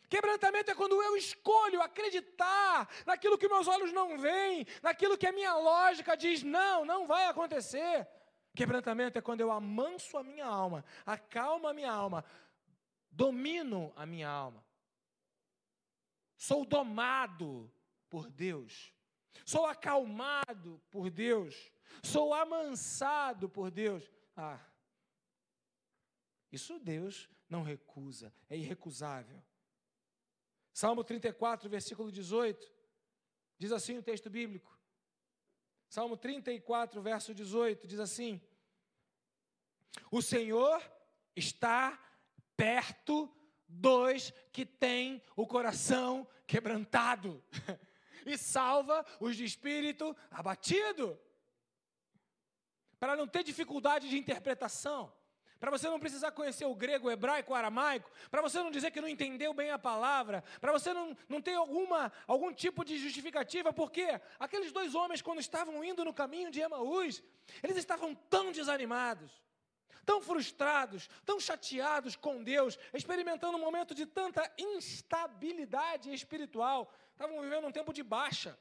Quebrantamento 0.09 0.71
é 0.71 0.75
quando 0.75 1.01
eu 1.03 1.17
escolho 1.17 1.83
acreditar 1.83 2.89
naquilo 3.05 3.37
que 3.37 3.49
meus 3.49 3.69
olhos 3.69 3.93
não 3.93 4.19
veem, 4.19 4.67
naquilo 4.83 5.19
que 5.19 5.27
a 5.27 5.33
minha 5.33 5.55
lógica 5.55 6.17
diz, 6.17 6.43
não, 6.43 6.85
não 6.85 7.07
vai 7.07 7.27
acontecer. 7.27 8.09
Quebrantamento 8.59 9.17
é 9.17 9.23
quando 9.23 9.41
eu 9.41 9.53
amanso 9.53 10.19
a 10.19 10.25
minha 10.25 10.45
alma, 10.45 10.85
acalmo 11.07 11.69
a 11.69 11.73
minha 11.73 11.93
alma, 11.93 12.25
domino 13.09 13.93
a 13.95 14.05
minha 14.05 14.29
alma. 14.29 14.67
Sou 16.37 16.65
domado 16.65 17.73
por 18.11 18.29
Deus. 18.29 18.93
Sou 19.45 19.65
acalmado 19.65 20.83
por 20.91 21.09
Deus. 21.09 21.71
Sou 22.03 22.35
amansado 22.35 23.49
por 23.49 23.71
Deus. 23.71 24.11
Ah, 24.37 24.59
isso 26.51 26.81
Deus 26.81 27.31
não 27.49 27.63
recusa, 27.63 28.35
é 28.51 28.57
irrecusável. 28.57 29.41
Salmo 30.73 31.05
34, 31.05 31.71
versículo 31.71 32.11
18, 32.11 32.75
diz 33.57 33.71
assim 33.71 33.99
o 33.99 34.03
texto 34.03 34.29
bíblico. 34.29 34.77
Salmo 35.89 36.17
34, 36.17 37.01
verso 37.01 37.33
18, 37.33 37.87
diz 37.87 37.99
assim: 37.99 38.41
O 40.11 40.23
Senhor 40.23 40.83
está 41.37 41.99
perto 42.57 43.33
Dois, 43.71 44.33
que 44.51 44.65
tem 44.65 45.23
o 45.37 45.47
coração 45.47 46.27
quebrantado 46.47 47.45
e 48.25 48.39
salva 48.39 49.05
os 49.21 49.37
de 49.37 49.45
espírito 49.45 50.17
abatido. 50.31 51.21
Para 52.99 53.15
não 53.15 53.29
ter 53.29 53.45
dificuldade 53.45 54.09
de 54.09 54.17
interpretação, 54.17 55.13
para 55.61 55.71
você 55.71 55.87
não 55.87 56.01
precisar 56.01 56.31
conhecer 56.31 56.65
o 56.65 56.75
grego, 56.75 57.09
o 57.09 57.11
hebraico, 57.11 57.53
o 57.53 57.55
aramaico, 57.55 58.11
para 58.31 58.41
você 58.41 58.59
não 58.59 58.71
dizer 58.71 58.91
que 58.91 59.03
não 59.03 59.09
entendeu 59.09 59.53
bem 59.53 59.71
a 59.71 59.79
palavra, 59.79 60.43
para 60.61 60.73
você 60.73 60.95
não, 60.95 61.15
não 61.29 61.43
ter 61.43 61.55
alguma, 61.55 62.11
algum 62.27 62.53
tipo 62.53 62.87
de 62.87 62.97
justificativa, 62.97 63.71
porque 63.71 64.19
aqueles 64.41 64.73
dois 64.73 64.95
homens, 64.95 65.21
quando 65.21 65.41
estavam 65.41 65.85
indo 65.85 66.07
no 66.07 66.15
caminho 66.15 66.51
de 66.51 66.61
Emaús, 66.61 67.23
eles 67.63 67.77
estavam 67.77 68.15
tão 68.15 68.51
desanimados, 68.51 69.31
tão 70.09 70.23
frustrados, 70.23 71.03
tão 71.29 71.39
chateados 71.39 72.17
com 72.17 72.43
Deus, 72.43 72.79
experimentando 72.95 73.59
um 73.59 73.61
momento 73.61 73.95
de 73.95 74.07
tanta 74.07 74.43
instabilidade 74.57 76.11
espiritual, 76.19 76.91
estavam 77.13 77.43
vivendo 77.43 77.67
um 77.67 77.77
tempo 77.79 77.93
de 77.93 78.03
baixa, 78.03 78.59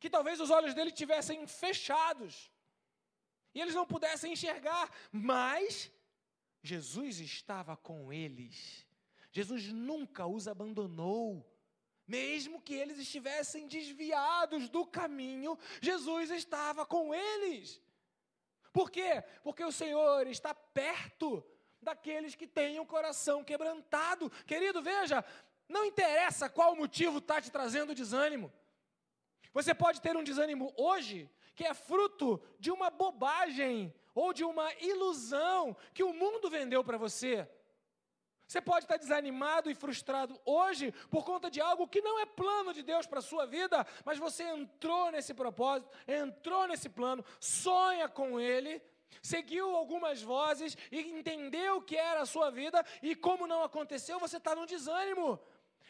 que 0.00 0.10
talvez 0.10 0.40
os 0.40 0.50
olhos 0.50 0.74
dele 0.74 0.90
tivessem 0.90 1.46
fechados 1.46 2.50
e 3.54 3.60
eles 3.60 3.76
não 3.76 3.86
pudessem 3.86 4.32
enxergar, 4.32 4.90
mas 5.12 5.88
Jesus 6.60 7.20
estava 7.20 7.76
com 7.76 8.12
eles. 8.12 8.84
Jesus 9.30 9.68
nunca 9.68 10.26
os 10.26 10.48
abandonou. 10.48 11.46
Mesmo 12.08 12.60
que 12.60 12.74
eles 12.74 12.98
estivessem 12.98 13.68
desviados 13.68 14.68
do 14.68 14.84
caminho, 14.84 15.56
Jesus 15.80 16.28
estava 16.32 16.84
com 16.84 17.14
eles. 17.14 17.80
Por 18.72 18.90
quê? 18.90 19.22
Porque 19.42 19.64
o 19.64 19.72
Senhor 19.72 20.26
está 20.26 20.54
perto 20.54 21.44
daqueles 21.82 22.34
que 22.34 22.46
têm 22.46 22.78
o 22.78 22.86
coração 22.86 23.42
quebrantado. 23.42 24.30
Querido, 24.46 24.82
veja, 24.82 25.24
não 25.68 25.84
interessa 25.84 26.48
qual 26.48 26.76
motivo 26.76 27.18
está 27.18 27.40
te 27.40 27.50
trazendo 27.50 27.94
desânimo. 27.94 28.52
Você 29.52 29.74
pode 29.74 30.00
ter 30.00 30.16
um 30.16 30.22
desânimo 30.22 30.72
hoje 30.76 31.28
que 31.54 31.64
é 31.64 31.74
fruto 31.74 32.40
de 32.58 32.70
uma 32.70 32.90
bobagem 32.90 33.92
ou 34.14 34.32
de 34.32 34.44
uma 34.44 34.72
ilusão 34.74 35.76
que 35.92 36.02
o 36.02 36.12
mundo 36.12 36.48
vendeu 36.48 36.84
para 36.84 36.96
você. 36.96 37.48
Você 38.50 38.60
pode 38.60 38.84
estar 38.84 38.96
desanimado 38.96 39.70
e 39.70 39.76
frustrado 39.76 40.36
hoje 40.44 40.92
por 41.08 41.24
conta 41.24 41.48
de 41.48 41.60
algo 41.60 41.86
que 41.86 42.00
não 42.00 42.18
é 42.18 42.26
plano 42.26 42.74
de 42.74 42.82
Deus 42.82 43.06
para 43.06 43.20
a 43.20 43.22
sua 43.22 43.46
vida, 43.46 43.86
mas 44.04 44.18
você 44.18 44.42
entrou 44.42 45.12
nesse 45.12 45.32
propósito, 45.32 45.88
entrou 46.08 46.66
nesse 46.66 46.88
plano, 46.88 47.24
sonha 47.38 48.08
com 48.08 48.40
ele, 48.40 48.82
seguiu 49.22 49.76
algumas 49.76 50.20
vozes 50.20 50.76
e 50.90 50.98
entendeu 50.98 51.76
o 51.76 51.82
que 51.82 51.96
era 51.96 52.22
a 52.22 52.26
sua 52.26 52.50
vida, 52.50 52.84
e 53.00 53.14
como 53.14 53.46
não 53.46 53.62
aconteceu, 53.62 54.18
você 54.18 54.38
está 54.38 54.52
no 54.52 54.66
desânimo. 54.66 55.38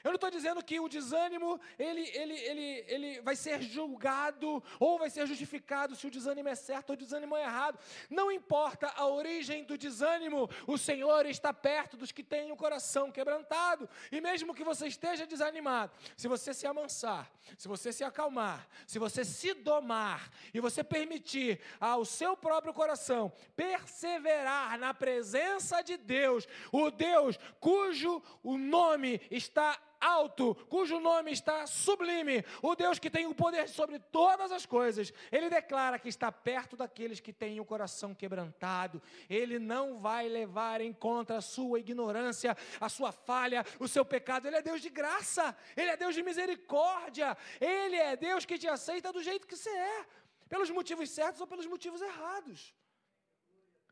Eu 0.03 0.11
não 0.11 0.17
estou 0.17 0.31
dizendo 0.31 0.65
que 0.65 0.81
o 0.81 0.89
desânimo 0.89 1.61
ele, 1.79 2.09
ele, 2.15 2.35
ele, 2.35 2.85
ele 2.89 3.21
vai 3.21 3.37
ser 3.37 3.63
julgado 3.63 4.63
ou 4.79 4.99
vai 4.99 5.11
ser 5.11 5.27
justificado 5.27 5.95
se 5.95 6.07
o 6.07 6.11
desânimo 6.11 6.49
é 6.49 6.55
certo 6.55 6.91
ou 6.91 6.95
o 6.95 6.99
desânimo 6.99 7.37
é 7.37 7.43
errado. 7.43 7.79
Não 8.09 8.33
importa 8.33 8.93
a 8.97 9.07
origem 9.07 9.65
do 9.65 9.77
desânimo, 9.77 10.49
o 10.67 10.79
Senhor 10.79 11.27
está 11.27 11.53
perto 11.53 11.97
dos 11.97 12.13
que 12.13 12.23
têm 12.23 12.51
o 12.51 12.57
coração 12.57 13.11
quebrantado. 13.11 13.89
E 14.11 14.21
mesmo 14.21 14.55
que 14.55 14.65
você 14.65 14.87
esteja 14.87 15.27
desanimado, 15.27 15.93
se 16.17 16.29
você 16.29 16.55
se 16.55 16.67
amansar, 16.67 17.31
se 17.57 17.69
você 17.69 17.93
se 17.93 18.05
acalmar, 18.05 18.67
se 18.87 18.99
você 18.99 19.25
se 19.25 19.55
domar 19.55 20.31
e 20.55 20.61
você 20.61 20.83
permitir 20.83 21.61
ao 21.79 22.05
seu 22.05 22.37
próprio 22.37 22.73
coração 22.73 23.33
perseverar 23.55 24.79
na 24.79 24.95
presença 24.95 25.83
de 25.83 25.97
Deus, 25.97 26.47
o 26.73 26.91
Deus 26.91 27.39
cujo 27.59 28.23
o 28.43 28.57
nome 28.57 29.21
está 29.31 29.79
alto, 30.01 30.55
cujo 30.69 30.99
nome 30.99 31.31
está 31.31 31.67
sublime, 31.67 32.45
o 32.63 32.75
Deus 32.75 32.99
que 32.99 33.11
tem 33.11 33.27
o 33.27 33.35
poder 33.35 33.69
sobre 33.69 33.99
todas 33.99 34.51
as 34.51 34.65
coisas, 34.65 35.13
ele 35.31 35.51
declara 35.51 35.99
que 35.99 36.09
está 36.09 36.33
perto 36.33 36.77
daqueles 36.77 37.21
que 37.21 37.33
têm 37.33 37.61
o 37.61 37.65
coração 37.65 38.15
quebrantado. 38.15 39.03
Ele 39.29 39.59
não 39.59 39.99
vai 39.99 40.29
levar 40.29 40.81
em 40.81 40.93
conta 40.93 41.37
a 41.37 41.41
sua 41.41 41.79
ignorância, 41.79 42.57
a 42.81 42.89
sua 42.89 43.13
falha, 43.13 43.65
o 43.79 43.87
seu 43.87 44.05
pecado. 44.05 44.47
Ele 44.47 44.57
é 44.57 44.63
Deus 44.63 44.81
de 44.81 44.89
graça, 44.89 45.57
ele 45.77 45.91
é 45.91 45.97
Deus 45.97 46.15
de 46.15 46.23
misericórdia, 46.23 47.37
ele 47.61 47.97
é 47.97 48.17
Deus 48.17 48.45
que 48.45 48.59
te 48.59 48.69
aceita 48.69 49.13
do 49.13 49.23
jeito 49.23 49.47
que 49.47 49.57
você 49.57 49.71
é, 49.71 50.07
pelos 50.49 50.71
motivos 50.71 51.11
certos 51.11 51.41
ou 51.41 51.47
pelos 51.47 51.67
motivos 51.67 52.01
errados. 52.01 52.75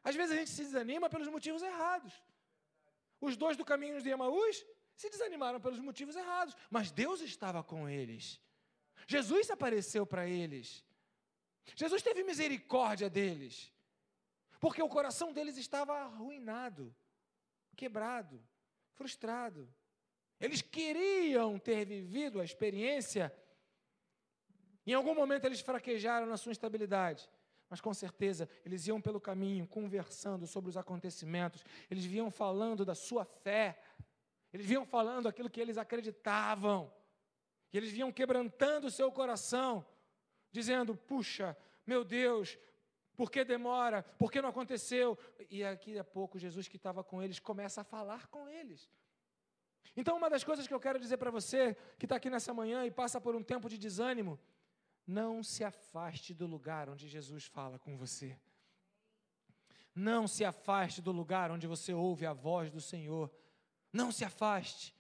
Às 0.02 0.16
vezes 0.16 0.32
a 0.34 0.38
gente 0.38 0.50
se 0.50 0.64
desanima 0.64 1.10
pelos 1.10 1.28
motivos 1.28 1.62
errados. 1.62 2.12
Os 3.20 3.36
dois 3.36 3.56
do 3.56 3.64
caminho 3.64 4.00
de 4.00 4.08
Emaús 4.08 4.64
se 4.98 5.08
desanimaram 5.08 5.60
pelos 5.60 5.78
motivos 5.78 6.16
errados, 6.16 6.56
mas 6.68 6.90
Deus 6.90 7.20
estava 7.20 7.62
com 7.62 7.88
eles. 7.88 8.40
Jesus 9.06 9.48
apareceu 9.48 10.04
para 10.04 10.28
eles. 10.28 10.84
Jesus 11.76 12.02
teve 12.02 12.24
misericórdia 12.24 13.08
deles, 13.08 13.72
porque 14.58 14.82
o 14.82 14.88
coração 14.88 15.32
deles 15.32 15.56
estava 15.56 15.92
arruinado, 15.92 16.92
quebrado, 17.76 18.42
frustrado. 18.94 19.72
Eles 20.40 20.62
queriam 20.62 21.60
ter 21.60 21.84
vivido 21.84 22.40
a 22.40 22.44
experiência. 22.44 23.32
Em 24.84 24.94
algum 24.94 25.14
momento 25.14 25.44
eles 25.44 25.60
fraquejaram 25.60 26.26
na 26.26 26.36
sua 26.36 26.50
estabilidade, 26.50 27.30
mas 27.70 27.80
com 27.80 27.94
certeza 27.94 28.48
eles 28.64 28.88
iam 28.88 29.00
pelo 29.00 29.20
caminho 29.20 29.64
conversando 29.68 30.44
sobre 30.44 30.70
os 30.70 30.76
acontecimentos, 30.76 31.64
eles 31.88 32.04
vinham 32.04 32.32
falando 32.32 32.84
da 32.84 32.96
sua 32.96 33.24
fé, 33.24 33.80
eles 34.52 34.66
vinham 34.66 34.84
falando 34.84 35.28
aquilo 35.28 35.50
que 35.50 35.60
eles 35.60 35.78
acreditavam. 35.78 36.92
E 37.72 37.76
eles 37.76 37.90
vinham 37.90 38.10
quebrantando 38.10 38.86
o 38.86 38.90
seu 38.90 39.12
coração, 39.12 39.84
dizendo: 40.50 40.96
puxa, 40.96 41.56
meu 41.86 42.04
Deus, 42.04 42.58
por 43.14 43.30
que 43.30 43.44
demora? 43.44 44.02
Por 44.02 44.30
que 44.30 44.40
não 44.40 44.48
aconteceu? 44.48 45.18
E 45.50 45.64
aqui 45.64 45.98
a 45.98 46.04
pouco 46.04 46.38
Jesus 46.38 46.68
que 46.68 46.76
estava 46.76 47.02
com 47.02 47.22
eles 47.22 47.38
começa 47.38 47.80
a 47.80 47.84
falar 47.84 48.28
com 48.28 48.48
eles. 48.48 48.88
Então, 49.96 50.16
uma 50.16 50.30
das 50.30 50.44
coisas 50.44 50.66
que 50.66 50.72
eu 50.72 50.78
quero 50.78 51.00
dizer 51.00 51.16
para 51.16 51.30
você 51.30 51.76
que 51.98 52.06
está 52.06 52.16
aqui 52.16 52.30
nessa 52.30 52.54
manhã 52.54 52.86
e 52.86 52.90
passa 52.90 53.20
por 53.20 53.34
um 53.34 53.42
tempo 53.42 53.68
de 53.68 53.76
desânimo, 53.76 54.38
não 55.04 55.42
se 55.42 55.64
afaste 55.64 56.32
do 56.32 56.46
lugar 56.46 56.88
onde 56.88 57.08
Jesus 57.08 57.46
fala 57.46 57.78
com 57.78 57.96
você. 57.96 58.38
Não 59.94 60.28
se 60.28 60.44
afaste 60.44 61.02
do 61.02 61.10
lugar 61.10 61.50
onde 61.50 61.66
você 61.66 61.92
ouve 61.92 62.24
a 62.24 62.32
voz 62.32 62.70
do 62.70 62.80
Senhor. 62.80 63.28
Não 63.92 64.12
se 64.12 64.24
afaste, 64.24 64.94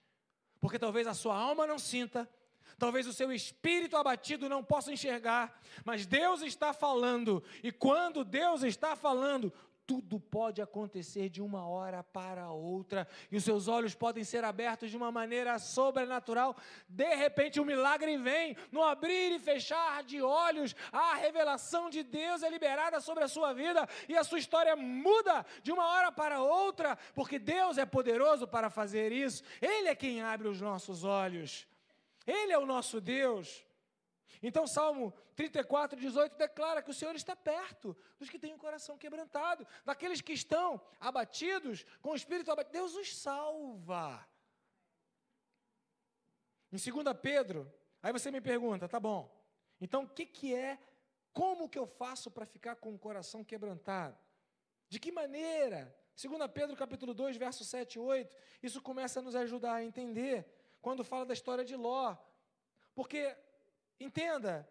porque 0.60 0.78
talvez 0.78 1.06
a 1.06 1.14
sua 1.14 1.36
alma 1.36 1.66
não 1.66 1.78
sinta, 1.78 2.28
talvez 2.78 3.06
o 3.06 3.12
seu 3.12 3.32
espírito 3.32 3.96
abatido 3.96 4.48
não 4.48 4.62
possa 4.62 4.92
enxergar, 4.92 5.60
mas 5.84 6.06
Deus 6.06 6.42
está 6.42 6.72
falando, 6.72 7.42
e 7.62 7.70
quando 7.72 8.24
Deus 8.24 8.62
está 8.62 8.94
falando, 8.96 9.52
tudo 9.88 10.20
pode 10.20 10.60
acontecer 10.60 11.30
de 11.30 11.40
uma 11.40 11.66
hora 11.66 12.04
para 12.04 12.50
outra, 12.50 13.08
e 13.30 13.38
os 13.38 13.42
seus 13.42 13.68
olhos 13.68 13.94
podem 13.94 14.22
ser 14.22 14.44
abertos 14.44 14.90
de 14.90 14.98
uma 14.98 15.10
maneira 15.10 15.58
sobrenatural. 15.58 16.54
De 16.86 17.14
repente, 17.16 17.58
o 17.58 17.62
um 17.62 17.66
milagre 17.66 18.18
vem, 18.18 18.54
no 18.70 18.82
abrir 18.82 19.32
e 19.32 19.38
fechar 19.38 20.04
de 20.04 20.20
olhos, 20.20 20.76
a 20.92 21.14
revelação 21.14 21.88
de 21.88 22.02
Deus 22.02 22.42
é 22.42 22.50
liberada 22.50 23.00
sobre 23.00 23.24
a 23.24 23.28
sua 23.28 23.54
vida, 23.54 23.88
e 24.06 24.14
a 24.14 24.22
sua 24.22 24.38
história 24.38 24.76
muda 24.76 25.46
de 25.62 25.72
uma 25.72 25.86
hora 25.86 26.12
para 26.12 26.42
outra, 26.42 26.98
porque 27.14 27.38
Deus 27.38 27.78
é 27.78 27.86
poderoso 27.86 28.46
para 28.46 28.68
fazer 28.68 29.10
isso, 29.10 29.42
Ele 29.58 29.88
é 29.88 29.94
quem 29.94 30.20
abre 30.20 30.48
os 30.48 30.60
nossos 30.60 31.02
olhos, 31.02 31.66
Ele 32.26 32.52
é 32.52 32.58
o 32.58 32.66
nosso 32.66 33.00
Deus. 33.00 33.66
Então, 34.42 34.66
Salmo 34.66 35.12
34, 35.34 35.98
18 35.98 36.36
declara 36.36 36.82
que 36.82 36.90
o 36.90 36.94
Senhor 36.94 37.14
está 37.14 37.34
perto 37.34 37.96
dos 38.18 38.28
que 38.28 38.38
têm 38.38 38.54
o 38.54 38.58
coração 38.58 38.96
quebrantado, 38.96 39.66
daqueles 39.84 40.20
que 40.20 40.32
estão 40.32 40.80
abatidos, 41.00 41.84
com 42.00 42.10
o 42.10 42.16
espírito 42.16 42.50
abatido. 42.50 42.72
Deus 42.72 42.94
os 42.94 43.16
salva. 43.16 44.26
Em 46.70 46.76
2 46.76 47.16
Pedro, 47.20 47.72
aí 48.02 48.12
você 48.12 48.30
me 48.30 48.40
pergunta, 48.40 48.88
tá 48.88 49.00
bom, 49.00 49.34
então 49.80 50.04
o 50.04 50.08
que, 50.08 50.26
que 50.26 50.54
é, 50.54 50.78
como 51.32 51.68
que 51.68 51.78
eu 51.78 51.86
faço 51.86 52.30
para 52.30 52.44
ficar 52.44 52.76
com 52.76 52.94
o 52.94 52.98
coração 52.98 53.42
quebrantado? 53.42 54.18
De 54.88 55.00
que 55.00 55.10
maneira? 55.10 55.94
2 56.20 56.50
Pedro 56.52 56.76
capítulo 56.76 57.14
2, 57.14 57.36
verso 57.36 57.64
7 57.64 57.94
e 57.94 57.98
8, 57.98 58.36
isso 58.62 58.82
começa 58.82 59.20
a 59.20 59.22
nos 59.22 59.34
ajudar 59.34 59.74
a 59.74 59.84
entender, 59.84 60.46
quando 60.82 61.04
fala 61.04 61.24
da 61.24 61.32
história 61.32 61.64
de 61.64 61.76
Ló. 61.76 62.16
Porque 62.94 63.36
Entenda, 64.00 64.68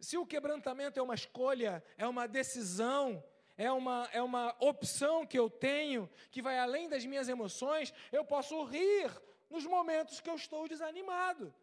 se 0.00 0.18
o 0.18 0.26
quebrantamento 0.26 0.98
é 0.98 1.02
uma 1.02 1.14
escolha, 1.14 1.82
é 1.96 2.06
uma 2.06 2.26
decisão, 2.26 3.22
é 3.56 3.70
uma, 3.70 4.08
é 4.12 4.22
uma 4.22 4.54
opção 4.60 5.26
que 5.26 5.38
eu 5.38 5.48
tenho, 5.48 6.10
que 6.30 6.42
vai 6.42 6.58
além 6.58 6.88
das 6.88 7.04
minhas 7.04 7.28
emoções, 7.28 7.92
eu 8.12 8.24
posso 8.24 8.62
rir 8.64 9.10
nos 9.48 9.64
momentos 9.64 10.20
que 10.20 10.28
eu 10.28 10.34
estou 10.34 10.68
desanimado. 10.68 11.54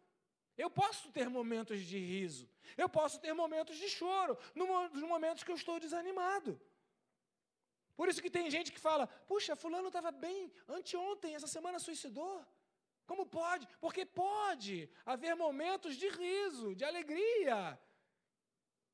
Eu 0.56 0.70
posso 0.70 1.10
ter 1.10 1.28
momentos 1.28 1.80
de 1.80 1.98
riso, 1.98 2.48
eu 2.76 2.88
posso 2.88 3.20
ter 3.20 3.32
momentos 3.32 3.76
de 3.76 3.88
choro, 3.88 4.38
nos 4.54 5.02
momentos 5.02 5.42
que 5.42 5.50
eu 5.50 5.56
estou 5.56 5.80
desanimado. 5.80 6.60
Por 7.96 8.08
isso 8.08 8.22
que 8.22 8.30
tem 8.30 8.50
gente 8.50 8.72
que 8.72 8.78
fala: 8.78 9.06
puxa, 9.06 9.56
fulano 9.56 9.88
estava 9.88 10.10
bem 10.10 10.52
anteontem, 10.68 11.34
essa 11.34 11.46
semana 11.46 11.78
suicidou. 11.78 12.44
Como 13.06 13.26
pode? 13.26 13.68
Porque 13.80 14.06
pode 14.06 14.90
haver 15.04 15.34
momentos 15.34 15.96
de 15.96 16.08
riso, 16.08 16.74
de 16.74 16.84
alegria, 16.84 17.78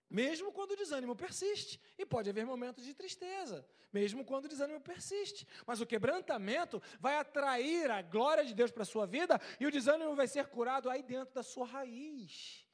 mesmo 0.09 0.53
quando 0.53 0.73
o 0.73 0.77
desânimo 0.77 1.15
persiste. 1.15 1.81
E 1.97 2.05
pode 2.05 2.29
haver 2.29 2.45
momentos 2.45 2.85
de 2.85 2.93
tristeza, 2.93 3.65
mesmo 3.93 4.25
quando 4.25 4.47
o 4.47 4.49
desânimo 4.49 4.81
persiste. 4.81 5.47
Mas 5.65 5.81
o 5.81 5.87
quebrantamento 5.87 6.83
vai 6.99 7.17
atrair 7.17 7.91
a 7.91 8.03
glória 8.03 8.45
de 8.45 8.53
Deus 8.53 8.73
para 8.73 8.83
a 8.83 8.87
sua 8.87 9.07
vida 9.07 9.41
e 9.61 9.67
o 9.67 9.71
desânimo 9.71 10.17
vai 10.17 10.27
ser 10.27 10.49
curado 10.49 10.91
aí 10.91 11.03
dentro 11.03 11.33
da 11.33 11.45
sua 11.45 11.67
raiz. 11.67 12.67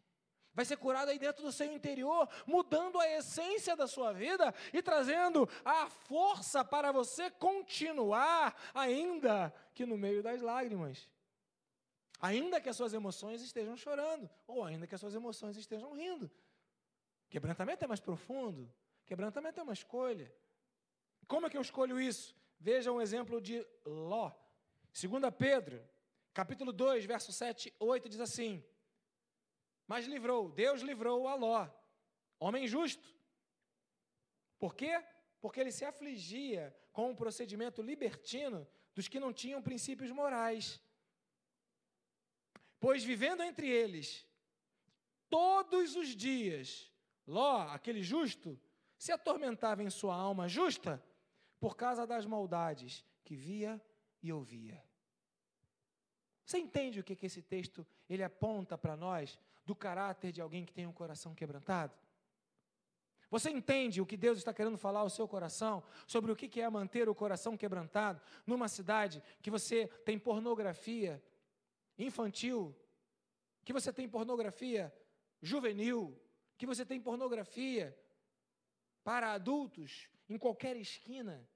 Vai 0.55 0.65
ser 0.65 0.79
curado 0.79 1.11
aí 1.11 1.19
dentro 1.19 1.45
do 1.45 1.53
seu 1.53 1.71
interior, 1.71 2.27
mudando 2.47 2.99
a 2.99 3.07
essência 3.07 3.77
da 3.77 3.87
sua 3.87 4.15
vida 4.15 4.55
e 4.73 4.81
trazendo 4.81 5.47
a 5.63 5.91
força 5.91 6.65
para 6.65 6.91
você 6.91 7.31
continuar, 7.31 8.59
ainda 8.73 9.53
que 9.75 9.85
no 9.85 9.99
meio 9.99 10.23
das 10.23 10.41
lágrimas. 10.41 11.11
Ainda 12.21 12.61
que 12.61 12.69
as 12.69 12.77
suas 12.77 12.93
emoções 12.95 13.43
estejam 13.43 13.77
chorando, 13.77 14.29
ou 14.47 14.65
ainda 14.65 14.87
que 14.87 14.95
as 14.95 15.01
suas 15.01 15.15
emoções 15.15 15.57
estejam 15.57 15.93
rindo. 15.93 16.31
Quebrantamento 17.29 17.85
é 17.85 17.89
mais 17.89 18.01
profundo. 18.01 18.73
Quebrantamento 19.05 19.61
é 19.61 19.63
uma 19.63 19.73
escolha. 19.73 20.33
Como 21.27 21.47
é 21.47 21.51
que 21.51 21.57
eu 21.57 21.63
escolho 21.63 22.01
isso? 22.01 22.35
Veja 22.59 22.91
um 22.93 23.01
exemplo 23.01 23.41
de 23.41 23.65
Ló. 23.85 24.33
2 24.93 25.23
Pedro, 25.37 25.87
capítulo 26.33 26.73
2, 26.73 27.05
verso 27.05 27.33
7 27.33 27.75
8, 27.79 28.09
diz 28.09 28.21
assim: 28.21 28.65
Mas 29.87 30.07
livrou, 30.07 30.51
Deus 30.51 30.81
livrou 30.81 31.29
a 31.29 31.35
Ló, 31.35 31.69
homem 32.41 32.67
justo. 32.67 33.15
Por 34.59 34.75
quê? 34.75 35.05
Porque 35.41 35.61
ele 35.61 35.71
se 35.71 35.85
afligia 35.85 36.75
com 36.93 37.11
um 37.11 37.15
procedimento 37.15 37.83
libertino 37.83 38.67
dos 38.95 39.07
que 39.07 39.21
não 39.21 39.33
tinham 39.33 39.61
princípios 39.61 40.11
morais 40.11 40.81
Pois 42.79 43.03
vivendo 43.05 43.43
entre 43.43 43.69
eles, 43.69 44.27
todos 45.29 45.97
os 45.97 46.09
dias, 46.15 46.91
Ló, 47.27 47.63
aquele 47.69 48.03
justo, 48.03 48.59
se 48.97 49.13
atormentava 49.13 49.83
em 49.83 49.91
sua 49.91 50.15
alma 50.15 50.49
justa 50.49 51.03
por 51.59 51.77
causa 51.77 52.07
das 52.07 52.25
maldades 52.25 53.05
que 53.25 53.35
via 53.35 53.81
e 54.23 54.33
ouvia. 54.33 54.83
Você 56.45 56.59
entende 56.59 57.01
o 57.01 57.05
que, 57.05 57.17
que 57.17 57.27
esse 57.27 57.43
texto 57.43 57.85
ele 58.09 58.23
aponta 58.23 58.79
para 58.79 58.97
nós 58.97 59.39
do 59.65 59.75
caráter 59.75 60.31
de 60.31 60.41
alguém 60.41 60.65
que 60.65 60.73
tem 60.73 60.87
um 60.87 60.93
coração 60.93 61.35
quebrantado? 61.35 61.93
Você 63.29 63.51
entende 63.51 64.01
o 64.01 64.07
que 64.07 64.17
Deus 64.17 64.39
está 64.39 64.55
querendo 64.55 64.79
falar 64.79 65.01
ao 65.01 65.11
seu 65.11 65.27
coração? 65.27 65.83
Sobre 66.07 66.31
o 66.31 66.37
que 66.37 66.61
é 66.61 66.71
manter 66.71 67.09
o 67.09 67.15
coração 67.15 67.57
quebrantado 67.57 68.21
numa 68.47 68.69
cidade 68.69 69.21
que 69.43 69.51
você 69.51 69.89
tem 70.05 70.17
pornografia 70.17 71.21
infantil, 71.99 72.75
que 73.65 73.73
você 73.73 73.93
tem 73.93 74.09
pornografia 74.09 74.95
juvenil, 75.41 76.21
que 76.57 76.67
você 76.67 76.85
tem 76.85 77.01
pornografia 77.01 77.97
para 79.03 79.33
adultos 79.33 80.09
em 80.29 80.39
qualquer 80.39 80.77
esquina. 80.77 81.49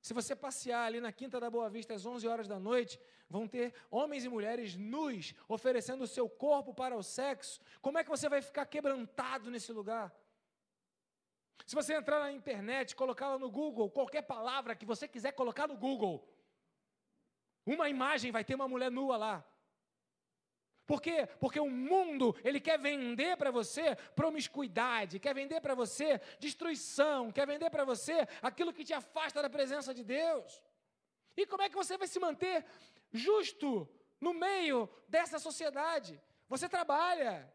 Se 0.00 0.12
você 0.12 0.34
passear 0.34 0.84
ali 0.86 1.00
na 1.00 1.12
Quinta 1.12 1.38
da 1.38 1.48
Boa 1.48 1.70
Vista 1.70 1.94
às 1.94 2.04
11 2.04 2.26
horas 2.26 2.48
da 2.48 2.58
noite, 2.58 3.00
vão 3.28 3.46
ter 3.46 3.72
homens 3.90 4.24
e 4.24 4.28
mulheres 4.28 4.74
nus 4.74 5.32
oferecendo 5.48 6.02
o 6.02 6.08
seu 6.08 6.28
corpo 6.28 6.74
para 6.74 6.96
o 6.96 7.02
sexo. 7.02 7.60
Como 7.80 7.98
é 7.98 8.04
que 8.04 8.10
você 8.10 8.28
vai 8.28 8.42
ficar 8.42 8.66
quebrantado 8.66 9.50
nesse 9.50 9.72
lugar? 9.72 10.12
Se 11.64 11.74
você 11.74 11.94
entrar 11.94 12.18
na 12.18 12.32
internet, 12.32 12.96
colocar 12.96 13.28
lá 13.28 13.38
no 13.38 13.50
Google, 13.50 13.90
qualquer 13.90 14.22
palavra 14.22 14.74
que 14.74 14.84
você 14.84 15.06
quiser 15.06 15.32
colocar 15.32 15.68
no 15.68 15.76
Google, 15.76 16.28
uma 17.64 17.88
imagem 17.88 18.32
vai 18.32 18.44
ter 18.44 18.56
uma 18.56 18.66
mulher 18.66 18.90
nua 18.90 19.16
lá. 19.16 19.51
Por 20.86 21.00
quê? 21.00 21.28
Porque 21.38 21.60
o 21.60 21.70
mundo, 21.70 22.36
ele 22.44 22.60
quer 22.60 22.78
vender 22.78 23.36
para 23.36 23.50
você 23.50 23.94
promiscuidade, 24.16 25.20
quer 25.20 25.34
vender 25.34 25.60
para 25.60 25.74
você 25.74 26.20
destruição, 26.38 27.30
quer 27.30 27.46
vender 27.46 27.70
para 27.70 27.84
você 27.84 28.26
aquilo 28.42 28.72
que 28.72 28.84
te 28.84 28.92
afasta 28.92 29.40
da 29.40 29.48
presença 29.48 29.94
de 29.94 30.02
Deus. 30.02 30.62
E 31.36 31.46
como 31.46 31.62
é 31.62 31.68
que 31.68 31.76
você 31.76 31.96
vai 31.96 32.08
se 32.08 32.18
manter 32.18 32.64
justo 33.12 33.88
no 34.20 34.34
meio 34.34 34.88
dessa 35.08 35.38
sociedade? 35.38 36.20
Você 36.48 36.68
trabalha, 36.68 37.50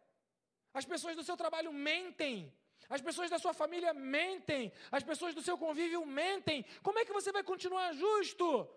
as 0.73 0.85
pessoas 0.85 1.15
do 1.15 1.23
seu 1.23 1.35
trabalho 1.35 1.71
mentem, 1.73 2.51
as 2.89 3.01
pessoas 3.01 3.29
da 3.29 3.37
sua 3.37 3.53
família 3.53 3.93
mentem, 3.93 4.71
as 4.89 5.03
pessoas 5.03 5.35
do 5.35 5.41
seu 5.41 5.57
convívio 5.57 6.05
mentem. 6.05 6.65
Como 6.81 6.97
é 6.97 7.05
que 7.05 7.11
você 7.11 7.31
vai 7.31 7.43
continuar 7.43 7.93
justo 7.93 8.67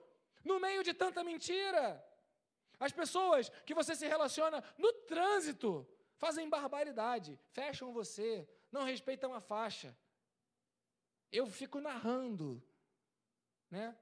no 0.45 0.59
meio 0.59 0.83
de 0.83 0.93
tanta 0.93 1.23
mentira? 1.23 2.05
As 2.81 2.93
pessoas 2.93 3.51
que 3.67 3.75
você 3.75 3.95
se 3.95 4.09
relaciona 4.09 4.65
no 4.79 4.91
trânsito 5.13 5.87
fazem 6.17 6.49
barbaridade, 6.49 7.39
fecham 7.51 7.93
você, 7.93 8.49
não 8.73 8.85
respeitam 8.85 9.35
a 9.35 9.41
faixa. 9.41 9.95
Eu 11.31 11.47
fico 11.47 11.79
narrando, 11.79 12.63
né? 13.71 13.97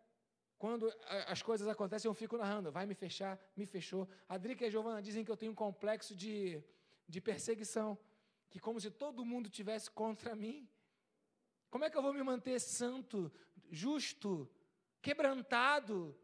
Quando 0.57 0.93
as 1.27 1.43
coisas 1.43 1.69
acontecem, 1.69 2.09
eu 2.09 2.15
fico 2.15 2.37
narrando. 2.37 2.73
Vai 2.73 2.87
me 2.87 2.95
fechar, 2.95 3.39
me 3.57 3.67
fechou. 3.67 4.09
A 4.29 4.37
e 4.37 4.65
a 4.65 4.71
Giovana 4.71 5.03
dizem 5.03 5.25
que 5.25 5.31
eu 5.31 5.37
tenho 5.37 5.53
um 5.53 5.55
complexo 5.55 6.15
de, 6.15 6.63
de 7.07 7.21
perseguição, 7.21 7.99
que 8.51 8.59
como 8.59 8.81
se 8.81 8.91
todo 8.91 9.25
mundo 9.25 9.49
tivesse 9.49 9.91
contra 9.91 10.35
mim. 10.35 10.69
Como 11.71 11.85
é 11.85 11.91
que 11.91 11.97
eu 11.97 12.03
vou 12.03 12.13
me 12.13 12.23
manter 12.23 12.59
santo, 12.61 13.31
justo, 13.71 14.51
quebrantado, 15.01 16.17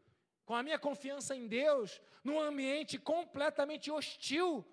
com 0.45 0.55
a 0.55 0.63
minha 0.63 0.77
confiança 0.77 1.35
em 1.35 1.47
Deus, 1.47 2.01
num 2.23 2.39
ambiente 2.39 2.97
completamente 2.97 3.91
hostil. 3.91 4.65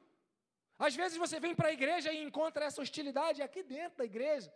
Às 0.78 0.94
vezes 0.94 1.16
você 1.16 1.38
vem 1.40 1.54
para 1.54 1.68
a 1.68 1.72
igreja 1.72 2.12
e 2.12 2.22
encontra 2.22 2.64
essa 2.64 2.82
hostilidade 2.82 3.40
aqui 3.42 3.62
dentro 3.62 3.98
da 3.98 4.04
igreja. 4.04 4.52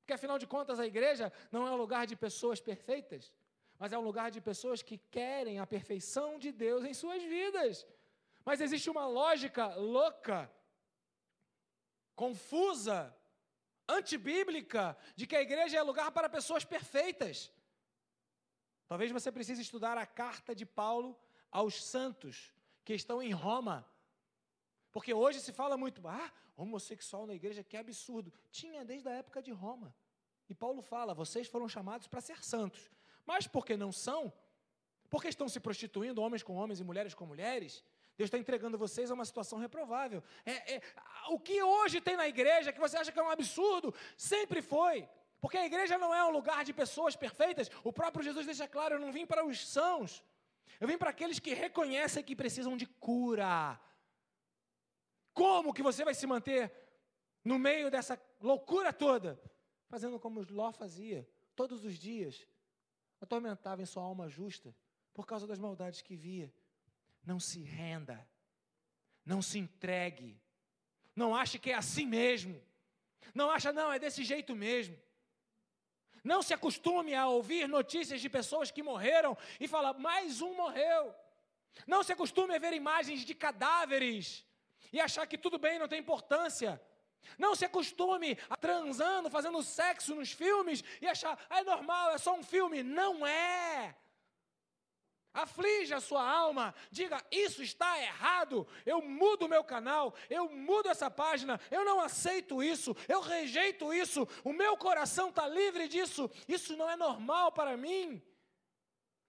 Porque 0.00 0.12
afinal 0.12 0.38
de 0.38 0.46
contas 0.46 0.78
a 0.78 0.86
igreja 0.86 1.32
não 1.50 1.66
é 1.66 1.70
um 1.70 1.76
lugar 1.76 2.06
de 2.06 2.16
pessoas 2.16 2.60
perfeitas, 2.60 3.32
mas 3.78 3.92
é 3.92 3.98
um 3.98 4.02
lugar 4.10 4.30
de 4.30 4.40
pessoas 4.40 4.82
que 4.82 4.98
querem 5.10 5.58
a 5.58 5.66
perfeição 5.66 6.38
de 6.38 6.50
Deus 6.52 6.84
em 6.84 6.94
suas 6.94 7.22
vidas. 7.22 7.86
Mas 8.44 8.60
existe 8.60 8.90
uma 8.90 9.06
lógica 9.06 9.66
louca, 9.76 10.50
confusa, 12.14 13.14
antibíblica, 13.88 14.96
de 15.14 15.26
que 15.26 15.36
a 15.36 15.42
igreja 15.42 15.78
é 15.78 15.82
lugar 15.82 16.10
para 16.10 16.28
pessoas 16.28 16.64
perfeitas. 16.64 17.52
Talvez 18.92 19.10
você 19.10 19.32
precise 19.32 19.62
estudar 19.62 19.96
a 19.96 20.04
carta 20.04 20.54
de 20.54 20.66
Paulo 20.66 21.18
aos 21.50 21.82
santos 21.82 22.52
que 22.84 22.92
estão 22.92 23.22
em 23.22 23.32
Roma. 23.32 23.88
Porque 24.90 25.14
hoje 25.14 25.40
se 25.40 25.50
fala 25.50 25.78
muito, 25.78 26.06
ah, 26.06 26.30
homossexual 26.54 27.26
na 27.26 27.32
igreja, 27.32 27.64
que 27.64 27.74
absurdo. 27.74 28.30
Tinha 28.50 28.84
desde 28.84 29.08
a 29.08 29.12
época 29.12 29.40
de 29.40 29.50
Roma. 29.50 29.96
E 30.46 30.54
Paulo 30.54 30.82
fala: 30.82 31.14
vocês 31.14 31.48
foram 31.48 31.66
chamados 31.70 32.06
para 32.06 32.20
ser 32.20 32.44
santos. 32.44 32.90
Mas 33.24 33.46
porque 33.46 33.78
não 33.78 33.90
são, 33.90 34.30
porque 35.08 35.28
estão 35.28 35.48
se 35.48 35.58
prostituindo, 35.58 36.20
homens 36.20 36.42
com 36.42 36.54
homens 36.54 36.78
e 36.78 36.84
mulheres 36.84 37.14
com 37.14 37.24
mulheres, 37.24 37.82
Deus 38.18 38.28
está 38.28 38.36
entregando 38.36 38.76
vocês 38.76 39.10
a 39.10 39.14
uma 39.14 39.24
situação 39.24 39.58
reprovável. 39.58 40.22
É, 40.44 40.74
é, 40.74 40.82
o 41.30 41.40
que 41.40 41.62
hoje 41.62 41.98
tem 41.98 42.14
na 42.14 42.28
igreja, 42.28 42.74
que 42.74 42.78
você 42.78 42.98
acha 42.98 43.10
que 43.10 43.18
é 43.18 43.22
um 43.22 43.30
absurdo, 43.30 43.94
sempre 44.18 44.60
foi. 44.60 45.08
Porque 45.42 45.58
a 45.58 45.66
igreja 45.66 45.98
não 45.98 46.14
é 46.14 46.24
um 46.24 46.30
lugar 46.30 46.64
de 46.64 46.72
pessoas 46.72 47.16
perfeitas. 47.16 47.68
O 47.82 47.92
próprio 47.92 48.22
Jesus 48.22 48.46
deixa 48.46 48.68
claro: 48.68 48.94
eu 48.94 49.00
não 49.00 49.10
vim 49.10 49.26
para 49.26 49.44
os 49.44 49.68
sãos. 49.68 50.24
Eu 50.78 50.86
vim 50.86 50.96
para 50.96 51.10
aqueles 51.10 51.40
que 51.40 51.52
reconhecem 51.52 52.22
que 52.22 52.36
precisam 52.36 52.76
de 52.76 52.86
cura. 52.86 53.78
Como 55.34 55.74
que 55.74 55.82
você 55.82 56.04
vai 56.04 56.14
se 56.14 56.28
manter 56.28 56.72
no 57.44 57.58
meio 57.58 57.90
dessa 57.90 58.20
loucura 58.40 58.92
toda? 58.92 59.38
Fazendo 59.88 60.18
como 60.20 60.46
Ló 60.48 60.70
fazia, 60.70 61.28
todos 61.56 61.84
os 61.84 61.98
dias. 61.98 62.46
Atormentava 63.20 63.82
em 63.82 63.86
sua 63.86 64.04
alma 64.04 64.28
justa, 64.28 64.74
por 65.12 65.26
causa 65.26 65.44
das 65.44 65.58
maldades 65.58 66.02
que 66.02 66.14
via. 66.14 66.54
Não 67.24 67.40
se 67.40 67.62
renda. 67.62 68.24
Não 69.26 69.42
se 69.42 69.58
entregue. 69.58 70.40
Não 71.16 71.34
ache 71.34 71.58
que 71.58 71.72
é 71.72 71.74
assim 71.74 72.06
mesmo. 72.06 72.62
Não 73.34 73.50
acha, 73.50 73.72
não, 73.72 73.92
é 73.92 73.98
desse 73.98 74.22
jeito 74.22 74.54
mesmo. 74.54 74.96
Não 76.22 76.42
se 76.42 76.54
acostume 76.54 77.14
a 77.14 77.26
ouvir 77.26 77.68
notícias 77.68 78.20
de 78.20 78.28
pessoas 78.28 78.70
que 78.70 78.82
morreram 78.82 79.36
e 79.58 79.66
falar, 79.66 79.94
mais 79.94 80.40
um 80.40 80.54
morreu. 80.54 81.14
Não 81.86 82.02
se 82.02 82.12
acostume 82.12 82.54
a 82.54 82.58
ver 82.58 82.72
imagens 82.72 83.24
de 83.24 83.34
cadáveres 83.34 84.44
e 84.92 85.00
achar 85.00 85.26
que 85.26 85.38
tudo 85.38 85.58
bem, 85.58 85.78
não 85.78 85.88
tem 85.88 85.98
importância. 85.98 86.80
Não 87.38 87.54
se 87.54 87.64
acostume 87.64 88.38
a 88.50 88.56
transando, 88.56 89.30
fazendo 89.30 89.62
sexo 89.62 90.14
nos 90.14 90.32
filmes 90.32 90.82
e 91.00 91.08
achar, 91.08 91.38
ah, 91.48 91.60
é 91.60 91.64
normal, 91.64 92.10
é 92.10 92.18
só 92.18 92.34
um 92.34 92.42
filme. 92.42 92.82
Não 92.82 93.26
é. 93.26 93.96
Aflige 95.34 95.94
a 95.94 96.00
sua 96.00 96.28
alma, 96.28 96.74
diga: 96.90 97.22
Isso 97.30 97.62
está 97.62 97.98
errado. 98.00 98.66
Eu 98.84 99.00
mudo 99.00 99.46
o 99.46 99.48
meu 99.48 99.64
canal, 99.64 100.14
eu 100.28 100.48
mudo 100.50 100.88
essa 100.88 101.10
página, 101.10 101.58
eu 101.70 101.84
não 101.84 102.00
aceito 102.00 102.62
isso, 102.62 102.94
eu 103.08 103.20
rejeito 103.20 103.94
isso. 103.94 104.28
O 104.44 104.52
meu 104.52 104.76
coração 104.76 105.30
está 105.30 105.48
livre 105.48 105.88
disso. 105.88 106.30
Isso 106.46 106.76
não 106.76 106.88
é 106.88 106.96
normal 106.96 107.52
para 107.52 107.76
mim. 107.76 108.22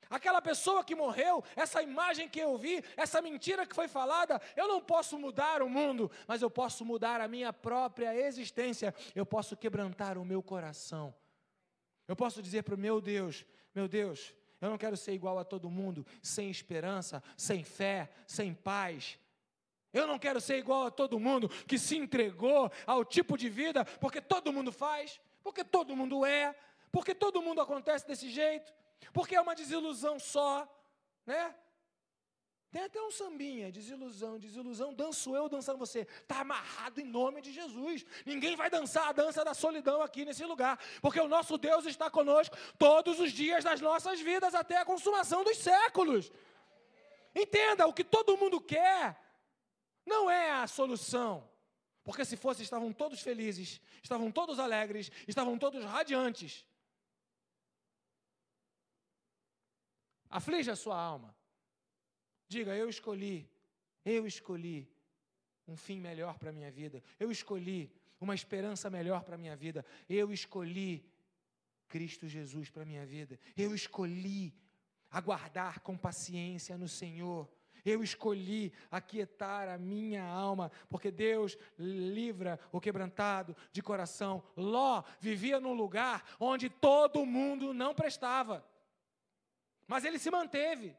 Aquela 0.09 0.41
pessoa 0.41 0.83
que 0.83 0.93
morreu, 0.93 1.43
essa 1.55 1.81
imagem 1.81 2.29
que 2.29 2.39
eu 2.39 2.57
vi, 2.57 2.83
essa 2.95 3.21
mentira 3.21 3.65
que 3.65 3.73
foi 3.73 3.87
falada, 3.87 4.39
eu 4.55 4.67
não 4.67 4.81
posso 4.81 5.17
mudar 5.17 5.63
o 5.63 5.69
mundo, 5.69 6.11
mas 6.27 6.41
eu 6.41 6.51
posso 6.51 6.85
mudar 6.85 7.19
a 7.21 7.27
minha 7.27 7.51
própria 7.51 8.15
existência. 8.15 8.93
Eu 9.15 9.25
posso 9.25 9.57
quebrantar 9.57 10.17
o 10.17 10.25
meu 10.25 10.43
coração. 10.43 11.15
Eu 12.07 12.15
posso 12.15 12.43
dizer 12.43 12.63
para 12.63 12.75
o 12.75 12.77
meu 12.77 12.99
Deus: 12.99 13.45
Meu 13.73 13.87
Deus, 13.87 14.35
eu 14.63 14.69
não 14.69 14.77
quero 14.77 14.95
ser 14.95 15.11
igual 15.11 15.37
a 15.37 15.43
todo 15.43 15.69
mundo, 15.69 16.05
sem 16.21 16.49
esperança, 16.49 17.21
sem 17.35 17.65
fé, 17.65 18.09
sem 18.25 18.53
paz. 18.53 19.19
Eu 19.91 20.07
não 20.07 20.17
quero 20.17 20.39
ser 20.39 20.57
igual 20.57 20.85
a 20.85 20.91
todo 20.91 21.19
mundo 21.19 21.49
que 21.67 21.77
se 21.77 21.97
entregou 21.97 22.71
ao 22.87 23.03
tipo 23.03 23.37
de 23.37 23.49
vida, 23.49 23.83
porque 23.83 24.21
todo 24.21 24.53
mundo 24.53 24.71
faz, 24.71 25.19
porque 25.43 25.65
todo 25.65 25.97
mundo 25.97 26.25
é, 26.25 26.55
porque 26.93 27.13
todo 27.13 27.41
mundo 27.41 27.59
acontece 27.59 28.07
desse 28.07 28.29
jeito, 28.29 28.73
porque 29.11 29.35
é 29.35 29.41
uma 29.41 29.53
desilusão 29.53 30.17
só, 30.17 30.65
né? 31.25 31.53
Tem 32.73 32.81
até 32.81 32.99
um 32.99 33.11
sambinha, 33.11 33.71
desilusão, 33.71 34.39
desilusão, 34.39 34.95
danço 34.95 35.35
eu 35.35 35.47
dançando 35.47 35.77
você. 35.77 36.07
Está 36.23 36.39
amarrado 36.39 36.99
em 36.99 37.03
nome 37.03 37.39
de 37.39 37.53
Jesus. 37.53 38.03
Ninguém 38.25 38.55
vai 38.55 38.67
dançar 38.67 39.09
a 39.09 39.11
dança 39.11 39.45
da 39.45 39.53
solidão 39.53 40.01
aqui 40.01 40.25
nesse 40.25 40.43
lugar, 40.43 40.79
porque 40.99 41.19
o 41.19 41.27
nosso 41.27 41.55
Deus 41.55 41.85
está 41.85 42.09
conosco 42.09 42.57
todos 42.79 43.19
os 43.19 43.31
dias 43.31 43.63
das 43.63 43.79
nossas 43.79 44.19
vidas 44.19 44.55
até 44.55 44.77
a 44.77 44.85
consumação 44.85 45.43
dos 45.43 45.59
séculos. 45.59 46.31
Entenda, 47.35 47.85
o 47.85 47.93
que 47.93 48.03
todo 48.03 48.37
mundo 48.37 48.59
quer 48.59 49.21
não 50.03 50.27
é 50.27 50.49
a 50.49 50.65
solução. 50.65 51.47
Porque 52.03 52.25
se 52.25 52.35
fosse, 52.35 52.63
estavam 52.63 52.91
todos 52.91 53.21
felizes, 53.21 53.79
estavam 54.01 54.31
todos 54.31 54.57
alegres, 54.57 55.11
estavam 55.27 55.59
todos 55.59 55.85
radiantes. 55.85 56.65
Aflige 60.27 60.71
a 60.71 60.75
sua 60.75 60.99
alma. 60.99 61.42
Diga, 62.53 62.75
eu 62.75 62.87
escolhi, 62.87 63.49
eu 64.05 64.27
escolhi 64.27 64.87
um 65.67 65.75
fim 65.75 65.99
melhor 65.99 66.37
para 66.37 66.51
a 66.51 66.53
minha 66.53 66.69
vida. 66.69 67.01
Eu 67.19 67.31
escolhi 67.31 67.91
uma 68.21 68.35
esperança 68.35 68.91
melhor 68.91 69.23
para 69.23 69.33
a 69.33 69.39
minha 69.39 69.55
vida. 69.55 69.83
Eu 70.07 70.31
escolhi 70.31 71.03
Cristo 71.87 72.27
Jesus 72.27 72.69
para 72.69 72.83
a 72.83 72.85
minha 72.85 73.07
vida. 73.07 73.39
Eu 73.57 73.73
escolhi 73.73 74.53
aguardar 75.09 75.79
com 75.79 75.97
paciência 75.97 76.77
no 76.77 76.87
Senhor. 76.87 77.49
Eu 77.83 78.03
escolhi 78.03 78.71
aquietar 78.91 79.67
a 79.67 79.79
minha 79.79 80.23
alma, 80.23 80.71
porque 80.91 81.09
Deus 81.09 81.57
livra 81.75 82.59
o 82.71 82.79
quebrantado 82.79 83.57
de 83.71 83.81
coração. 83.81 84.43
Ló 84.55 85.03
vivia 85.19 85.59
num 85.59 85.73
lugar 85.73 86.23
onde 86.39 86.69
todo 86.69 87.25
mundo 87.25 87.73
não 87.73 87.95
prestava, 87.95 88.63
mas 89.87 90.05
ele 90.05 90.19
se 90.19 90.29
manteve. 90.29 90.95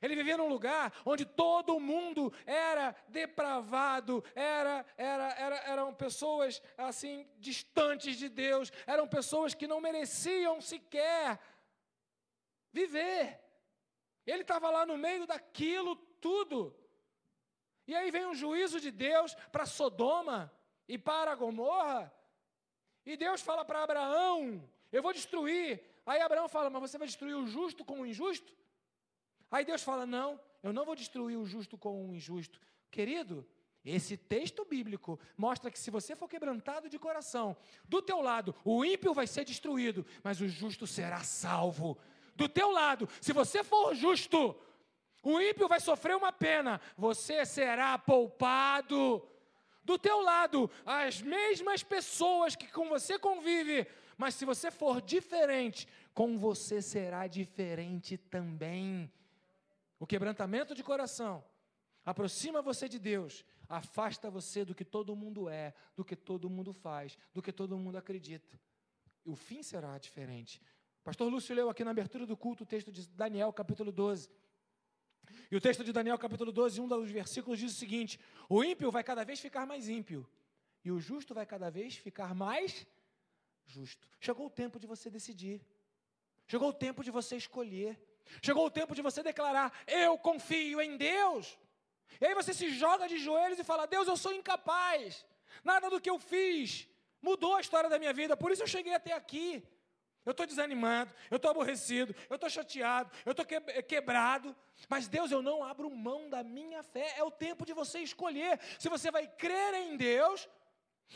Ele 0.00 0.14
vivia 0.14 0.36
num 0.36 0.48
lugar 0.48 0.92
onde 1.04 1.24
todo 1.24 1.80
mundo 1.80 2.32
era 2.46 2.94
depravado, 3.08 4.24
era, 4.34 4.84
era, 4.96 5.32
era, 5.32 5.56
eram 5.56 5.94
pessoas 5.94 6.62
assim 6.76 7.28
distantes 7.38 8.16
de 8.16 8.28
Deus, 8.28 8.72
eram 8.86 9.08
pessoas 9.08 9.54
que 9.54 9.66
não 9.66 9.80
mereciam 9.80 10.60
sequer 10.60 11.40
viver. 12.72 13.40
Ele 14.26 14.42
estava 14.42 14.70
lá 14.70 14.84
no 14.86 14.96
meio 14.96 15.26
daquilo 15.26 15.96
tudo. 16.20 16.76
E 17.86 17.94
aí 17.96 18.10
vem 18.10 18.26
um 18.26 18.34
juízo 18.34 18.78
de 18.80 18.90
Deus 18.90 19.34
para 19.50 19.64
Sodoma 19.64 20.52
e 20.86 20.98
para 20.98 21.34
Gomorra. 21.34 22.12
E 23.04 23.16
Deus 23.16 23.40
fala 23.40 23.64
para 23.64 23.82
Abraão: 23.82 24.62
Eu 24.92 25.02
vou 25.02 25.12
destruir. 25.12 25.82
Aí 26.04 26.20
Abraão 26.20 26.48
fala: 26.48 26.68
Mas 26.68 26.82
você 26.82 26.98
vai 26.98 27.06
destruir 27.06 27.34
o 27.34 27.46
justo 27.46 27.84
com 27.84 28.00
o 28.00 28.06
injusto? 28.06 28.54
Aí 29.50 29.64
Deus 29.64 29.82
fala: 29.82 30.06
Não, 30.06 30.40
eu 30.62 30.72
não 30.72 30.84
vou 30.84 30.94
destruir 30.94 31.36
o 31.36 31.46
justo 31.46 31.76
com 31.76 32.08
o 32.08 32.14
injusto. 32.14 32.60
Querido, 32.90 33.46
esse 33.84 34.16
texto 34.16 34.64
bíblico 34.64 35.18
mostra 35.36 35.70
que 35.70 35.78
se 35.78 35.90
você 35.90 36.14
for 36.14 36.28
quebrantado 36.28 36.88
de 36.88 36.98
coração, 36.98 37.56
do 37.84 38.02
teu 38.02 38.20
lado, 38.20 38.54
o 38.64 38.84
ímpio 38.84 39.14
vai 39.14 39.26
ser 39.26 39.44
destruído, 39.44 40.04
mas 40.22 40.40
o 40.40 40.48
justo 40.48 40.86
será 40.86 41.20
salvo. 41.20 41.98
Do 42.34 42.48
teu 42.48 42.70
lado, 42.70 43.08
se 43.20 43.32
você 43.32 43.64
for 43.64 43.94
justo, 43.94 44.54
o 45.22 45.40
ímpio 45.40 45.66
vai 45.68 45.80
sofrer 45.80 46.16
uma 46.16 46.32
pena, 46.32 46.80
você 46.96 47.44
será 47.44 47.98
poupado. 47.98 49.26
Do 49.82 49.98
teu 49.98 50.20
lado, 50.20 50.70
as 50.84 51.22
mesmas 51.22 51.82
pessoas 51.82 52.54
que 52.54 52.70
com 52.70 52.88
você 52.88 53.18
convive, 53.18 53.86
mas 54.18 54.34
se 54.34 54.44
você 54.44 54.70
for 54.70 55.00
diferente, 55.00 55.88
com 56.12 56.38
você 56.38 56.82
será 56.82 57.26
diferente 57.26 58.18
também. 58.18 59.10
O 59.98 60.06
quebrantamento 60.06 60.74
de 60.74 60.82
coração 60.82 61.44
aproxima 62.04 62.62
você 62.62 62.88
de 62.88 62.98
Deus, 62.98 63.44
afasta 63.68 64.30
você 64.30 64.64
do 64.64 64.74
que 64.74 64.84
todo 64.84 65.14
mundo 65.14 65.48
é, 65.48 65.74
do 65.94 66.04
que 66.04 66.16
todo 66.16 66.48
mundo 66.48 66.72
faz, 66.72 67.18
do 67.34 67.42
que 67.42 67.52
todo 67.52 67.76
mundo 67.76 67.98
acredita. 67.98 68.58
E 69.24 69.30
o 69.30 69.36
fim 69.36 69.62
será 69.62 69.98
diferente. 69.98 70.62
Pastor 71.04 71.30
Lúcio 71.30 71.54
leu 71.54 71.68
aqui 71.68 71.84
na 71.84 71.90
abertura 71.90 72.26
do 72.26 72.36
culto 72.36 72.64
o 72.64 72.66
texto 72.66 72.92
de 72.92 73.06
Daniel, 73.08 73.52
capítulo 73.52 73.92
12. 73.92 74.30
E 75.50 75.56
o 75.56 75.60
texto 75.60 75.84
de 75.84 75.92
Daniel, 75.92 76.18
capítulo 76.18 76.52
12, 76.52 76.80
um 76.80 76.88
dos 76.88 77.10
versículos 77.10 77.58
diz 77.58 77.72
o 77.72 77.76
seguinte: 77.76 78.18
O 78.48 78.64
ímpio 78.64 78.90
vai 78.90 79.04
cada 79.04 79.24
vez 79.24 79.40
ficar 79.40 79.66
mais 79.66 79.88
ímpio, 79.88 80.28
e 80.84 80.90
o 80.90 80.98
justo 80.98 81.34
vai 81.34 81.44
cada 81.44 81.70
vez 81.70 81.96
ficar 81.96 82.34
mais 82.34 82.86
justo. 83.66 84.08
Chegou 84.20 84.46
o 84.46 84.50
tempo 84.50 84.78
de 84.78 84.86
você 84.86 85.10
decidir. 85.10 85.60
Chegou 86.46 86.70
o 86.70 86.72
tempo 86.72 87.04
de 87.04 87.10
você 87.10 87.36
escolher. 87.36 88.00
Chegou 88.42 88.66
o 88.66 88.70
tempo 88.70 88.94
de 88.94 89.02
você 89.02 89.22
declarar: 89.22 89.72
Eu 89.86 90.18
confio 90.18 90.80
em 90.80 90.96
Deus. 90.96 91.58
E 92.20 92.26
aí 92.26 92.34
você 92.34 92.52
se 92.52 92.70
joga 92.70 93.08
de 93.08 93.18
joelhos 93.18 93.58
e 93.58 93.64
fala: 93.64 93.86
Deus, 93.86 94.08
eu 94.08 94.16
sou 94.16 94.32
incapaz. 94.32 95.26
Nada 95.64 95.90
do 95.90 96.00
que 96.00 96.10
eu 96.10 96.18
fiz 96.18 96.88
mudou 97.20 97.56
a 97.56 97.60
história 97.60 97.90
da 97.90 97.98
minha 97.98 98.12
vida, 98.12 98.36
por 98.36 98.52
isso 98.52 98.62
eu 98.62 98.66
cheguei 98.66 98.94
até 98.94 99.12
aqui. 99.12 99.62
Eu 100.24 100.32
estou 100.32 100.46
desanimado, 100.46 101.10
eu 101.30 101.36
estou 101.36 101.50
aborrecido, 101.50 102.14
eu 102.28 102.34
estou 102.34 102.50
chateado, 102.50 103.10
eu 103.24 103.30
estou 103.30 103.46
quebrado. 103.46 104.54
Mas 104.86 105.08
Deus, 105.08 105.30
eu 105.30 105.40
não 105.40 105.64
abro 105.64 105.88
mão 105.90 106.28
da 106.28 106.42
minha 106.42 106.82
fé. 106.82 107.14
É 107.16 107.24
o 107.24 107.30
tempo 107.30 107.64
de 107.64 107.72
você 107.72 108.00
escolher 108.00 108.60
se 108.78 108.90
você 108.90 109.10
vai 109.10 109.26
crer 109.26 109.72
em 109.74 109.96
Deus, 109.96 110.46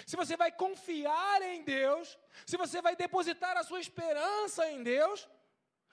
se 0.07 0.17
você 0.17 0.35
vai 0.35 0.51
confiar 0.51 1.43
em 1.43 1.63
Deus, 1.63 2.19
se 2.47 2.57
você 2.57 2.81
vai 2.81 2.97
depositar 2.97 3.55
a 3.59 3.63
sua 3.63 3.81
esperança 3.81 4.71
em 4.71 4.83
Deus, 4.83 5.29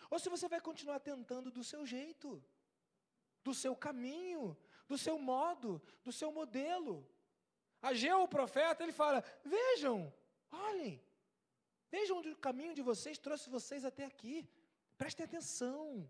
ou 0.10 0.20
se 0.20 0.30
você 0.30 0.48
vai 0.48 0.60
continuar 0.60 1.00
tentando 1.00 1.52
do 1.52 1.64
seu 1.64 1.86
jeito, 1.86 2.44
do 3.44 3.54
seu 3.54 3.76
caminho, 3.76 4.58
do 4.88 4.98
seu 4.98 5.18
modo, 5.20 5.82
do 6.04 6.12
seu 6.12 6.32
modelo. 6.32 7.08
Ageu, 7.82 8.24
o 8.24 8.28
profeta, 8.28 8.84
ele 8.84 8.92
fala: 8.92 9.24
Vejam, 9.44 10.14
olhem, 10.52 11.02
vejam 11.92 12.18
onde 12.18 12.30
o 12.30 12.38
caminho 12.38 12.74
de 12.74 12.82
vocês 12.82 13.18
trouxe 13.18 13.50
vocês 13.50 13.86
até 13.86 14.06
aqui. 14.06 14.50
Prestem 14.98 15.26
atenção. 15.26 16.10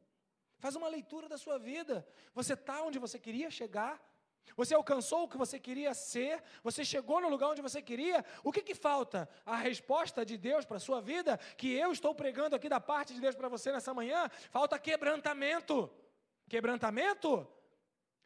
Faz 0.58 0.76
uma 0.76 0.88
leitura 0.88 1.30
da 1.30 1.38
sua 1.38 1.58
vida. 1.58 2.08
Você 2.34 2.54
está 2.54 2.82
onde 2.82 3.00
você 3.00 3.20
queria 3.20 3.52
chegar? 3.52 4.02
Você 4.56 4.74
alcançou 4.74 5.24
o 5.24 5.28
que 5.28 5.38
você 5.38 5.60
queria 5.60 5.94
ser? 5.94 6.44
Você 6.64 6.84
chegou 6.84 7.22
no 7.22 7.30
lugar 7.30 7.50
onde 7.50 7.62
você 7.62 7.82
queria? 7.82 8.24
O 8.44 8.52
que, 8.52 8.62
que 8.62 8.76
falta? 8.76 9.30
A 9.46 9.56
resposta 9.56 10.26
de 10.26 10.38
Deus 10.38 10.66
para 10.66 10.78
a 10.78 10.80
sua 10.80 11.02
vida, 11.02 11.38
que 11.58 11.72
eu 11.72 11.92
estou 11.92 12.14
pregando 12.14 12.56
aqui 12.56 12.70
da 12.70 12.80
parte 12.80 13.14
de 13.14 13.22
Deus 13.22 13.36
para 13.36 13.48
você 13.48 13.72
nessa 13.72 13.94
manhã, 13.94 14.30
falta 14.50 14.78
quebrantamento. 14.78 15.90
Quebrantamento 16.48 17.48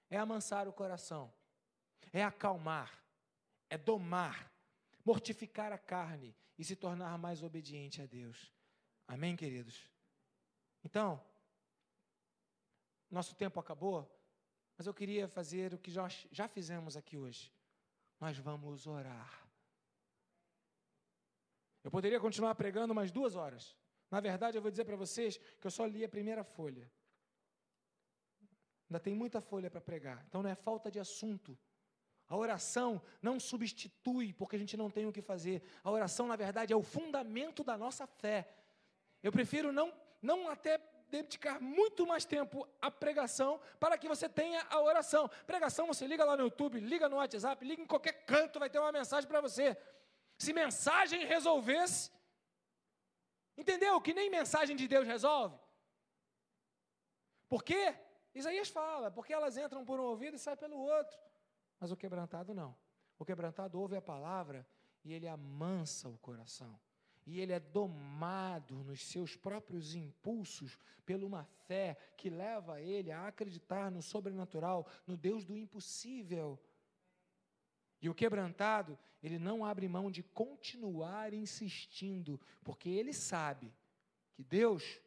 é 0.10 0.18
amansar 0.18 0.68
o 0.68 0.74
coração, 0.74 1.32
é 2.12 2.24
acalmar, 2.24 3.04
é 3.70 3.78
domar, 3.78 4.52
mortificar 5.04 5.74
a 5.74 5.78
carne 5.78 6.36
e 6.58 6.64
se 6.64 6.76
tornar 6.76 7.18
mais 7.18 7.44
obediente 7.44 8.02
a 8.02 8.06
Deus. 8.06 8.52
Amém, 9.08 9.36
queridos? 9.36 9.92
Então, 10.84 11.22
nosso 13.10 13.36
tempo 13.36 13.60
acabou. 13.60 14.10
Mas 14.78 14.88
eu 14.88 14.94
queria 14.94 15.28
fazer 15.28 15.74
o 15.74 15.78
que 15.78 15.92
nós 15.92 16.28
já 16.32 16.48
fizemos 16.48 16.98
aqui 16.98 17.18
hoje. 17.18 17.52
Nós 18.20 18.38
vamos 18.38 18.88
orar. 18.88 19.48
Eu 21.84 21.92
poderia 21.92 22.20
continuar 22.20 22.56
pregando 22.56 22.96
mais 22.96 23.12
duas 23.12 23.36
horas. 23.36 23.76
Na 24.10 24.20
verdade, 24.20 24.58
eu 24.58 24.62
vou 24.62 24.72
dizer 24.72 24.86
para 24.86 24.96
vocês 24.96 25.38
que 25.38 25.68
eu 25.68 25.72
só 25.72 25.86
li 25.86 26.04
a 26.04 26.10
primeira 26.10 26.44
folha. 26.44 26.90
Ainda 28.90 29.00
tem 29.00 29.16
muita 29.16 29.42
folha 29.42 29.70
para 29.70 29.82
pregar. 29.82 30.24
Então 30.28 30.42
não 30.42 30.50
é 30.50 30.56
falta 30.56 30.90
de 30.90 31.00
assunto. 31.00 31.58
A 32.28 32.38
oração 32.38 33.02
não 33.22 33.40
substitui 33.40 34.34
porque 34.34 34.56
a 34.56 34.60
gente 34.60 34.78
não 34.78 34.90
tem 34.90 35.06
o 35.06 35.12
que 35.12 35.22
fazer. 35.22 35.62
A 35.84 35.92
oração, 35.92 36.28
na 36.28 36.36
verdade, 36.36 36.72
é 36.72 36.76
o 36.76 36.82
fundamento 36.82 37.64
da 37.64 37.78
nossa 37.78 38.08
fé. 38.08 38.48
Eu 39.22 39.32
prefiro 39.32 39.72
não, 39.72 39.94
não 40.22 40.50
até 40.50 40.78
dedicar 41.14 41.62
muito 41.62 42.08
mais 42.08 42.26
tempo 42.26 42.68
à 42.82 42.90
pregação 42.90 43.62
para 43.80 43.98
que 44.00 44.08
você 44.08 44.28
tenha 44.28 44.66
a 44.70 44.82
oração. 44.82 45.30
Pregação, 45.46 45.86
você 45.86 46.08
liga 46.08 46.26
lá 46.26 46.36
no 46.36 46.46
YouTube, 46.46 46.80
liga 46.80 47.08
no 47.08 47.18
WhatsApp, 47.18 47.64
liga 47.64 47.82
em 47.84 47.86
qualquer 47.86 48.26
canto, 48.26 48.60
vai 48.60 48.70
ter 48.70 48.80
uma 48.80 48.92
mensagem 48.92 49.28
para 49.28 49.40
você. 49.40 49.78
Se 50.38 50.52
mensagem 50.52 51.26
resolvesse, 51.26 52.12
entendeu? 53.56 54.02
Que 54.02 54.14
nem 54.14 54.30
mensagem 54.30 54.76
de 54.76 54.88
Deus 54.88 55.06
resolve. 55.06 55.56
Por 57.48 57.64
quê? 57.64 57.96
Isaías 58.34 58.70
fala, 58.70 59.12
porque 59.12 59.32
elas 59.32 59.56
entram 59.56 59.86
por 59.86 60.00
um 60.00 60.06
ouvido 60.06 60.36
e 60.36 60.40
saem 60.40 60.58
pelo 60.58 60.80
outro. 60.80 61.16
Mas 61.80 61.92
o 61.92 61.96
quebrantado 61.96 62.56
não. 62.56 62.76
O 63.20 63.24
quebrantado 63.24 63.80
ouve 63.80 63.96
a 63.96 64.02
palavra 64.02 64.68
e 65.06 65.14
ele 65.14 65.28
amansa 65.28 66.10
o 66.10 66.18
coração 66.18 66.80
e 67.26 67.40
ele 67.40 67.54
é 67.54 67.60
domado 67.60 68.76
nos 68.84 69.02
seus 69.02 69.36
próprios 69.36 69.96
impulsos 69.96 70.78
por 71.06 71.24
uma 71.24 71.44
fé 71.44 71.98
que 72.18 72.30
leva 72.30 72.82
ele 72.82 73.12
a 73.12 73.28
acreditar 73.28 73.92
no 73.92 74.02
sobrenatural, 74.02 74.88
no 75.06 75.18
Deus 75.18 75.44
do 75.44 75.58
impossível. 75.58 76.60
E 78.02 78.10
o 78.10 78.14
quebrantado, 78.14 78.98
ele 79.22 79.40
não 79.40 79.64
abre 79.64 79.88
mão 79.88 80.12
de 80.12 80.22
continuar 80.24 81.34
insistindo, 81.34 82.40
porque 82.64 82.90
ele 82.90 83.14
sabe 83.14 83.74
que 84.34 84.44
Deus 84.44 85.00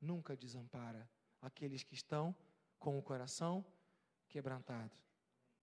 nunca 0.00 0.36
desampara 0.36 1.08
aqueles 1.40 1.82
que 1.82 1.94
estão 1.94 2.34
com 2.78 2.98
o 2.98 3.02
coração 3.02 3.64
quebrantado. 4.28 5.03